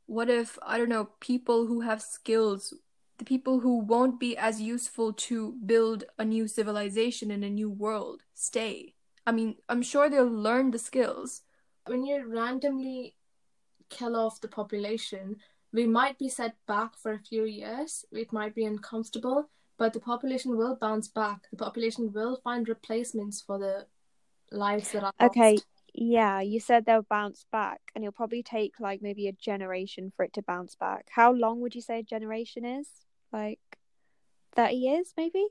What 0.05 0.29
if, 0.29 0.57
I 0.65 0.77
don't 0.77 0.87
know, 0.87 1.09
people 1.19 1.67
who 1.67 1.81
have 1.81 2.01
skills, 2.01 2.73
the 3.17 3.25
people 3.25 3.59
who 3.59 3.79
won't 3.79 4.21
be 4.21 4.37
as 4.37 4.61
useful 4.61 5.11
to 5.27 5.57
build 5.65 6.05
a 6.17 6.23
new 6.23 6.47
civilization 6.47 7.29
in 7.29 7.43
a 7.43 7.49
new 7.49 7.69
world, 7.69 8.21
stay? 8.33 8.93
I 9.27 9.33
mean, 9.33 9.57
I'm 9.67 9.81
sure 9.81 10.09
they'll 10.09 10.25
learn 10.25 10.71
the 10.71 10.79
skills. 10.79 11.41
When 11.87 12.05
you 12.05 12.25
randomly 12.25 13.15
kill 13.89 14.15
off 14.15 14.39
the 14.39 14.47
population, 14.47 15.41
we 15.73 15.87
might 15.87 16.17
be 16.17 16.29
set 16.29 16.55
back 16.67 16.97
for 16.97 17.11
a 17.11 17.19
few 17.19 17.43
years. 17.43 18.05
It 18.13 18.31
might 18.31 18.55
be 18.55 18.63
uncomfortable, 18.63 19.49
but 19.81 19.93
the 19.93 19.99
population 19.99 20.55
will 20.55 20.75
bounce 20.75 21.07
back. 21.07 21.47
The 21.49 21.57
population 21.57 22.13
will 22.13 22.39
find 22.43 22.69
replacements 22.69 23.41
for 23.41 23.57
the 23.57 23.87
lives 24.51 24.91
that 24.91 25.03
are 25.03 25.11
okay. 25.19 25.53
lost. 25.53 25.65
Yeah, 25.91 26.39
you 26.39 26.59
said 26.59 26.85
they'll 26.85 27.01
bounce 27.01 27.47
back, 27.51 27.81
and 27.95 28.03
it'll 28.03 28.11
probably 28.11 28.43
take 28.43 28.79
like 28.79 29.01
maybe 29.01 29.27
a 29.27 29.31
generation 29.31 30.13
for 30.15 30.23
it 30.23 30.33
to 30.33 30.43
bounce 30.43 30.75
back. 30.75 31.07
How 31.09 31.33
long 31.33 31.61
would 31.61 31.73
you 31.73 31.81
say 31.81 31.97
a 31.97 32.03
generation 32.03 32.63
is? 32.63 32.87
Like 33.33 33.59
30 34.55 34.75
years, 34.75 35.13
maybe? 35.17 35.47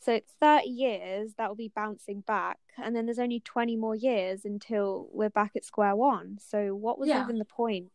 So 0.00 0.12
it's 0.12 0.32
30 0.40 0.66
years 0.66 1.34
that 1.38 1.48
will 1.48 1.54
be 1.54 1.70
bouncing 1.72 2.22
back, 2.22 2.58
and 2.76 2.96
then 2.96 3.06
there's 3.06 3.20
only 3.20 3.38
20 3.38 3.76
more 3.76 3.94
years 3.94 4.44
until 4.44 5.08
we're 5.12 5.30
back 5.30 5.52
at 5.54 5.64
square 5.64 5.94
one. 5.94 6.38
So 6.40 6.74
what 6.74 6.98
was 6.98 7.10
Yeah. 7.10 7.22
even 7.22 7.38
the 7.38 7.44
point? 7.44 7.92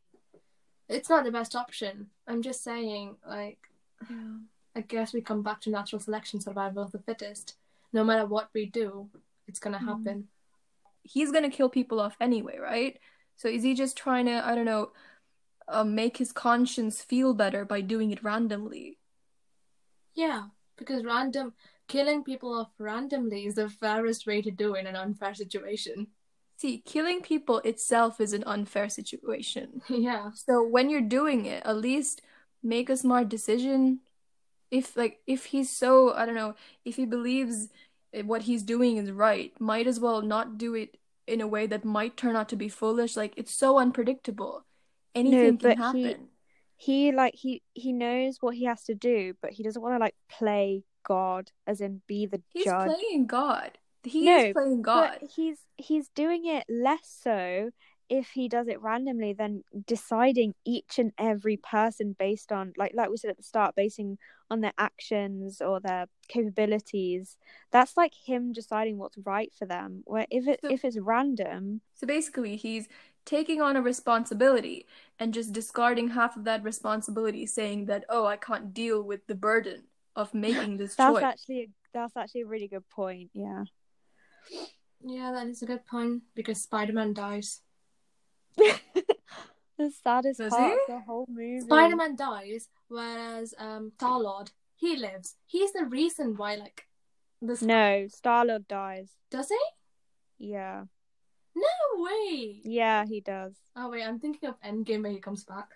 It's 0.88 1.10
not 1.10 1.26
the 1.26 1.32
best 1.32 1.58
option. 1.58 2.10
I'm 2.26 2.42
just 2.42 2.64
saying, 2.64 3.18
like, 3.28 3.60
Yeah. 4.10 4.38
I 4.76 4.82
guess 4.82 5.14
we 5.14 5.22
come 5.22 5.44
back 5.44 5.62
to 5.62 5.70
natural 5.70 6.00
selection, 6.00 6.40
survival 6.40 6.84
of 6.84 6.92
the 6.92 7.00
fittest. 7.00 7.58
No 7.94 8.04
matter 8.04 8.26
what 8.26 8.50
we 8.54 8.66
do, 8.66 9.10
it's 9.48 9.60
gonna 9.60 9.80
Mhm. 9.80 9.86
happen. 9.86 10.28
He's 11.04 11.32
gonna 11.32 11.50
kill 11.50 11.70
people 11.70 12.00
off 12.00 12.16
anyway, 12.22 12.58
right? 12.58 13.00
So 13.36 13.48
is 13.48 13.64
he 13.64 13.74
just 13.74 13.98
trying 13.98 14.28
to, 14.28 14.46
I 14.46 14.56
don't 14.56 14.66
know, 14.66 14.94
uh, 15.68 15.84
make 15.84 16.18
his 16.18 16.32
conscience 16.32 17.02
feel 17.02 17.34
better 17.34 17.66
by 17.66 17.82
doing 17.82 18.12
it 18.12 18.24
randomly? 18.24 19.00
Yeah, 20.14 20.50
because 20.78 21.04
random 21.04 21.54
killing 21.88 22.24
people 22.24 22.54
off 22.54 22.72
randomly 22.78 23.46
is 23.46 23.56
the 23.56 23.70
fairest 23.70 24.26
way 24.26 24.42
to 24.42 24.52
do 24.52 24.76
in 24.76 24.88
an 24.88 24.96
unfair 24.96 25.34
situation. 25.34 26.08
See, 26.58 26.78
killing 26.80 27.22
people 27.22 27.58
itself 27.60 28.22
is 28.22 28.34
an 28.34 28.44
unfair 28.46 28.88
situation. 28.88 29.82
yeah. 29.90 30.32
So 30.34 30.64
when 30.64 30.90
you're 30.90 31.02
doing 31.02 31.46
it, 31.46 31.66
at 31.66 31.78
least 31.78 32.22
make 32.62 32.90
a 32.90 32.98
smart 32.98 33.30
decision. 33.30 34.02
If 34.72 34.96
like 34.98 35.20
if 35.28 35.46
he's 35.46 35.70
so, 35.70 36.14
I 36.14 36.26
don't 36.26 36.36
know, 36.36 36.56
if 36.86 36.96
he 36.96 37.06
believes 37.06 37.68
what 38.24 38.44
he's 38.44 38.64
doing 38.64 38.98
is 38.98 39.12
right, 39.12 39.54
might 39.60 39.88
as 39.88 40.00
well 40.00 40.22
not 40.22 40.58
do 40.58 40.74
it 40.76 40.98
in 41.28 41.42
a 41.42 41.48
way 41.48 41.68
that 41.68 41.86
might 41.86 42.18
turn 42.18 42.36
out 42.36 42.50
to 42.50 42.56
be 42.56 42.70
foolish. 42.70 43.16
Like 43.16 43.34
it's 43.38 43.54
so 43.54 43.78
unpredictable. 43.78 44.66
Anything 45.14 45.58
can 45.58 45.70
but 45.70 45.78
he- 45.78 46.04
happen. 46.04 46.28
He 46.78 47.12
like 47.12 47.36
he 47.36 47.62
he 47.74 47.94
knows 47.94 48.38
what 48.42 48.56
he 48.56 48.66
has 48.66 48.84
to 48.86 48.96
do, 48.96 49.36
but 49.42 49.52
he 49.52 49.62
doesn't 49.62 49.82
want 49.82 49.94
to 49.94 50.00
like 50.00 50.16
play 50.30 50.84
God, 51.04 51.52
as 51.68 51.80
in 51.80 52.02
be 52.08 52.26
the 52.26 52.42
He's 52.50 52.66
judge. 52.66 52.90
playing 52.98 53.28
God. 53.28 53.78
He 54.04 54.26
No, 54.26 54.38
is 54.38 54.54
playing 54.54 54.82
God. 54.82 55.20
He's 55.36 55.60
he's 55.78 56.10
doing 56.16 56.48
it 56.48 56.66
less 56.68 57.20
so 57.22 57.70
if 58.20 58.28
he 58.32 58.50
does 58.50 58.68
it 58.68 58.82
randomly 58.82 59.32
then 59.34 59.64
deciding 59.88 60.54
each 60.66 61.00
and 61.00 61.12
every 61.18 61.56
person 61.58 62.14
based 62.20 62.52
on 62.52 62.74
like 62.78 62.92
like 62.94 63.10
we 63.10 63.18
said 63.18 63.32
at 63.32 63.38
the 63.38 63.44
start, 63.54 63.74
basing 63.76 64.18
on 64.52 64.60
their 64.62 64.74
actions 64.78 65.62
or 65.62 65.80
their 65.80 66.06
capabilities. 66.28 67.38
That's 67.72 67.96
like 67.96 68.14
him 68.14 68.52
deciding 68.52 68.98
what's 68.98 69.18
right 69.34 69.52
for 69.58 69.66
them. 69.66 70.04
Where 70.06 70.28
if 70.30 70.46
it 70.48 70.60
So- 70.62 70.70
if 70.76 70.84
it's 70.86 70.98
random, 71.00 71.82
So 71.94 72.06
basically, 72.06 72.56
he's 72.58 72.88
taking 73.24 73.62
on 73.62 73.76
a 73.78 73.82
responsibility 73.82 74.86
and 75.20 75.34
just 75.34 75.54
discarding 75.54 76.10
half 76.10 76.36
of 76.36 76.44
that 76.44 76.64
responsibility, 76.64 77.46
saying 77.46 77.86
that, 77.86 78.04
oh, 78.10 78.26
I 78.26 78.36
can't 78.38 78.74
deal 78.74 79.02
with 79.04 79.26
the 79.28 79.36
burden 79.36 79.84
of 80.16 80.34
making 80.34 80.78
this 80.78 80.96
that's 81.00 81.14
choice. 81.16 81.24
actually 81.24 81.70
that's 81.94 82.16
actually 82.18 82.42
a 82.42 82.48
really 82.48 82.68
good 82.68 82.88
point. 82.90 83.30
Yeah. 83.34 83.64
Yeah, 85.04 85.32
that 85.32 85.48
is 85.48 85.62
a 85.62 85.66
good 85.66 85.86
point 85.86 86.24
because 86.36 86.62
Spider 86.62 86.94
Man 86.94 87.14
dies. 87.14 87.62
The 88.58 89.92
saddest 90.04 90.40
Does 90.40 90.50
part 90.54 90.64
he? 90.68 90.74
of 90.74 90.80
the 90.88 91.00
whole 91.06 91.26
movie. 91.30 91.62
Spider 91.62 91.96
Man 91.96 92.16
dies, 92.16 92.68
whereas 92.88 93.54
um 93.58 93.92
Star 93.96 94.20
Lord, 94.20 94.52
he 94.76 94.96
lives. 94.96 95.36
He's 95.46 95.74
the 95.74 95.86
reason 95.86 96.36
why 96.38 96.56
like 96.56 96.88
this 97.42 97.62
No, 97.62 98.08
Star 98.08 98.46
Lord 98.46 98.68
dies. 98.68 99.10
does 99.30 99.50
he? 99.50 100.50
Yeah. 100.54 100.86
No 101.56 102.04
way. 102.04 102.62
Yeah, 102.64 103.06
he 103.06 103.20
does. 103.22 103.54
Oh 103.76 103.90
wait, 103.90 104.04
I'm 104.04 104.20
thinking 104.20 104.50
of 104.50 104.62
Endgame 104.62 105.04
where 105.04 105.12
he 105.12 105.20
comes 105.20 105.44
back. 105.44 105.70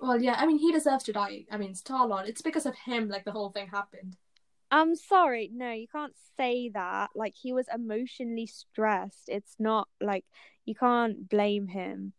Well, 0.00 0.20
yeah, 0.20 0.34
I 0.38 0.46
mean 0.46 0.58
he 0.58 0.72
deserves 0.72 1.04
to 1.04 1.12
die. 1.12 1.46
I 1.50 1.56
mean 1.56 1.74
Star 1.74 2.06
Lord. 2.06 2.28
It's 2.28 2.42
because 2.42 2.66
of 2.66 2.74
him 2.76 3.08
like 3.08 3.24
the 3.24 3.32
whole 3.32 3.50
thing 3.50 3.68
happened. 3.68 4.16
I'm 4.70 4.94
sorry. 4.94 5.50
No, 5.52 5.72
you 5.72 5.88
can't 5.88 6.14
say 6.36 6.68
that. 6.74 7.10
Like 7.16 7.34
he 7.34 7.52
was 7.52 7.66
emotionally 7.74 8.46
stressed. 8.46 9.24
It's 9.28 9.56
not 9.58 9.88
like 10.00 10.24
you 10.70 10.74
can't 10.76 11.28
blame 11.28 11.66
him. 11.66 12.12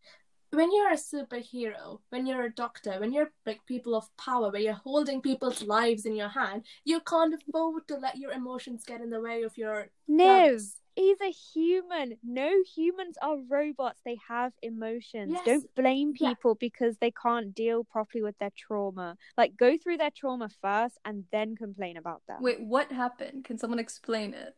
When 0.59 0.69
you're 0.75 0.91
a 0.91 0.97
superhero, 0.97 1.99
when 2.09 2.25
you're 2.25 2.43
a 2.43 2.53
doctor, 2.53 2.99
when 2.99 3.13
you're 3.13 3.31
like 3.45 3.61
people 3.65 3.95
of 3.95 4.05
power, 4.17 4.51
where 4.51 4.59
you're 4.59 4.73
holding 4.89 5.21
people's 5.21 5.63
lives 5.63 6.05
in 6.05 6.13
your 6.17 6.27
hand, 6.27 6.65
you 6.83 6.99
can't 6.99 7.33
afford 7.33 7.87
to 7.87 7.95
let 7.95 8.17
your 8.17 8.31
emotions 8.33 8.83
get 8.85 8.99
in 8.99 9.09
the 9.09 9.21
way 9.21 9.43
of 9.43 9.57
your 9.57 9.87
No, 10.09 10.25
plans. 10.25 10.75
he's 10.97 11.21
a 11.21 11.31
human. 11.31 12.17
No 12.21 12.51
humans 12.75 13.15
are 13.21 13.37
robots. 13.57 14.01
They 14.03 14.17
have 14.27 14.51
emotions. 14.61 15.31
Yes. 15.31 15.45
Don't 15.45 15.75
blame 15.75 16.11
Yeah. 16.19 16.29
people 16.33 16.55
because 16.55 16.97
they 16.97 17.11
can't 17.11 17.55
deal 17.55 17.85
properly 17.85 18.21
with 18.21 18.37
their 18.39 18.51
trauma. 18.63 19.15
Like 19.37 19.55
go 19.55 19.77
through 19.77 19.99
their 19.99 20.11
trauma 20.11 20.49
first 20.61 20.97
and 21.05 21.23
then 21.31 21.55
complain 21.55 21.95
about 21.95 22.23
that. 22.27 22.41
Wait, 22.41 22.59
what 22.59 22.91
happened? 22.91 23.45
Can 23.45 23.57
someone 23.57 23.79
explain 23.79 24.33
it? 24.33 24.53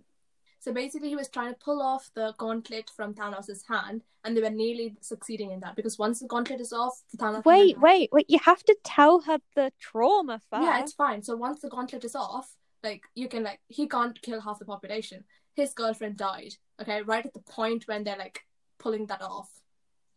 So 0.63 0.71
basically, 0.71 1.09
he 1.09 1.17
was 1.17 1.27
trying 1.27 1.53
to 1.53 1.59
pull 1.59 1.81
off 1.81 2.09
the 2.15 2.33
gauntlet 2.37 2.89
from 2.95 3.13
Thanos' 3.13 3.63
hand, 3.67 4.01
and 4.23 4.35
they 4.35 4.41
were 4.41 4.49
nearly 4.49 4.95
succeeding 5.01 5.51
in 5.51 5.59
that 5.59 5.75
because 5.75 5.99
once 5.99 6.21
the 6.21 6.27
gauntlet 6.27 6.61
is 6.61 6.71
off, 6.71 7.01
Thanos. 7.17 7.43
Wait, 7.43 7.77
wait, 7.81 8.09
wait. 8.13 8.29
You 8.29 8.39
have 8.39 8.63
to 8.63 8.77
tell 8.81 9.19
her 9.21 9.39
the 9.57 9.73
trauma 9.81 10.39
first. 10.49 10.63
Yeah, 10.63 10.79
it's 10.79 10.93
fine. 10.93 11.21
So 11.21 11.35
once 11.35 11.59
the 11.59 11.67
gauntlet 11.67 12.05
is 12.05 12.15
off, 12.15 12.55
like 12.81 13.03
you 13.13 13.27
can 13.27 13.43
like 13.43 13.59
he 13.67 13.89
can't 13.89 14.21
kill 14.21 14.39
half 14.39 14.59
the 14.59 14.63
population. 14.65 15.25
His 15.53 15.73
girlfriend 15.73 16.15
died. 16.15 16.53
Okay, 16.81 17.01
right 17.01 17.25
at 17.25 17.33
the 17.33 17.41
point 17.41 17.83
when 17.89 18.05
they're 18.05 18.17
like 18.17 18.39
pulling 18.79 19.07
that 19.07 19.21
off, 19.21 19.49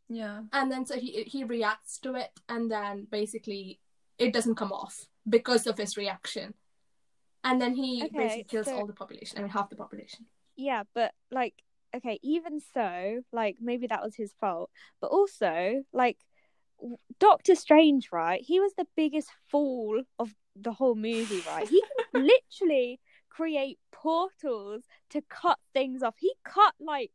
Yeah. 0.09 0.43
and 0.53 0.71
then 0.71 0.87
so 0.87 0.95
he 0.97 1.25
he 1.25 1.43
reacts 1.43 1.99
to 2.05 2.15
it, 2.15 2.31
and 2.49 2.71
then 2.71 3.09
basically 3.11 3.81
it 4.17 4.33
doesn't 4.33 4.55
come 4.55 4.71
off 4.71 5.07
because 5.29 5.67
of 5.67 5.77
his 5.77 5.97
reaction, 5.97 6.55
and 7.47 7.61
then 7.63 7.75
he 7.75 8.03
Okay, 8.05 8.17
basically 8.17 8.45
kills 8.45 8.67
so- 8.67 8.77
all 8.77 8.87
the 8.87 8.93
population. 8.93 9.39
I 9.39 9.43
mean, 9.43 9.51
half 9.51 9.71
the 9.71 9.77
population. 9.77 10.27
Yeah, 10.57 10.83
but 10.95 11.13
like, 11.31 11.55
okay, 11.95 12.19
even 12.23 12.61
so, 12.61 13.23
like 13.33 13.57
maybe 13.61 13.87
that 13.87 14.03
was 14.03 14.15
his 14.17 14.33
fault. 14.41 14.71
But 15.01 15.09
also, 15.09 15.85
like, 15.93 16.19
Doctor 17.21 17.55
Strange, 17.55 18.09
right? 18.13 18.43
He 18.43 18.61
was 18.61 18.73
the 18.77 18.87
biggest 18.97 19.31
fool 19.51 20.03
of 20.19 20.35
the 20.55 20.73
whole 20.73 20.95
movie, 20.95 21.43
right? 21.47 21.69
He 21.69 21.83
can 22.13 22.29
literally 22.61 23.01
create 23.29 23.79
portals 23.93 24.85
to 25.11 25.23
cut 25.29 25.59
things 25.73 26.03
off. 26.03 26.15
He 26.19 26.33
cut 26.45 26.75
like 26.81 27.13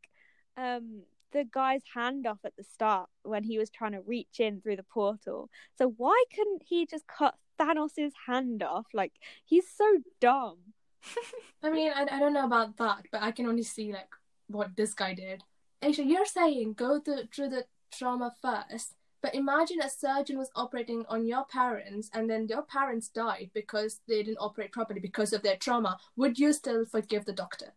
um 0.58 1.04
the 1.32 1.46
guy's 1.50 1.82
hand 1.94 2.28
off 2.28 2.40
at 2.44 2.56
the 2.58 2.64
start 2.64 3.10
when 3.24 3.44
he 3.44 3.58
was 3.58 3.70
trying 3.70 3.94
to 3.94 4.02
reach 4.02 4.40
in 4.40 4.62
through 4.62 4.76
the 4.76 4.84
portal. 4.84 5.50
So 5.78 5.94
why 5.98 6.24
couldn't 6.36 6.64
he 6.66 6.86
just 6.86 7.08
cut 7.08 7.36
Thanos's 7.60 8.14
hand 8.28 8.64
off? 8.64 8.88
Like 8.94 9.14
he's 9.46 9.66
so 9.70 10.00
dumb. 10.20 10.58
I 11.64 11.70
mean, 11.70 11.92
I, 11.96 12.04
I 12.04 12.20
don't 12.20 12.34
know 12.34 12.46
about 12.46 12.78
that, 12.78 13.06
but 13.12 13.22
I 13.22 13.32
can 13.32 13.48
only 13.48 13.64
see 13.64 13.92
like 13.92 14.10
what 14.48 14.76
this 14.76 14.94
guy 14.94 15.14
did. 15.14 15.44
Aisha, 15.82 16.08
you're 16.08 16.26
saying 16.26 16.74
go 16.74 17.00
through, 17.00 17.24
through 17.34 17.50
the 17.50 17.66
trauma 17.92 18.34
first, 18.42 18.94
but 19.22 19.36
imagine 19.36 19.82
a 19.82 19.90
surgeon 19.90 20.38
was 20.38 20.52
operating 20.56 21.06
on 21.08 21.26
your 21.26 21.46
parents 21.46 22.10
and 22.14 22.30
then 22.30 22.48
your 22.48 22.64
parents 22.64 23.08
died 23.08 23.52
because 23.54 24.02
they 24.08 24.24
didn't 24.24 24.38
operate 24.38 24.72
properly 24.72 25.00
because 25.00 25.34
of 25.34 25.44
their 25.44 25.58
trauma. 25.58 25.98
Would 26.16 26.40
you 26.40 26.54
still 26.54 26.86
forgive 26.86 27.26
the 27.26 27.34
doctor? 27.34 27.74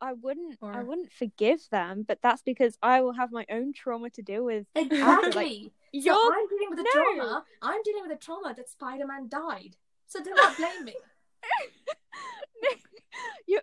I 0.00 0.12
wouldn't 0.12 0.58
I 0.62 0.82
wouldn't 0.82 1.12
forgive 1.12 1.60
them, 1.70 2.04
but 2.06 2.18
that's 2.22 2.42
because 2.42 2.78
I 2.82 3.00
will 3.00 3.14
have 3.14 3.32
my 3.32 3.44
own 3.50 3.72
trauma 3.72 4.10
to 4.10 4.22
deal 4.22 4.44
with. 4.44 4.66
Exactly. 4.74 5.64
so 5.64 5.70
You're 5.92 6.14
I'm 6.14 6.48
dealing 6.48 6.70
with 6.70 6.78
the 6.78 6.90
No. 6.94 7.02
trauma. 7.16 7.44
I'm 7.62 7.82
dealing 7.82 8.02
with 8.02 8.10
the 8.12 8.24
trauma 8.24 8.54
that 8.56 8.68
Spider 8.68 9.06
Man 9.06 9.28
died. 9.28 9.76
So 10.06 10.22
do 10.22 10.30
not 10.34 10.56
blame 10.56 10.84
me. 10.84 10.94
you 13.46 13.60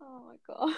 Oh 0.00 0.22
my 0.26 0.36
god. 0.46 0.74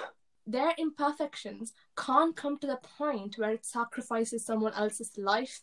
Their 0.47 0.73
imperfections 0.79 1.73
can't 1.97 2.35
come 2.35 2.59
to 2.59 2.67
the 2.67 2.77
point 2.99 3.37
where 3.39 3.51
it 3.53 3.65
sacrifices 3.67 4.45
someone 4.45 4.73
else's 4.75 5.13
life. 5.17 5.61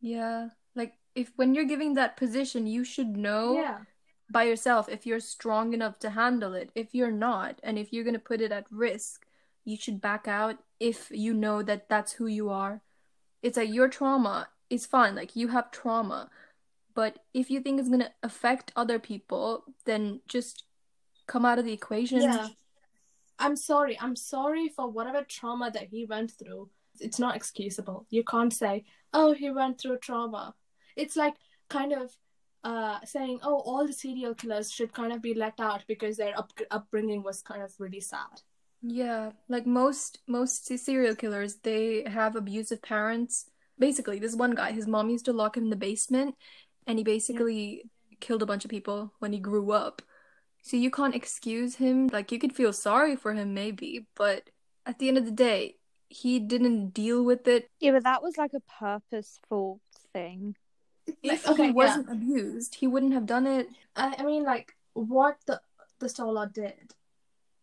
Yeah. 0.00 0.48
Like 0.74 0.94
if 1.14 1.32
when 1.36 1.54
you're 1.54 1.64
giving 1.64 1.94
that 1.94 2.16
position, 2.16 2.66
you 2.66 2.84
should 2.84 3.16
know 3.16 3.54
Yeah. 3.54 3.78
By 4.30 4.44
yourself 4.44 4.88
if 4.88 5.06
you're 5.06 5.20
strong 5.20 5.72
enough 5.72 5.98
to 6.00 6.10
handle 6.10 6.54
it. 6.54 6.70
If 6.74 6.94
you're 6.94 7.10
not, 7.10 7.60
and 7.62 7.78
if 7.78 7.92
you're 7.92 8.04
going 8.04 8.14
to 8.14 8.20
put 8.20 8.40
it 8.40 8.52
at 8.52 8.66
risk, 8.70 9.26
you 9.64 9.76
should 9.76 10.00
back 10.00 10.28
out 10.28 10.58
if 10.80 11.08
you 11.10 11.32
know 11.32 11.62
that 11.62 11.88
that's 11.88 12.12
who 12.12 12.26
you 12.26 12.50
are. 12.50 12.82
It's 13.42 13.56
like 13.56 13.72
your 13.72 13.88
trauma 13.88 14.48
is 14.70 14.86
fine, 14.86 15.14
like 15.14 15.36
you 15.36 15.48
have 15.48 15.70
trauma. 15.70 16.30
But 16.94 17.18
if 17.32 17.50
you 17.50 17.60
think 17.60 17.80
it's 17.80 17.88
going 17.88 18.00
to 18.00 18.12
affect 18.22 18.72
other 18.76 18.98
people, 18.98 19.64
then 19.84 20.20
just 20.28 20.64
come 21.26 21.44
out 21.44 21.58
of 21.58 21.64
the 21.64 21.72
equation. 21.72 22.22
Yeah. 22.22 22.48
I'm 23.38 23.56
sorry. 23.56 23.98
I'm 24.00 24.16
sorry 24.16 24.68
for 24.68 24.88
whatever 24.88 25.22
trauma 25.22 25.70
that 25.72 25.88
he 25.90 26.04
went 26.04 26.30
through. 26.30 26.70
It's 27.00 27.18
not 27.18 27.34
excusable. 27.34 28.06
You 28.10 28.22
can't 28.22 28.52
say, 28.52 28.84
oh, 29.12 29.32
he 29.32 29.50
went 29.50 29.80
through 29.80 29.98
trauma. 29.98 30.54
It's 30.94 31.16
like 31.16 31.34
kind 31.68 31.92
of 31.92 32.14
uh, 32.64 32.98
saying, 33.04 33.38
oh, 33.42 33.60
all 33.60 33.86
the 33.86 33.92
serial 33.92 34.34
killers 34.34 34.72
should 34.72 34.92
kind 34.92 35.12
of 35.12 35.22
be 35.22 35.34
let 35.34 35.60
out 35.60 35.84
because 35.86 36.16
their 36.16 36.36
up- 36.36 36.58
upbringing 36.70 37.22
was 37.22 37.42
kind 37.42 37.62
of 37.62 37.72
really 37.78 38.00
sad. 38.00 38.42
Yeah, 38.82 39.32
like 39.48 39.66
most 39.66 40.18
most 40.26 40.66
serial 40.66 41.14
killers, 41.14 41.56
they 41.56 42.04
have 42.06 42.36
abusive 42.36 42.82
parents. 42.82 43.50
Basically, 43.78 44.18
this 44.18 44.34
one 44.34 44.52
guy, 44.52 44.72
his 44.72 44.86
mom 44.86 45.10
used 45.10 45.24
to 45.26 45.32
lock 45.32 45.56
him 45.56 45.64
in 45.64 45.70
the 45.70 45.76
basement, 45.76 46.34
and 46.86 46.98
he 46.98 47.04
basically 47.04 47.84
killed 48.20 48.42
a 48.42 48.46
bunch 48.46 48.64
of 48.64 48.70
people 48.70 49.12
when 49.20 49.32
he 49.32 49.38
grew 49.38 49.72
up. 49.72 50.02
So 50.62 50.76
you 50.76 50.90
can't 50.90 51.14
excuse 51.14 51.76
him. 51.76 52.08
Like 52.08 52.32
you 52.32 52.38
could 52.38 52.54
feel 52.54 52.72
sorry 52.72 53.16
for 53.16 53.34
him 53.34 53.54
maybe, 53.54 54.06
but 54.14 54.50
at 54.86 54.98
the 54.98 55.08
end 55.08 55.18
of 55.18 55.24
the 55.24 55.30
day, 55.30 55.76
he 56.08 56.38
didn't 56.38 56.90
deal 56.90 57.24
with 57.24 57.46
it. 57.48 57.70
Yeah, 57.80 57.92
but 57.92 58.04
that 58.04 58.22
was 58.22 58.36
like 58.36 58.52
a 58.54 58.60
purposeful 58.60 59.80
thing. 60.12 60.56
If 61.22 61.48
okay, 61.48 61.66
he 61.66 61.72
wasn't 61.72 62.10
abused, 62.10 62.76
he 62.76 62.86
wouldn't 62.86 63.14
have 63.14 63.26
done 63.26 63.46
it. 63.46 63.68
I, 63.96 64.16
I 64.18 64.22
mean, 64.24 64.44
like 64.44 64.74
what 64.94 65.38
the 65.46 65.60
the 65.98 66.08
Star 66.08 66.30
Lord 66.30 66.52
did. 66.52 66.94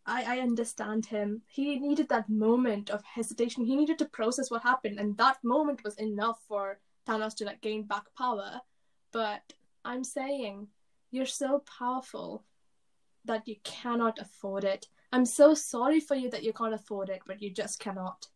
I 0.05 0.37
I 0.37 0.39
understand 0.39 1.07
him. 1.07 1.41
He 1.47 1.79
needed 1.79 2.09
that 2.09 2.29
moment 2.29 2.89
of 2.89 3.03
hesitation. 3.03 3.65
He 3.65 3.75
needed 3.75 3.99
to 3.99 4.05
process 4.05 4.49
what 4.49 4.63
happened, 4.63 4.99
and 4.99 5.17
that 5.17 5.43
moment 5.43 5.83
was 5.83 5.95
enough 5.95 6.39
for 6.47 6.79
Thanos 7.07 7.35
to 7.37 7.45
like 7.45 7.61
gain 7.61 7.83
back 7.83 8.05
power. 8.17 8.61
But 9.11 9.53
I'm 9.83 10.03
saying, 10.03 10.67
you're 11.11 11.25
so 11.25 11.63
powerful 11.79 12.43
that 13.25 13.47
you 13.47 13.55
cannot 13.63 14.19
afford 14.19 14.63
it. 14.63 14.87
I'm 15.11 15.25
so 15.25 15.53
sorry 15.53 15.99
for 15.99 16.15
you 16.15 16.29
that 16.29 16.43
you 16.43 16.53
can't 16.53 16.73
afford 16.73 17.09
it, 17.09 17.21
but 17.27 17.41
you 17.41 17.49
just 17.49 17.79
cannot. 17.79 18.27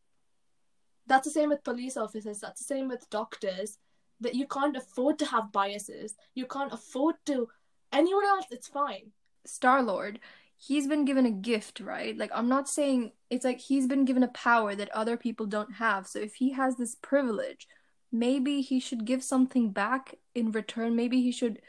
That's 1.07 1.25
the 1.25 1.31
same 1.31 1.49
with 1.49 1.63
police 1.63 1.97
officers. 1.97 2.39
That's 2.39 2.59
the 2.59 2.65
same 2.65 2.87
with 2.87 3.09
doctors. 3.09 3.77
That 4.22 4.36
you 4.36 4.47
can't 4.47 4.78
afford 4.78 5.20
to 5.20 5.26
have 5.26 5.51
biases. 5.51 6.16
You 6.34 6.45
can't 6.45 6.74
afford 6.74 7.16
to. 7.26 7.49
Anyone 7.91 8.26
else, 8.26 8.45
it's 8.51 8.68
fine. 8.68 9.11
Star 9.45 9.84
Lord, 9.84 10.20
he's 10.57 10.88
been 10.88 11.05
given 11.05 11.26
a 11.26 11.32
gift, 11.32 11.80
right? 11.80 12.18
Like, 12.18 12.32
I'm 12.34 12.49
not 12.49 12.70
saying 12.70 13.11
it's 13.30 13.45
like 13.45 13.59
he's 13.59 13.88
been 13.88 14.05
given 14.05 14.24
a 14.24 14.30
power 14.30 14.76
that 14.76 14.89
other 14.89 15.18
people 15.18 15.45
don't 15.45 15.74
have. 15.74 16.07
So, 16.07 16.20
if 16.20 16.36
he 16.36 16.51
has 16.53 16.76
this 16.78 16.95
privilege, 16.95 17.68
maybe 18.11 18.61
he 18.61 18.80
should 18.80 19.05
give 19.05 19.24
something 19.24 19.72
back 19.72 20.16
in 20.34 20.51
return. 20.51 20.95
Maybe 20.95 21.22
he 21.22 21.32
should, 21.32 21.61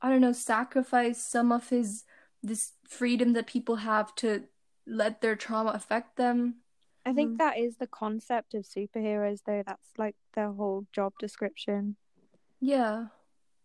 I 0.00 0.10
don't 0.10 0.20
know, 0.20 0.32
sacrifice 0.32 1.22
some 1.22 1.52
of 1.52 1.68
his 1.68 2.04
this 2.42 2.72
freedom 2.88 3.32
that 3.32 3.46
people 3.46 3.76
have 3.76 4.14
to 4.16 4.44
let 4.86 5.20
their 5.20 5.36
trauma 5.36 5.70
affect 5.70 6.16
them. 6.16 6.56
I 7.08 7.14
think 7.14 7.32
Mm. 7.32 7.38
that 7.38 7.56
is 7.58 7.76
the 7.78 7.86
concept 7.86 8.54
of 8.54 8.64
superheroes, 8.64 9.40
though. 9.46 9.62
That's 9.64 9.90
like 9.96 10.16
their 10.34 10.52
whole 10.52 10.86
job 10.92 11.14
description. 11.18 11.96
Yeah. 12.60 13.06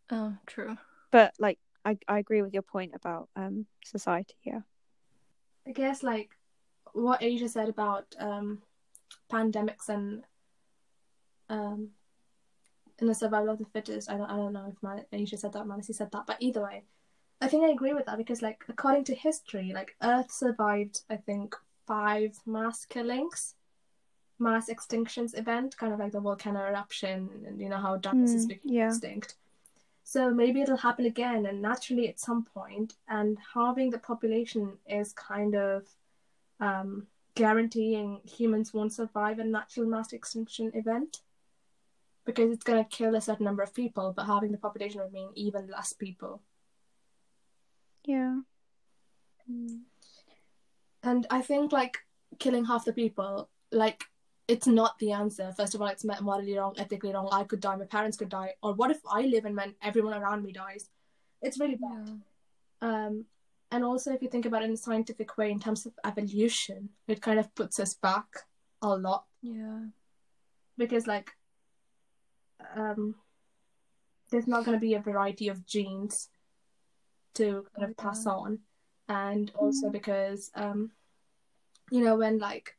Oh, 0.10 0.38
true. 0.46 0.78
But 1.12 1.34
like, 1.40 1.60
I 1.84 1.98
I 2.08 2.20
agree 2.20 2.42
with 2.42 2.54
your 2.54 2.64
point 2.64 2.94
about 2.96 3.28
um 3.36 3.66
society. 3.84 4.36
Yeah. 4.44 4.62
I 5.68 5.72
guess 5.72 6.04
like 6.04 6.30
what 6.94 7.22
Asia 7.22 7.50
said 7.50 7.68
about 7.68 8.16
um, 8.18 8.62
pandemics 9.30 9.90
and 9.90 10.24
um, 11.50 11.90
in 13.00 13.08
the 13.08 13.16
survival 13.16 13.50
of 13.50 13.60
the 13.60 13.66
fittest. 13.66 14.10
I 14.10 14.18
don't 14.18 14.30
I 14.30 14.38
don't 14.38 14.54
know 14.54 14.72
if 14.72 14.82
my 14.82 15.04
Asia 15.12 15.38
said 15.38 15.52
that, 15.54 15.66
Manasi 15.66 15.94
said 15.96 16.12
that, 16.12 16.26
but 16.28 16.38
either 16.40 16.62
way, 16.62 16.84
I 17.42 17.48
think 17.50 17.64
I 17.66 17.72
agree 17.72 17.94
with 17.94 18.06
that 18.06 18.18
because 18.18 18.42
like 18.42 18.64
according 18.70 19.04
to 19.06 19.16
history, 19.16 19.72
like 19.74 19.96
Earth 20.02 20.32
survived 20.32 21.02
I 21.10 21.18
think 21.18 21.56
five 21.86 22.38
mass 22.46 22.86
killings, 22.86 23.56
mass 24.40 24.70
extinctions 24.70 25.38
event, 25.38 25.78
kind 25.78 25.94
of 25.94 26.00
like 26.00 26.12
the 26.12 26.20
volcano 26.20 26.66
eruption, 26.66 27.30
and 27.48 27.60
you 27.62 27.70
know 27.70 27.78
how 27.78 27.98
dinosaurs 27.98 28.46
Mm, 28.46 28.50
became 28.50 28.72
yeah. 28.74 28.88
extinct. 28.88 29.36
So 30.04 30.32
maybe 30.32 30.62
it'll 30.62 30.78
happen 30.78 31.06
again, 31.06 31.46
and 31.46 31.62
naturally 31.62 32.10
at 32.10 32.20
some 32.20 32.44
point, 32.44 32.96
and 33.08 33.38
halving 33.54 33.90
the 33.90 34.00
population 34.00 34.78
is 34.86 35.14
kind 35.14 35.56
of 35.56 35.88
um, 36.60 37.08
guaranteeing 37.36 38.22
humans 38.26 38.74
won't 38.74 38.94
survive 38.94 39.40
a 39.40 39.44
natural 39.44 39.88
mass 39.88 40.14
extinction 40.14 40.72
event 40.76 41.22
because 42.26 42.52
it's 42.52 42.64
going 42.64 42.84
to 42.84 42.90
kill 42.90 43.16
a 43.16 43.22
certain 43.22 43.46
number 43.46 43.64
of 43.64 43.74
people, 43.74 44.14
but 44.16 44.26
halving 44.26 44.52
the 44.52 44.58
population 44.58 45.02
would 45.02 45.12
mean 45.14 45.32
even 45.36 45.68
less 45.70 45.94
people. 45.94 46.42
Yeah. 48.06 48.40
And 51.04 51.28
I 51.30 51.42
think 51.42 51.72
like 51.72 52.00
killing 52.40 52.66
half 52.66 52.86
the 52.86 52.94
people, 52.94 53.50
like 53.72 54.06
it's 54.48 54.68
not 54.68 54.98
the 55.00 55.12
answer. 55.12 55.54
First 55.56 55.76
of 55.76 55.82
all, 55.82 55.88
it's 55.88 56.06
morally 56.06 56.58
wrong, 56.58 56.76
ethically 56.78 57.14
wrong. 57.14 57.30
I 57.32 57.44
could 57.44 57.60
die, 57.60 57.76
my 57.76 57.86
parents 57.86 58.18
could 58.18 58.30
die, 58.30 58.54
or 58.62 58.74
what 58.74 58.92
if 58.92 59.00
I 59.10 59.22
live 59.22 59.46
and 59.46 59.56
when 59.56 59.76
everyone 59.82 60.14
around 60.14 60.44
me 60.44 60.52
dies? 60.52 60.90
It's 61.42 61.60
really 61.60 61.76
bad. 61.76 62.10
Yeah. 62.82 63.06
Um, 63.06 63.26
and 63.72 63.84
also, 63.84 64.14
if 64.14 64.22
you 64.22 64.30
think 64.30 64.46
about 64.46 64.62
it 64.62 64.66
in 64.66 64.74
a 64.74 64.78
scientific 64.78 65.38
way, 65.38 65.50
in 65.50 65.60
terms 65.60 65.86
of 65.86 65.94
evolution, 66.06 66.90
it 67.08 67.22
kind 67.22 67.40
of 67.40 67.54
puts 67.56 67.80
us 67.80 67.94
back 67.94 68.28
a 68.82 68.90
lot 68.90 69.26
Yeah. 69.42 69.86
because, 70.78 71.08
like, 71.08 71.32
um, 72.76 73.16
there's 74.30 74.48
not 74.48 74.66
going 74.66 74.78
to 74.78 74.82
be 74.82 74.94
a 74.94 75.00
variety 75.00 75.48
of 75.48 75.66
genes 75.66 76.30
to 77.36 77.66
kind 77.76 77.90
of 77.90 77.98
pass 77.98 78.26
on, 78.28 78.60
and 79.08 79.52
also 79.56 79.88
Mm. 79.90 79.92
because, 79.92 80.52
um, 80.56 80.92
you 81.92 82.04
know, 82.04 82.18
when 82.18 82.40
like 82.40 82.78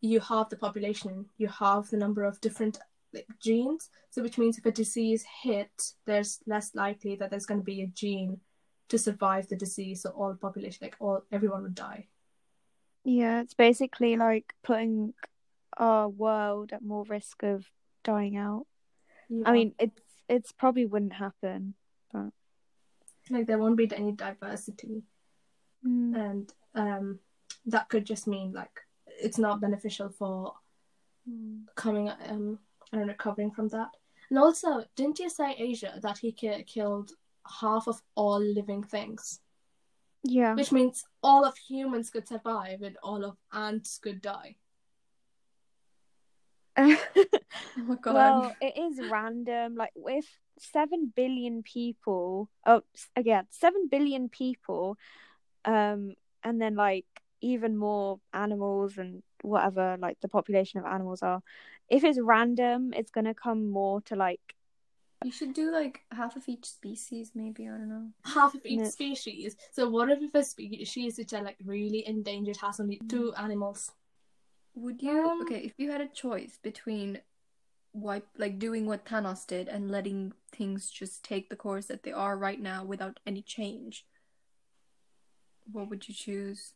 you 0.00 0.20
halve 0.20 0.48
the 0.48 0.56
population, 0.56 1.28
you 1.38 1.48
halve 1.48 1.90
the 1.90 1.96
number 1.96 2.24
of 2.24 2.40
different 2.40 2.78
like, 3.12 3.26
genes. 3.40 3.90
So, 4.10 4.22
which 4.22 4.38
means 4.38 4.58
if 4.58 4.66
a 4.66 4.70
disease 4.70 5.24
hit, 5.42 5.92
there's 6.04 6.40
less 6.46 6.74
likely 6.74 7.16
that 7.16 7.30
there's 7.30 7.46
going 7.46 7.60
to 7.60 7.64
be 7.64 7.82
a 7.82 7.86
gene 7.86 8.40
to 8.88 8.98
survive 8.98 9.48
the 9.48 9.56
disease. 9.56 10.02
So 10.02 10.10
all 10.10 10.34
population, 10.34 10.78
like 10.82 10.96
all 10.98 11.22
everyone 11.32 11.62
would 11.62 11.74
die. 11.74 12.08
Yeah. 13.04 13.40
It's 13.40 13.54
basically 13.54 14.16
like 14.16 14.54
putting 14.62 15.14
our 15.76 16.08
world 16.08 16.72
at 16.72 16.82
more 16.82 17.04
risk 17.04 17.42
of 17.42 17.66
dying 18.04 18.36
out. 18.36 18.66
I 19.44 19.52
mean, 19.52 19.74
it's 19.78 20.00
it's 20.28 20.52
probably 20.52 20.86
wouldn't 20.86 21.12
happen. 21.14 21.74
But 22.12 22.32
like 23.30 23.46
there 23.46 23.58
won't 23.58 23.76
be 23.76 23.90
any 23.94 24.12
diversity, 24.12 25.02
Mm. 25.86 26.16
and 26.16 26.52
um, 26.74 27.18
that 27.66 27.88
could 27.88 28.04
just 28.04 28.26
mean 28.26 28.52
like 28.52 28.80
it's 29.06 29.38
not 29.38 29.60
beneficial 29.60 30.08
for 30.10 30.54
coming 31.74 32.08
um 32.28 32.58
and 32.92 33.06
recovering 33.08 33.50
from 33.50 33.68
that. 33.68 33.88
And 34.30 34.38
also, 34.38 34.84
didn't 34.96 35.18
you 35.18 35.28
say 35.30 35.54
Asia 35.58 35.98
that 36.02 36.18
he 36.18 36.32
ki- 36.32 36.64
killed 36.64 37.12
half 37.60 37.86
of 37.86 38.02
all 38.14 38.40
living 38.40 38.82
things, 38.82 39.40
Yeah. 40.24 40.54
which 40.54 40.72
means 40.72 41.04
all 41.22 41.44
of 41.44 41.56
humans 41.56 42.10
could 42.10 42.26
survive 42.28 42.82
and 42.82 42.96
all 43.02 43.24
of 43.24 43.36
ants 43.52 43.98
could 43.98 44.20
die. 44.22 44.56
Oh 46.76 47.82
my 47.82 47.96
god. 47.96 48.14
Well, 48.14 48.56
it 48.60 48.76
is 48.78 49.00
random. 49.10 49.74
Like 49.76 49.92
with 49.94 50.26
seven 50.58 51.12
billion 51.14 51.62
people, 51.62 52.48
oh, 52.66 52.82
again, 53.16 53.46
seven 53.50 53.88
billion 53.88 54.28
people, 54.28 54.96
um, 55.64 56.14
and 56.44 56.60
then 56.60 56.74
like 56.74 57.06
even 57.40 57.76
more 57.76 58.18
animals 58.32 58.98
and 58.98 59.22
whatever, 59.42 59.96
like 59.98 60.18
the 60.20 60.28
population 60.28 60.80
of 60.80 60.86
animals 60.86 61.22
are. 61.22 61.40
If 61.88 62.04
it's 62.04 62.18
random, 62.20 62.92
it's 62.94 63.10
gonna 63.10 63.34
come 63.34 63.70
more 63.70 64.00
to 64.02 64.16
like 64.16 64.40
you 65.24 65.32
should 65.32 65.52
do 65.52 65.72
like 65.72 66.02
half 66.12 66.36
of 66.36 66.48
each 66.48 66.64
species, 66.64 67.32
maybe. 67.34 67.66
I 67.66 67.72
don't 67.72 67.88
know. 67.88 68.08
Half 68.24 68.54
of 68.54 68.64
each 68.64 68.78
No. 68.78 68.84
species. 68.84 69.56
So 69.72 69.88
what 69.88 70.10
if 70.10 70.34
a 70.34 70.44
species 70.44 71.18
which 71.18 71.32
are 71.32 71.42
like 71.42 71.56
really 71.64 72.06
endangered 72.06 72.58
has 72.58 72.78
only 72.78 73.00
two 73.08 73.34
animals? 73.34 73.90
Would 74.74 75.02
you? 75.02 75.10
Um, 75.10 75.42
okay, 75.42 75.60
if 75.64 75.72
you 75.76 75.90
had 75.90 76.00
a 76.00 76.06
choice 76.06 76.58
between 76.62 77.20
wipe, 77.92 78.28
like 78.36 78.60
doing 78.60 78.86
what 78.86 79.04
Thanos 79.04 79.44
did 79.44 79.66
and 79.68 79.90
letting 79.90 80.34
things 80.52 80.88
just 80.88 81.24
take 81.24 81.50
the 81.50 81.56
course 81.56 81.86
that 81.86 82.04
they 82.04 82.12
are 82.12 82.38
right 82.38 82.60
now 82.60 82.84
without 82.84 83.18
any 83.26 83.42
change, 83.42 84.06
what 85.72 85.88
would 85.88 86.08
you 86.08 86.14
choose? 86.14 86.72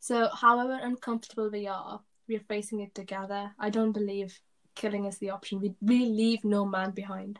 So, 0.00 0.28
however 0.28 0.78
uncomfortable 0.82 1.50
we 1.50 1.66
are, 1.66 2.00
we're 2.28 2.40
facing 2.48 2.80
it 2.80 2.94
together. 2.94 3.52
I 3.58 3.70
don't 3.70 3.92
believe 3.92 4.38
killing 4.74 5.04
is 5.06 5.18
the 5.18 5.30
option. 5.30 5.60
We 5.60 5.74
we 5.80 6.04
leave 6.06 6.44
no 6.44 6.64
man 6.64 6.90
behind. 6.90 7.38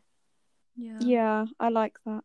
Yeah. 0.76 0.98
yeah, 1.00 1.44
I 1.60 1.68
like 1.68 1.98
that. 2.06 2.24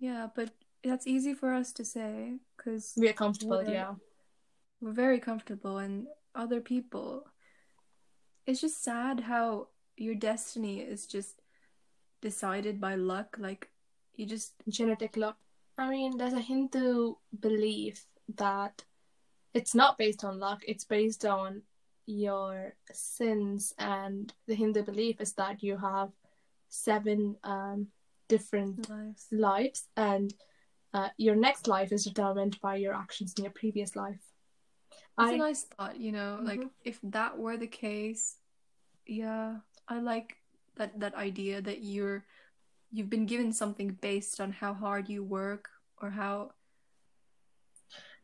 Yeah, 0.00 0.26
but 0.34 0.50
that's 0.84 1.06
easy 1.06 1.32
for 1.34 1.54
us 1.54 1.72
to 1.74 1.84
say 1.84 2.38
because 2.56 2.92
We're 2.96 3.12
comfortable, 3.12 3.58
We're- 3.58 3.72
yeah. 3.72 3.94
we're 4.80 4.92
very 4.92 5.20
comfortable 5.20 5.78
and 5.78 6.06
other 6.34 6.60
people 6.60 7.26
it's 8.46 8.60
just 8.60 8.82
sad 8.82 9.20
how 9.20 9.68
your 9.96 10.14
destiny 10.16 10.80
is 10.80 11.06
just 11.06 11.40
decided 12.20 12.80
by 12.80 12.94
luck 12.96 13.36
like 13.38 13.68
you 14.16 14.26
just 14.26 14.54
Genetic 14.68 15.16
luck. 15.16 15.36
I 15.78 15.88
mean, 15.90 16.16
there's 16.16 16.32
a 16.34 16.40
Hindu 16.40 17.14
belief 17.40 18.04
that 18.36 18.84
it's 19.54 19.74
not 19.74 19.98
based 19.98 20.24
on 20.24 20.38
luck. 20.38 20.62
It's 20.66 20.84
based 20.84 21.24
on 21.24 21.62
your 22.06 22.74
sins, 22.92 23.74
and 23.78 24.32
the 24.46 24.54
Hindu 24.54 24.82
belief 24.82 25.20
is 25.20 25.32
that 25.34 25.62
you 25.62 25.76
have 25.76 26.10
seven 26.68 27.36
um, 27.44 27.88
different 28.28 28.88
lives 28.88 29.26
lives, 29.30 29.88
and 29.96 30.34
uh, 30.94 31.08
your 31.16 31.36
next 31.36 31.68
life 31.68 31.92
is 31.92 32.04
determined 32.04 32.60
by 32.60 32.76
your 32.76 32.94
actions 32.94 33.34
in 33.36 33.44
your 33.44 33.52
previous 33.52 33.96
life. 33.96 34.20
it's 35.18 35.30
I 35.32 35.34
a 35.34 35.36
nice 35.36 35.64
thought 35.64 35.96
you 36.00 36.12
know 36.12 36.40
like 36.42 36.60
Mhm. 36.60 36.70
if 36.84 36.98
that 37.02 37.36
were 37.38 37.56
the 37.56 37.66
case 37.68 38.38
yeah 39.06 39.60
i 39.88 39.98
like 40.00 40.36
that 40.76 40.98
that 41.00 41.14
idea 41.14 41.60
that 41.60 41.80
you're 41.82 42.24
you've 42.92 43.10
been 43.10 43.26
given 43.26 43.52
something 43.52 43.90
based 44.00 44.40
on 44.40 44.52
how 44.52 44.74
hard 44.74 45.08
you 45.08 45.24
work 45.24 45.70
or 46.00 46.10
how 46.10 46.50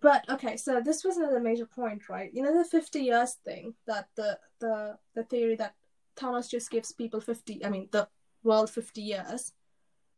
But 0.00 0.28
okay, 0.30 0.56
so 0.56 0.80
this 0.80 1.02
was 1.04 1.16
another 1.16 1.40
major 1.40 1.66
point, 1.66 2.08
right? 2.08 2.30
You 2.32 2.42
know 2.42 2.56
the 2.56 2.68
fifty 2.68 3.00
years 3.00 3.34
thing 3.44 3.74
that 3.86 4.08
the 4.14 4.38
the 4.60 4.98
the 5.14 5.24
theory 5.24 5.56
that 5.56 5.74
Thanos 6.16 6.48
just 6.48 6.70
gives 6.70 6.92
people 6.92 7.20
fifty. 7.20 7.64
I 7.64 7.70
mean 7.70 7.88
the 7.90 8.08
world 8.44 8.70
50 8.70 9.02
years. 9.02 9.52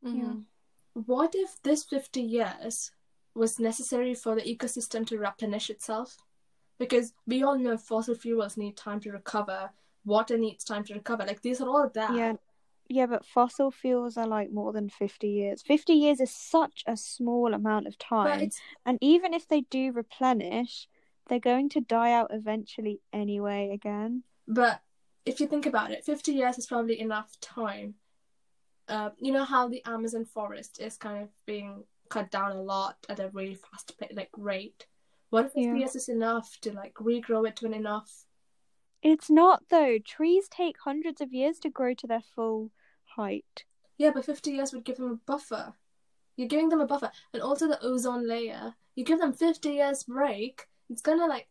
Mhm. 0.05 0.45
What 0.93 1.35
if 1.35 1.63
this 1.63 1.85
50 1.85 2.21
years 2.21 2.93
was 3.35 3.59
necessary 3.59 4.15
for 4.15 4.35
the 4.35 4.43
ecosystem 4.43 5.07
to 5.07 5.19
replenish 5.19 5.71
itself? 5.71 6.17
Because 6.79 7.15
we 7.27 7.43
all 7.43 7.59
know 7.59 7.77
fossil 7.77 8.15
fuels 8.15 8.57
need 8.57 8.77
time 8.77 9.01
to 9.01 9.13
recover, 9.13 9.71
water 10.05 10.37
needs 10.37 10.65
time 10.65 10.85
to 10.85 10.95
recover. 10.95 11.25
Like 11.25 11.43
these 11.43 11.61
are 11.61 11.69
all 11.69 11.89
there. 11.89 12.13
Yeah. 12.13 12.33
Yeah, 12.93 13.07
but 13.07 13.25
fossil 13.25 13.71
fuels 13.71 14.17
are 14.17 14.27
like 14.27 14.51
more 14.51 14.73
than 14.73 14.89
50 14.89 15.29
years. 15.29 15.63
50 15.63 15.93
years 15.93 16.19
is 16.21 16.33
such 16.33 16.83
a 16.89 16.97
small 16.97 17.55
amount 17.55 17.87
of 17.87 17.97
time. 17.97 18.51
And 18.85 18.99
even 19.01 19.33
if 19.33 19.47
they 19.47 19.61
do 19.61 19.93
replenish, 19.93 20.89
they're 21.29 21.39
going 21.39 21.69
to 21.71 21.81
die 21.81 22.11
out 22.13 22.33
eventually 22.35 23.01
anyway 23.13 23.71
again. 23.73 24.25
but 24.49 24.81
if 25.27 25.39
you 25.39 25.47
think 25.47 25.67
about 25.67 25.93
it, 25.93 26.05
50 26.05 26.33
years 26.33 26.59
is 26.59 26.67
probably 26.67 26.99
enough 26.99 27.39
time. 27.41 27.95
Uh, 28.89 29.11
you 29.19 29.33
know 29.33 29.45
how 29.45 29.69
the 29.69 29.85
Amazon 29.85 30.25
forest 30.25 30.81
is 30.81 30.97
kind 30.97 31.23
of 31.23 31.29
being 31.47 31.85
cut 32.09 32.31
down 32.33 32.57
a 32.57 32.61
lot 32.63 32.97
at 33.09 33.21
a 33.21 33.29
really 33.33 33.55
fast 33.55 33.93
like 34.11 34.31
rate. 34.37 34.87
What 35.29 35.45
if 35.45 35.53
50 35.53 35.61
Yeah. 35.61 35.75
years 35.77 35.95
is 35.95 36.09
enough 36.09 36.59
to 36.63 36.73
like 36.73 36.95
regrow 36.95 37.47
it 37.47 37.55
to 37.57 37.67
an 37.67 37.75
enough 37.75 38.25
It's 39.03 39.31
not 39.31 39.63
though. 39.69 39.99
Trees 39.99 40.49
take 40.49 40.77
hundreds 40.85 41.21
of 41.21 41.33
years 41.33 41.61
to 41.61 41.71
grow 41.71 41.95
to 41.95 42.07
their 42.09 42.23
full 42.35 42.73
height. 43.17 43.65
Yeah, 43.99 44.11
but 44.15 44.25
50 44.25 44.51
years 44.51 44.73
would 44.73 44.85
give 44.85 44.97
them 44.97 45.11
a 45.11 45.31
buffer. 45.31 45.75
You're 46.37 46.49
giving 46.49 46.71
them 46.71 46.81
a 46.81 46.87
buffer. 46.87 47.11
And 47.33 47.43
also 47.43 47.69
the 47.69 47.83
ozone 47.83 48.27
layer. 48.27 48.75
You 48.95 49.05
give 49.05 49.19
them 49.19 49.33
50 49.33 49.71
years 49.71 50.05
break, 50.05 50.69
it's 50.89 51.03
gonna 51.03 51.27
like 51.27 51.49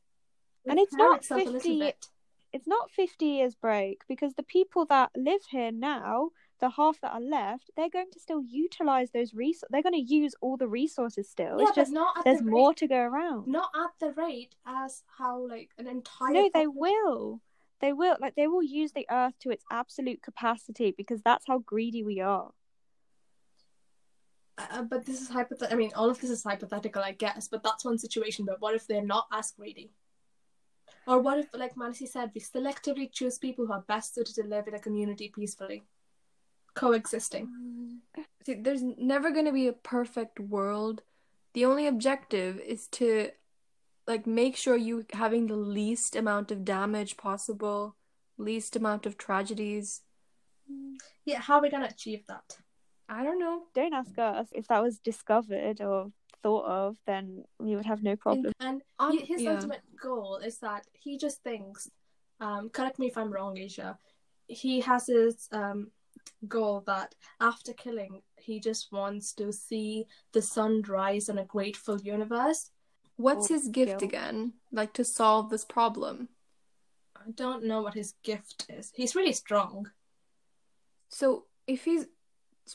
And 0.68 0.80
it's 0.80 0.94
not 0.94 1.24
50 1.24 1.80
bit. 1.80 2.08
It's 2.52 2.68
not 2.68 2.90
50 2.90 3.26
years 3.26 3.54
break 3.54 4.02
because 4.08 4.34
the 4.34 4.44
people 4.44 4.86
that 4.86 5.12
live 5.16 5.42
here 5.52 5.72
now, 5.72 6.32
the 6.60 6.72
half 6.72 7.00
that 7.02 7.14
are 7.14 7.22
left, 7.22 7.70
they're 7.78 7.90
going 7.90 8.10
to 8.12 8.20
still 8.20 8.42
utilize 8.42 9.12
those 9.12 9.36
resources. 9.36 9.70
They're 9.70 9.84
going 9.84 9.94
to 9.94 10.14
use 10.14 10.34
all 10.42 10.58
the 10.58 10.68
resources 10.68 11.30
still. 11.30 11.58
Yeah, 11.60 11.68
it's 11.68 11.72
but 11.72 11.76
just 11.76 11.92
not 11.92 12.18
at 12.18 12.24
there's 12.26 12.40
the 12.40 12.46
more 12.46 12.74
to 12.74 12.88
go 12.88 12.98
around. 12.98 13.48
not 13.48 13.70
at 13.76 13.92
the 14.00 14.14
rate 14.14 14.56
as 14.66 15.04
how 15.18 15.48
like 15.48 15.70
an 15.78 15.88
entire 15.88 16.34
No, 16.34 16.50
they 16.52 16.68
will. 16.68 17.42
They 17.82 17.94
will. 17.94 18.18
Like 18.20 18.36
they 18.36 18.48
will 18.48 18.64
use 18.64 18.92
the 18.92 19.08
earth 19.10 19.34
to 19.42 19.52
its 19.52 19.64
absolute 19.72 20.22
capacity 20.22 20.94
because 20.98 21.22
that's 21.22 21.46
how 21.48 21.60
greedy 21.60 22.04
we 22.04 22.20
are. 22.20 22.52
Uh, 24.58 24.84
but 24.84 25.06
this 25.06 25.22
is 25.22 25.30
hypothetical. 25.30 25.74
I 25.74 25.78
mean, 25.78 25.92
all 25.96 26.10
of 26.10 26.20
this 26.20 26.30
is 26.30 26.44
hypothetical, 26.44 27.02
I 27.02 27.14
guess. 27.14 27.48
But 27.48 27.64
that's 27.64 27.86
one 27.86 27.98
situation. 27.98 28.46
But 28.46 28.60
what 28.60 28.76
if 28.76 28.88
they're 28.88 29.02
not 29.02 29.28
as 29.32 29.52
greedy? 29.52 29.92
Or 31.08 31.20
what 31.20 31.40
if, 31.40 31.48
like 31.54 31.76
Manasi 31.76 32.08
said, 32.08 32.32
we 32.36 32.42
selectively 32.42 33.12
choose 33.12 33.38
people 33.38 33.66
who 33.66 33.74
are 33.74 33.84
best 33.88 34.14
suited 34.14 34.36
to 34.36 34.44
live 34.44 34.68
in 34.68 34.76
a 34.76 34.80
community 34.80 35.32
peacefully, 35.34 35.84
coexisting? 36.76 37.48
See, 38.46 38.56
there's 38.56 38.84
never 38.84 39.32
going 39.32 39.46
to 39.46 39.52
be 39.52 39.68
a 39.68 39.74
perfect 39.74 40.40
world. 40.40 41.02
The 41.54 41.66
only 41.66 41.88
objective 41.88 42.60
is 42.60 42.88
to 42.90 43.32
like 44.10 44.26
make 44.26 44.58
sure 44.58 44.76
you 44.76 45.06
having 45.14 45.46
the 45.46 45.56
least 45.56 46.16
amount 46.16 46.52
of 46.52 46.66
damage 46.66 47.16
possible, 47.16 47.96
least 48.38 48.76
amount 48.76 49.06
of 49.06 49.18
tragedies. 49.18 50.02
Yeah, 51.26 51.40
how 51.40 51.58
are 51.58 51.62
we 51.62 51.70
gonna 51.70 51.86
achieve 51.92 52.26
that? 52.28 52.58
I 53.08 53.24
don't 53.24 53.40
know. 53.40 53.62
Don't 53.76 53.94
ask 53.94 54.18
us 54.18 54.48
if 54.52 54.68
that 54.68 54.82
was 54.82 54.98
discovered 54.98 55.80
or 55.80 56.12
thought 56.42 56.66
of, 56.66 56.98
then 57.06 57.44
we 57.60 57.76
would 57.76 57.86
have 57.86 58.02
no 58.02 58.16
problem. 58.16 58.52
And 58.60 58.82
Um, 58.98 59.18
his 59.20 59.44
yeah. 59.44 59.54
ultimate 59.54 59.84
goal 60.02 60.38
is 60.38 60.58
that 60.60 60.88
he 60.94 61.18
just 61.18 61.44
thinks, 61.44 61.90
um, 62.40 62.70
correct 62.70 62.98
me 62.98 63.08
if 63.08 63.18
I'm 63.18 63.32
wrong, 63.32 63.58
Asia. 63.58 63.98
He 64.48 64.80
has 64.82 65.06
his 65.08 65.48
um, 65.52 65.92
goal 66.48 66.82
that 66.88 67.14
after 67.40 67.74
killing, 67.74 68.24
he 68.38 68.60
just 68.60 68.92
wants 68.92 69.34
to 69.34 69.52
see 69.54 70.08
the 70.32 70.42
sun 70.42 70.82
rise 70.88 71.30
in 71.30 71.38
a 71.38 71.46
grateful 71.46 72.00
universe. 72.02 72.72
What's 73.20 73.50
his 73.50 73.68
gift 73.68 74.00
guilt. 74.00 74.04
again? 74.04 74.54
Like 74.72 74.94
to 74.94 75.04
solve 75.04 75.50
this 75.50 75.66
problem. 75.66 76.30
I 77.18 77.32
don't 77.32 77.66
know 77.66 77.82
what 77.82 77.94
his 77.94 78.14
gift 78.24 78.66
is. 78.70 78.94
He's 78.96 79.14
really 79.14 79.34
strong. 79.34 79.92
So 81.10 81.44
if 81.68 81.84
he's 81.84 82.06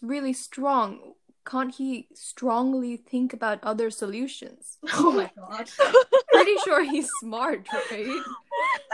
really 0.02 0.34
strong, 0.34 1.14
can't 1.46 1.74
he 1.74 2.08
strongly 2.12 2.98
think 2.98 3.32
about 3.32 3.64
other 3.64 3.88
solutions? 3.90 4.76
Oh 4.92 5.12
my 5.12 5.30
god. 5.36 5.70
Pretty 6.30 6.56
sure 6.62 6.84
he's 6.84 7.08
smart, 7.20 7.66
right? 7.72 8.22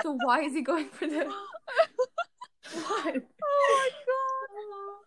So 0.04 0.16
why 0.22 0.42
is 0.42 0.52
he 0.52 0.62
going 0.62 0.88
for 0.90 1.08
the 1.08 1.24
what? 1.24 3.16
Oh 3.42 3.66
my 3.74 3.90
god! 4.06 5.02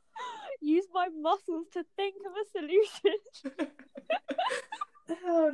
Use 0.59 0.87
my 0.93 1.07
muscles 1.07 1.67
to 1.71 1.85
think 1.95 2.15
of 2.27 2.33
a 2.35 2.45
solution. 2.59 3.69
Oh, 5.09 5.51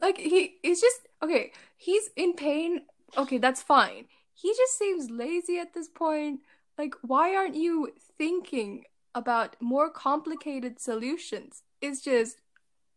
like 0.00 0.18
he 0.18 0.56
is 0.62 0.80
just 0.80 1.08
okay, 1.22 1.52
he's 1.76 2.10
in 2.16 2.34
pain. 2.34 2.82
Okay, 3.16 3.38
that's 3.38 3.62
fine. 3.62 4.06
He 4.34 4.54
just 4.56 4.78
seems 4.78 5.10
lazy 5.10 5.58
at 5.58 5.74
this 5.74 5.88
point. 5.88 6.40
Like 6.78 6.94
why 7.02 7.34
aren't 7.34 7.56
you 7.56 7.92
thinking 8.16 8.84
about 9.14 9.56
more 9.60 9.90
complicated 9.90 10.80
solutions? 10.80 11.62
It's 11.80 12.00
just 12.00 12.40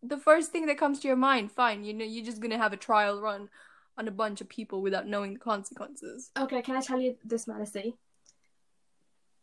the 0.01 0.17
first 0.17 0.51
thing 0.51 0.65
that 0.67 0.77
comes 0.77 0.99
to 1.01 1.07
your 1.07 1.17
mind. 1.17 1.51
Fine, 1.51 1.83
you 1.83 1.93
know, 1.93 2.05
you're 2.05 2.25
just 2.25 2.41
gonna 2.41 2.57
have 2.57 2.73
a 2.73 2.77
trial 2.77 3.21
run 3.21 3.49
on 3.97 4.07
a 4.07 4.11
bunch 4.11 4.41
of 4.41 4.49
people 4.49 4.81
without 4.81 5.07
knowing 5.07 5.33
the 5.33 5.39
consequences. 5.39 6.31
Okay, 6.37 6.61
can 6.61 6.75
I 6.75 6.81
tell 6.81 6.99
you 6.99 7.15
this, 7.23 7.45
Manasi? 7.45 7.93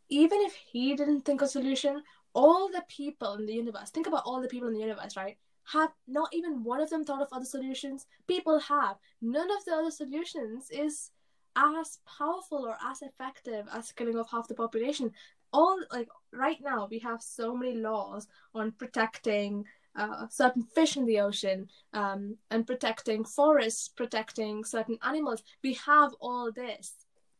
Even 0.09 0.39
if 0.41 0.53
he 0.53 0.93
didn't 0.95 1.21
think 1.21 1.41
of 1.41 1.49
solution, 1.49 2.03
all 2.33 2.69
the 2.69 2.83
people 2.89 3.33
in 3.35 3.45
the 3.45 3.53
universe, 3.53 3.89
think 3.91 4.07
about 4.07 4.23
all 4.25 4.41
the 4.41 4.47
people 4.47 4.67
in 4.67 4.73
the 4.73 4.81
universe, 4.81 5.15
right? 5.15 5.37
Have 5.73 5.91
not 6.07 6.29
even 6.33 6.63
one 6.63 6.81
of 6.81 6.89
them 6.89 7.03
thought 7.03 7.21
of 7.21 7.29
other 7.31 7.45
solutions. 7.45 8.05
People 8.27 8.59
have. 8.59 8.97
None 9.21 9.51
of 9.51 9.63
the 9.65 9.73
other 9.73 9.91
solutions 9.91 10.69
is 10.69 11.11
as 11.55 11.99
powerful 12.17 12.65
or 12.65 12.77
as 12.83 13.01
effective 13.01 13.67
as 13.73 13.91
killing 13.91 14.17
off 14.17 14.31
half 14.31 14.47
the 14.47 14.53
population. 14.53 15.11
All 15.53 15.79
like 15.91 16.07
right 16.31 16.57
now, 16.61 16.87
we 16.89 16.99
have 16.99 17.21
so 17.21 17.55
many 17.55 17.75
laws 17.75 18.27
on 18.55 18.71
protecting 18.71 19.65
uh, 19.95 20.27
certain 20.29 20.63
fish 20.63 20.95
in 20.95 21.05
the 21.05 21.19
ocean, 21.19 21.67
um, 21.93 22.37
and 22.49 22.65
protecting 22.65 23.25
forests, 23.25 23.89
protecting 23.89 24.63
certain 24.63 24.97
animals. 25.03 25.43
We 25.63 25.73
have 25.73 26.13
all 26.21 26.51
this. 26.51 26.93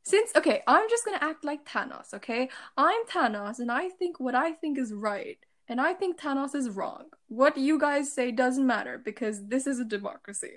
Since 0.03 0.32
okay, 0.36 0.63
I'm 0.67 0.89
just 0.89 1.05
gonna 1.05 1.19
act 1.21 1.45
like 1.45 1.65
Thanos, 1.65 2.13
okay? 2.15 2.49
I'm 2.75 3.05
Thanos 3.05 3.59
and 3.59 3.71
I 3.71 3.89
think 3.89 4.19
what 4.19 4.36
I 4.36 4.53
think 4.53 4.77
is 4.77 4.93
right. 4.93 5.38
And 5.68 5.80
I 5.80 5.93
think 5.93 6.20
Thanos 6.20 6.55
is 6.55 6.70
wrong. 6.70 7.05
What 7.28 7.57
you 7.57 7.80
guys 7.80 8.12
say 8.12 8.32
doesn't 8.32 8.66
matter 8.66 8.97
because 8.97 9.47
this 9.47 9.68
is 9.68 9.80
a 9.80 9.86
democracy. 9.86 10.55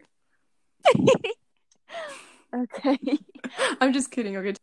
okay. 2.55 2.99
I'm 3.81 3.93
just 3.93 4.11
kidding, 4.11 4.37
okay? 4.37 4.55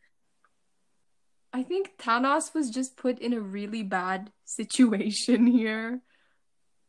I 1.53 1.63
think 1.63 1.97
Thanos 1.97 2.53
was 2.53 2.69
just 2.69 2.95
put 2.95 3.19
in 3.19 3.33
a 3.33 3.41
really 3.41 3.83
bad 3.83 4.31
situation 4.45 5.47
here. 5.59 6.01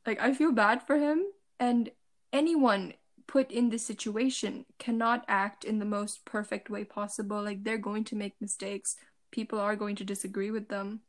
Like, 0.07 0.21
I 0.21 0.35
feel 0.35 0.53
bad 0.53 0.85
for 0.87 0.97
him, 0.97 1.23
and 1.61 1.91
anyone 2.33 2.95
put 3.29 3.53
in 3.53 3.71
this 3.71 3.87
situation 3.87 4.67
cannot 4.79 5.25
act 5.29 5.65
in 5.65 5.79
the 5.79 5.85
most 5.85 6.25
perfect 6.25 6.69
way 6.69 6.85
possible. 6.85 7.43
Like, 7.43 7.63
they're 7.63 7.79
going 7.79 8.05
to 8.05 8.17
make 8.17 8.35
mistakes, 8.41 8.97
people 9.31 9.61
are 9.61 9.77
going 9.77 9.97
to 9.97 10.05
disagree 10.05 10.51
with 10.51 10.69
them. 10.69 11.01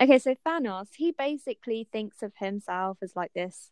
Okay, 0.00 0.18
so 0.18 0.34
Thanos, 0.46 0.88
he 0.96 1.10
basically 1.10 1.88
thinks 1.90 2.22
of 2.22 2.32
himself 2.38 2.98
as 3.02 3.16
like 3.16 3.32
this 3.34 3.70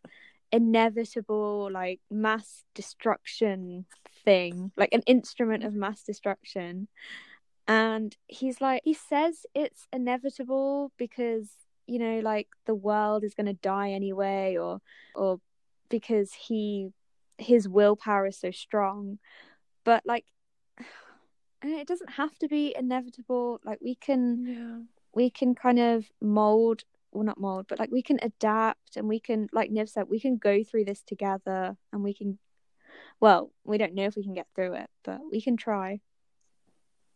inevitable, 0.51 1.69
like 1.71 2.01
mass 2.09 2.65
destruction 2.75 3.85
thing, 4.25 4.71
like 4.75 4.93
an 4.93 5.03
instrument 5.05 5.63
of 5.63 5.73
mass 5.73 6.03
destruction. 6.03 6.89
And 7.67 8.15
he's 8.27 8.59
like, 8.59 8.81
he 8.83 8.93
says 8.93 9.45
it's 9.53 9.87
inevitable 9.93 10.91
because, 10.97 11.49
you 11.85 11.99
know, 11.99 12.19
like 12.19 12.47
the 12.65 12.75
world 12.75 13.23
is 13.23 13.33
going 13.33 13.47
to 13.47 13.53
die 13.53 13.91
anyway, 13.91 14.57
or, 14.57 14.81
or 15.15 15.39
because 15.89 16.33
he, 16.33 16.89
his 17.37 17.69
willpower 17.69 18.27
is 18.27 18.37
so 18.37 18.51
strong. 18.51 19.19
But 19.85 20.03
like, 20.05 20.25
it 21.63 21.87
doesn't 21.87 22.11
have 22.11 22.37
to 22.39 22.47
be 22.47 22.75
inevitable. 22.77 23.59
Like, 23.63 23.79
we 23.81 23.95
can 23.95 24.45
Yeah. 24.45 24.96
We 25.17 25.31
can 25.31 25.55
kind 25.55 25.79
of 25.79 26.05
mold 26.21 26.83
well 27.11 27.23
not 27.23 27.39
mold 27.39 27.65
but 27.67 27.79
like 27.79 27.89
we 27.91 28.03
can 28.03 28.19
adapt 28.21 28.95
and 28.95 29.07
we 29.07 29.19
can 29.19 29.49
like 29.51 29.71
niv 29.71 29.89
said 29.89 30.05
we 30.07 30.19
can 30.19 30.37
go 30.37 30.63
through 30.63 30.85
this 30.85 31.01
together 31.01 31.75
and 31.91 32.03
we 32.03 32.13
can 32.13 32.37
well 33.19 33.51
we 33.63 33.79
don't 33.79 33.95
know 33.95 34.05
if 34.05 34.15
we 34.15 34.23
can 34.23 34.35
get 34.35 34.45
through 34.53 34.73
it 34.73 34.89
but 35.03 35.19
we 35.31 35.41
can 35.41 35.57
try 35.57 35.99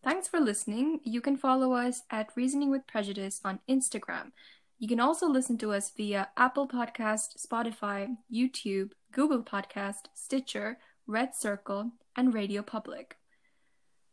Thanks 0.04 0.28
for 0.28 0.40
listening. 0.40 1.00
You 1.04 1.22
can 1.22 1.38
follow 1.38 1.74
us 1.74 2.02
at 2.10 2.32
Reasoning 2.36 2.72
with 2.72 2.88
Prejudice 2.88 3.40
on 3.46 3.60
Instagram. 3.70 4.32
You 4.80 4.88
can 4.88 5.00
also 5.00 5.28
listen 5.28 5.60
to 5.60 5.74
us 5.74 5.92
via 5.96 6.30
Apple 6.36 6.68
Podcast, 6.68 7.38
Spotify, 7.38 8.08
YouTube, 8.34 8.94
Google 9.12 9.44
Podcast, 9.44 10.10
Stitcher, 10.16 10.80
Red 11.06 11.36
Circle, 11.36 11.92
and 12.16 12.34
Radio 12.34 12.64
Public. 12.64 13.18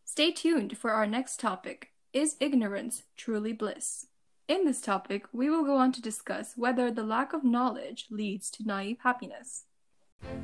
Stay 0.05 0.31
tuned 0.31 0.77
for 0.77 0.91
our 0.91 1.07
next 1.07 1.41
topic 1.41 1.93
Is 2.15 2.37
ignorance 2.41 3.03
truly 3.19 3.53
bliss? 3.53 4.07
In 4.49 4.65
this 4.65 4.81
topic, 4.81 5.27
we 5.31 5.51
will 5.51 5.63
go 5.63 5.77
on 5.77 5.93
to 5.93 6.01
discuss 6.01 6.55
whether 6.57 6.91
the 6.91 7.03
lack 7.03 7.35
of 7.35 7.45
knowledge 7.45 8.07
leads 8.11 8.51
to 8.53 8.65
naive 8.67 8.97
happiness. 9.01 9.65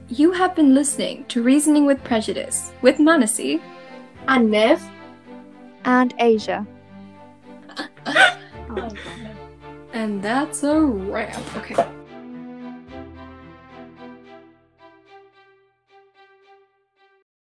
You 0.08 0.32
have 0.32 0.54
been 0.54 0.74
listening 0.74 1.24
to 1.28 1.42
Reasoning 1.42 1.86
with 1.86 2.04
Prejudice 2.04 2.70
with 2.82 2.98
Manasi. 2.98 3.62
And 4.28 4.50
Nev. 4.50 4.82
And 5.86 6.14
Asia. 6.18 6.66
And 9.94 10.20
that's 10.20 10.64
a 10.64 10.80
wrap. 10.80 11.56
Okay. 11.56 11.76